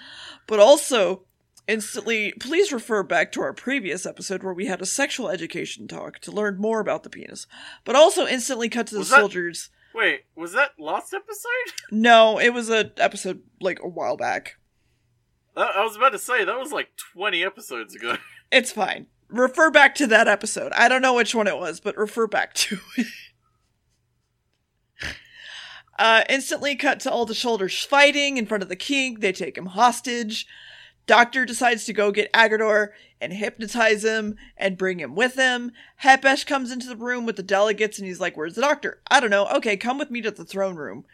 but 0.47 0.61
also 0.61 1.25
instantly, 1.73 2.33
please 2.39 2.73
refer 2.73 3.03
back 3.03 3.33
to 3.33 3.41
our 3.43 3.53
previous 3.53 4.05
episode 4.07 4.43
where 4.43 4.55
we 4.55 4.67
had 4.67 4.81
a 4.83 4.87
sexual 4.87 5.29
education 5.29 5.89
talk 5.89 6.19
to 6.21 6.31
learn 6.31 6.59
more 6.59 6.81
about 6.81 7.03
the 7.03 7.11
penis. 7.11 7.47
But 7.85 7.97
also 7.97 8.27
instantly 8.27 8.69
cut 8.69 8.87
to 8.89 8.95
the 8.95 9.01
Was 9.01 9.11
that- 9.11 9.19
soldiers. 9.21 9.71
Wait, 9.95 10.23
was 10.35 10.53
that 10.53 10.71
last 10.79 11.13
episode? 11.13 11.49
No, 11.91 12.39
it 12.39 12.51
was 12.55 12.71
a 12.71 12.93
episode 12.97 13.43
like 13.61 13.79
a 13.83 13.89
while 13.89 14.17
back. 14.17 14.57
I 15.55 15.85
was 15.85 15.97
about 15.97 16.13
to 16.13 16.19
say 16.19 16.45
that 16.45 16.59
was 16.59 16.73
like 16.73 16.89
20 17.15 17.45
episodes 17.45 17.95
ago. 17.95 18.17
It's 18.51 18.71
fine. 18.73 19.07
Refer 19.29 19.71
back 19.71 19.95
to 19.95 20.07
that 20.09 20.29
episode. 20.29 20.73
I 20.75 20.89
don't 20.89 21.01
know 21.01 21.15
which 21.15 21.35
one 21.35 21.47
it 21.47 21.57
was, 21.57 21.81
but 21.81 21.97
refer 21.97 22.27
back 22.27 22.53
to 22.55 22.79
it. 22.99 23.07
Uh, 25.99 26.25
instantly 26.29 26.75
cut 26.77 27.01
to 27.01 27.11
all 27.11 27.27
the 27.27 27.35
shoulders 27.35 27.83
fighting 27.83 28.37
in 28.37 28.47
front 28.47 28.63
of 28.63 28.69
the 28.69 28.77
king. 28.77 29.21
They 29.21 29.33
take 29.33 29.57
him 29.57 29.67
hostage. 29.67 30.47
Doctor 31.07 31.45
decides 31.45 31.85
to 31.85 31.93
go 31.93 32.13
get 32.13 32.33
Aggedor 32.33 32.89
and 33.21 33.33
hypnotize 33.33 34.05
him 34.05 34.37
and 34.57 34.79
bring 34.79 35.01
him 35.01 35.15
with 35.15 35.35
him. 35.35 35.73
Hepesh 36.03 36.47
comes 36.47 36.71
into 36.71 36.87
the 36.87 36.97
room 36.97 37.27
with 37.27 37.37
the 37.37 37.43
delegates 37.43 37.99
and 37.99 38.07
he's 38.07 38.21
like, 38.21 38.37
Where's 38.37 38.55
the 38.55 38.61
doctor? 38.61 39.01
I 39.11 39.19
don't 39.19 39.31
know. 39.31 39.49
Okay, 39.49 39.77
come 39.77 39.99
with 39.99 40.11
me 40.11 40.21
to 40.23 40.31
the 40.31 40.45
throne 40.45 40.77
room. 40.77 41.05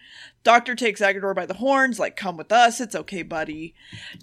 Doctor 0.45 0.75
takes 0.75 1.01
Aggedor 1.01 1.35
by 1.35 1.47
the 1.47 1.55
horns, 1.55 1.99
like, 1.99 2.17
Come 2.17 2.37
with 2.37 2.53
us. 2.53 2.81
It's 2.81 2.95
okay, 2.95 3.23
buddy. 3.23 3.75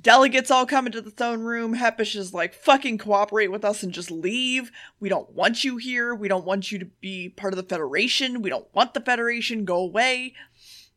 Delegates 0.01 0.51
all 0.51 0.65
come 0.67 0.85
into 0.85 1.01
the 1.01 1.11
throne 1.11 1.41
room. 1.41 1.75
Hepesh 1.75 2.15
is 2.15 2.33
like, 2.33 2.53
Fucking 2.53 2.99
cooperate 2.99 3.51
with 3.51 3.65
us 3.65 3.81
and 3.81 3.91
just 3.91 4.11
leave. 4.11 4.71
We 4.99 5.09
don't 5.09 5.31
want 5.31 5.63
you 5.63 5.77
here. 5.77 6.13
We 6.13 6.27
don't 6.27 6.45
want 6.45 6.71
you 6.71 6.77
to 6.79 6.85
be 6.85 7.29
part 7.29 7.53
of 7.53 7.57
the 7.57 7.63
Federation. 7.63 8.41
We 8.41 8.49
don't 8.51 8.67
want 8.73 8.93
the 8.93 9.01
Federation. 9.01 9.65
Go 9.65 9.77
away. 9.77 10.33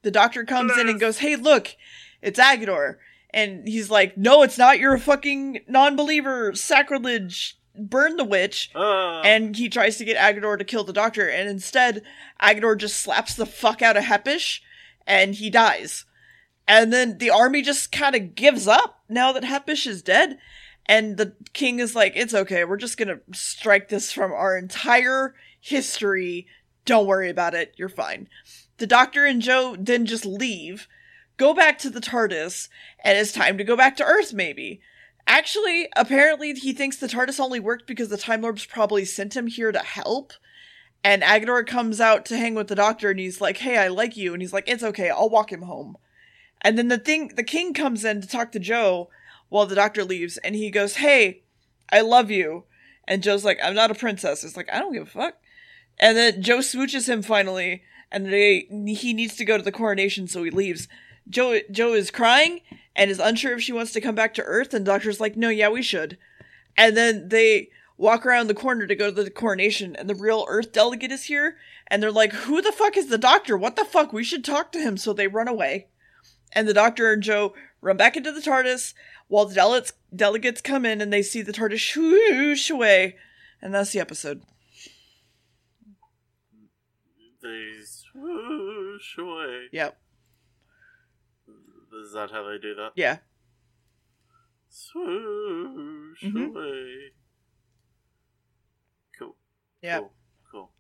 The 0.03 0.11
doctor 0.11 0.45
comes 0.45 0.77
in 0.79 0.89
and 0.89 1.01
goes, 1.01 1.19
Hey, 1.19 1.37
look, 1.37 1.75
it's 2.23 2.39
Aggedor. 2.39 2.97
And 3.31 3.69
he's 3.69 3.91
like, 3.91 4.17
No, 4.17 4.43
it's 4.43 4.59
not. 4.59 4.79
You're 4.79 4.95
a 4.95 5.01
fucking 5.01 5.61
non 5.69 5.97
believer. 5.97 6.55
Sacrilege. 6.55 7.57
Burn 7.79 8.17
the 8.17 8.25
witch. 8.25 8.71
Uh, 8.75 9.21
And 9.21 9.55
he 9.57 9.69
tries 9.69 9.99
to 9.99 10.05
get 10.05 10.17
Aggedor 10.17 10.59
to 10.59 10.65
kill 10.65 10.85
the 10.85 10.93
doctor. 10.93 11.29
And 11.29 11.49
instead, 11.49 12.03
Aggedor 12.43 12.77
just 12.79 13.01
slaps 13.01 13.35
the 13.35 13.47
fuck 13.47 13.83
out 13.83 13.97
of 13.97 14.05
Hepesh 14.05 14.61
and 15.07 15.35
he 15.35 15.49
dies. 15.51 16.05
And 16.67 16.93
then 16.93 17.19
the 17.19 17.31
army 17.31 17.63
just 17.63 17.93
kind 17.93 18.15
of 18.17 18.35
gives 18.35 18.67
up 18.67 19.03
now 19.09 19.33
that 19.33 19.45
Hepesh 19.45 19.87
is 19.87 20.03
dead. 20.03 20.39
And 20.87 21.17
the 21.19 21.35
king 21.53 21.79
is 21.81 21.95
like, 21.95 22.15
It's 22.17 22.35
okay. 22.35 22.65
We're 22.65 22.77
just 22.79 22.97
going 22.97 23.09
to 23.09 23.21
strike 23.39 23.91
this 23.91 24.11
from 24.11 24.33
our 24.33 24.57
entire 24.57 25.35
history. 25.61 26.47
Don't 26.85 27.07
worry 27.07 27.29
about 27.29 27.55
it. 27.55 27.75
You're 27.77 27.89
fine. 27.91 28.29
The 28.79 28.87
doctor 28.87 29.25
and 29.27 29.43
Jo 29.43 29.77
then 29.79 30.07
just 30.07 30.25
leave, 30.25 30.89
go 31.39 31.55
back 31.55 31.79
to 31.79 31.91
the 31.91 32.01
TARDIS, 32.01 32.69
and 33.03 33.17
it's 33.17 33.33
time 33.33 33.57
to 33.57 33.65
go 33.65 33.77
back 33.77 33.97
to 33.97 34.05
Earth, 34.05 34.35
maybe. 34.35 34.83
Actually, 35.27 35.89
apparently 35.97 36.53
he 36.53 36.73
thinks 36.73 36.97
the 36.97 37.07
TARDIS 37.07 37.41
only 37.41 37.61
worked 37.61 37.87
because 37.87 38.11
the 38.11 38.19
Time 38.19 38.43
Lords 38.43 38.67
probably 38.67 39.05
sent 39.05 39.37
him 39.37 39.47
here 39.47 39.73
to 39.73 39.79
help. 39.79 40.33
And 41.05 41.23
Aggedor 41.23 41.67
comes 41.67 42.01
out 42.01 42.27
to 42.27 42.37
hang 42.37 42.55
with 42.55 42.69
the 42.69 42.75
doctor 42.75 43.11
and 43.11 43.21
he's 43.21 43.41
like, 43.41 43.59
Hey, 43.59 43.79
I 43.79 43.89
like 43.89 44.17
you. 44.17 44.33
And 44.33 44.43
he's 44.43 44.53
like, 44.53 44.69
It's 44.69 44.83
okay, 44.83 45.11
I'll 45.11 45.29
walk 45.29 45.53
him 45.53 45.63
home. 45.63 45.97
And 46.61 46.77
then 46.77 46.89
the 46.89 46.99
thing 46.99 47.29
the 47.37 47.45
king 47.45 47.73
comes 47.73 48.05
in 48.05 48.21
to 48.21 48.27
talk 48.27 48.53
to 48.53 48.59
Jo 48.59 49.09
while 49.49 49.67
the 49.67 49.75
doctor 49.75 50.05
leaves, 50.05 50.39
and 50.39 50.55
he 50.55 50.71
goes, 50.71 50.97
Hey, 50.97 51.43
I 51.91 52.01
love 52.01 52.31
you. 52.31 52.65
And 53.07 53.23
Jo's 53.23 53.45
like, 53.45 53.59
I'm 53.63 53.75
not 53.75 53.91
a 53.91 53.95
princess. 53.95 54.45
It's 54.45 54.57
like, 54.57 54.69
I 54.73 54.79
don't 54.79 54.93
give 54.93 55.05
a 55.05 55.07
fuck. 55.07 55.35
And 55.99 56.17
then 56.17 56.43
Jo 56.43 56.59
smooches 56.59 57.09
him 57.09 57.23
finally, 57.23 57.83
and 58.11 58.27
they 58.27 58.67
he 58.71 59.13
needs 59.13 59.37
to 59.37 59.45
go 59.45 59.57
to 59.57 59.63
the 59.63 59.73
coronation, 59.73 60.27
so 60.27 60.43
he 60.43 60.51
leaves. 60.51 60.89
Jo 61.29 61.61
Jo 61.71 61.93
is 61.93 62.11
crying 62.11 62.61
and 62.97 63.11
is 63.11 63.19
unsure 63.19 63.55
if 63.55 63.63
she 63.63 63.73
wants 63.73 63.93
to 63.93 64.01
come 64.01 64.15
back 64.15 64.35
to 64.35 64.43
Earth, 64.43 64.75
and 64.75 64.85
the 64.85 64.91
doctor's 64.91 65.21
like, 65.21 65.37
No, 65.37 65.49
yeah, 65.49 65.69
we 65.69 65.83
should. 65.83 66.19
And 66.77 66.97
then 66.97 67.29
they 67.29 67.71
walk 67.97 68.25
around 68.25 68.47
the 68.47 68.55
corner 68.55 68.87
to 68.87 68.95
go 68.95 69.13
to 69.13 69.23
the 69.23 69.31
coronation, 69.31 69.97
and 69.97 70.09
the 70.09 70.15
real 70.15 70.47
Earth 70.49 70.73
delegate 70.73 71.13
is 71.13 71.25
here, 71.25 71.57
and 71.87 72.03
they're 72.03 72.11
like, 72.13 72.33
Who 72.33 72.61
the 72.61 72.73
fuck 72.73 72.97
is 72.97 73.09
the 73.09 73.19
doctor? 73.19 73.57
What 73.57 73.77
the 73.77 73.85
fuck? 73.85 74.13
We 74.13 74.25
should 74.25 74.45
talk 74.45 74.73
to 74.73 74.81
him. 74.81 74.97
So 74.97 75.13
they 75.13 75.29
run 75.29 75.49
away. 75.49 75.89
And 76.53 76.67
the 76.67 76.75
doctor 76.75 77.13
and 77.13 77.23
Jo 77.23 77.55
run 77.81 77.97
back 77.97 78.17
into 78.17 78.33
the 78.33 78.41
TARDIS 78.41 78.95
while 79.29 79.45
the 79.45 79.55
delegates, 79.55 79.93
delegates 80.15 80.61
come 80.61 80.85
in 80.87 81.01
and 81.01 81.13
they 81.13 81.23
see 81.23 81.43
the 81.43 81.53
TARDIS 81.53 81.93
swoosh 81.93 82.71
away. 82.71 83.17
And 83.61 83.75
that's 83.75 83.93
the 83.93 84.01
episode. 84.01 84.43
They 87.43 87.73
swoosh 87.85 89.19
away. 89.19 89.67
Yep. 89.73 89.99
Is 92.05 92.13
that 92.13 92.31
how 92.31 92.49
they 92.49 92.59
do 92.59 92.75
that? 92.75 92.93
Yeah. 92.95 93.19
Swoosh 94.69 96.23
Mhm. 96.23 96.47
away. 96.49 97.13
Cool. 99.19 99.37
Yeah. 99.83 99.99
Cool. 99.99 100.13
Cool. 100.51 100.73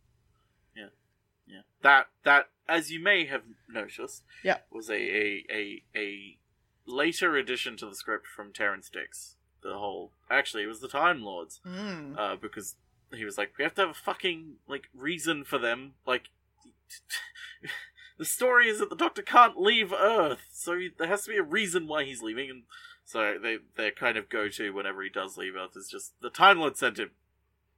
Yeah. 0.76 0.88
Yeah. 1.46 1.62
That 1.82 2.08
that 2.24 2.50
as 2.68 2.90
you 2.92 3.00
may 3.00 3.24
have 3.26 3.44
noticed, 3.68 4.24
Yeah. 4.44 4.58
was 4.70 4.88
a 4.90 4.94
a, 4.94 5.44
a 5.52 5.84
a 5.96 6.38
later 6.86 7.36
addition 7.36 7.76
to 7.78 7.86
the 7.86 7.94
script 7.94 8.26
from 8.26 8.52
Terrance 8.52 8.88
Dicks. 8.90 9.36
The 9.62 9.74
whole 9.78 10.12
actually 10.30 10.64
it 10.64 10.68
was 10.68 10.80
the 10.80 10.88
Time 10.88 11.22
Lords. 11.22 11.60
Mm. 11.64 12.16
Uh, 12.18 12.36
because 12.36 12.76
he 13.12 13.24
was 13.24 13.38
like, 13.38 13.56
we 13.56 13.64
have 13.64 13.74
to 13.74 13.80
have 13.82 13.90
a 13.90 13.94
fucking 13.94 14.56
like 14.68 14.88
reason 14.94 15.44
for 15.44 15.58
them. 15.58 15.94
Like 16.06 16.28
the 18.18 18.24
story 18.24 18.68
is 18.68 18.78
that 18.80 18.90
the 18.90 18.96
Doctor 18.96 19.22
can't 19.22 19.58
leave 19.60 19.92
Earth, 19.92 20.46
so 20.52 20.76
he, 20.76 20.90
there 20.98 21.08
has 21.08 21.24
to 21.24 21.30
be 21.30 21.36
a 21.38 21.42
reason 21.42 21.86
why 21.86 22.04
he's 22.04 22.22
leaving, 22.22 22.50
and 22.50 22.62
so 23.04 23.38
they 23.40 23.58
their 23.76 23.90
kind 23.92 24.16
of 24.18 24.28
go 24.28 24.48
to 24.48 24.70
whenever 24.72 25.02
he 25.02 25.08
does 25.08 25.36
leave 25.36 25.54
Earth 25.56 25.76
is 25.76 25.88
just 25.88 26.12
the 26.20 26.30
Time 26.30 26.58
Lord 26.58 26.76
sent 26.76 26.98
him. 26.98 27.10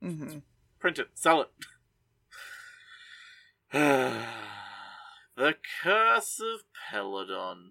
hmm 0.03 0.39
Print 0.79 0.99
it, 0.99 1.09
sell 1.15 1.43
it. 1.43 1.49
the 5.37 5.57
Curse 5.83 6.41
of 6.41 6.63
Peladon. 6.91 7.71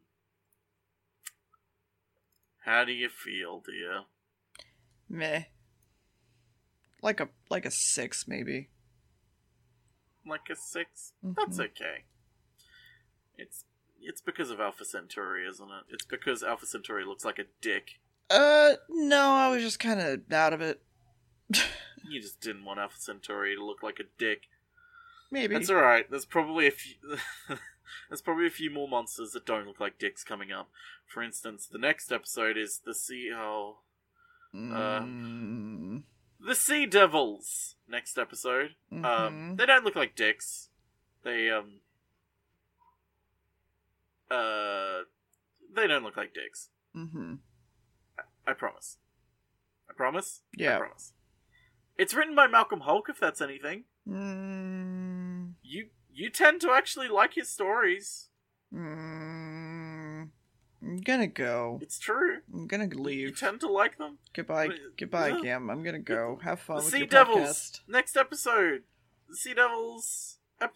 How 2.65 2.85
do 2.85 2.91
you 2.91 3.09
feel, 3.09 3.61
dear? 3.65 4.03
Meh. 5.09 5.43
Like 7.01 7.19
a 7.19 7.29
like 7.49 7.65
a 7.65 7.71
six 7.71 8.27
maybe. 8.27 8.69
Like 10.25 10.49
a 10.51 10.55
6 10.55 11.13
That's 11.23 11.57
Mhm. 11.57 11.65
okay. 11.65 12.03
It's 13.39 13.65
it's 14.01 14.21
because 14.21 14.49
of 14.49 14.59
Alpha 14.59 14.85
Centauri, 14.85 15.45
isn't 15.47 15.67
it? 15.69 15.93
It's 15.93 16.05
because 16.05 16.43
Alpha 16.43 16.65
Centauri 16.65 17.03
looks 17.05 17.25
like 17.25 17.39
a 17.39 17.45
dick. 17.61 17.99
Uh, 18.29 18.73
no, 18.89 19.31
I 19.31 19.49
was 19.49 19.63
just 19.63 19.79
kind 19.79 19.99
of 19.99 20.31
out 20.31 20.53
of 20.53 20.61
it. 20.61 20.81
You 22.09 22.21
just 22.21 22.39
didn't 22.41 22.65
want 22.65 22.79
Alpha 22.79 22.95
Centauri 22.97 23.55
to 23.55 23.63
look 23.63 23.83
like 23.83 23.99
a 23.99 24.03
dick. 24.17 24.43
Maybe. 25.29 25.53
That's 25.53 25.69
alright. 25.69 26.09
There's 26.09 26.25
probably 26.25 26.65
a 26.65 26.71
few. 26.71 26.95
There's 28.09 28.21
probably 28.21 28.47
a 28.47 28.51
few 28.51 28.71
more 28.71 28.87
monsters 28.87 29.31
that 29.33 29.45
don't 29.45 29.67
look 29.67 29.79
like 29.79 29.99
dicks 29.99 30.23
coming 30.23 30.51
up. 30.51 30.69
For 31.05 31.21
instance, 31.21 31.67
the 31.67 31.77
next 31.77 32.11
episode 32.11 32.57
is 32.57 32.79
the 32.83 32.95
sea. 32.95 33.29
Oh, 33.35 33.79
Mm, 34.55 36.03
the 36.39 36.55
Sea 36.55 36.85
Devils. 36.85 37.75
Next 37.87 38.17
episode. 38.17 38.75
Um, 38.91 39.03
mhm. 39.03 39.57
they 39.57 39.65
don't 39.65 39.83
look 39.85 39.95
like 39.95 40.15
dicks. 40.15 40.69
They 41.23 41.49
um. 41.49 41.81
Uh, 44.31 44.99
they 45.73 45.87
don't 45.87 46.03
look 46.03 46.17
like 46.17 46.33
dicks. 46.33 46.69
Mm-hmm. 46.95 47.35
I 48.47 48.53
promise. 48.53 48.97
I 49.89 49.93
promise. 49.93 50.41
Yeah. 50.57 50.75
I 50.75 50.79
promise. 50.79 51.13
It's 51.97 52.13
written 52.13 52.35
by 52.35 52.47
Malcolm 52.47 52.81
Hulke. 52.81 53.09
If 53.09 53.19
that's 53.19 53.41
anything, 53.41 53.83
Mm, 54.07 55.53
you 55.61 55.87
you 56.11 56.29
tend 56.29 56.61
to 56.61 56.71
actually 56.71 57.07
like 57.09 57.33
his 57.35 57.49
stories. 57.49 58.29
mm, 58.73 60.29
I'm 60.81 60.97
gonna 61.01 61.27
go. 61.27 61.77
It's 61.81 61.99
true. 61.99 62.37
I'm 62.53 62.65
gonna 62.67 62.87
leave. 62.87 63.19
You 63.19 63.31
tend 63.31 63.59
to 63.61 63.67
like 63.67 63.97
them. 63.97 64.17
Goodbye, 64.33 64.69
Wait, 64.69 64.79
goodbye, 64.97 65.31
uh, 65.31 65.41
Gamb. 65.41 65.69
I'm 65.71 65.83
gonna 65.83 65.99
go. 65.99 66.39
Have 66.43 66.59
fun 66.61 66.77
the 66.77 66.83
with 66.83 66.91
Sea 66.93 66.97
your 66.99 67.07
Devils. 67.07 67.37
podcast. 67.39 67.79
Next 67.87 68.17
episode. 68.17 68.83
The 69.27 69.35
Sea 69.35 69.53
Devils. 69.53 70.37
Ep- 70.61 70.73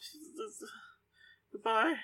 Goodbye. 1.51 1.95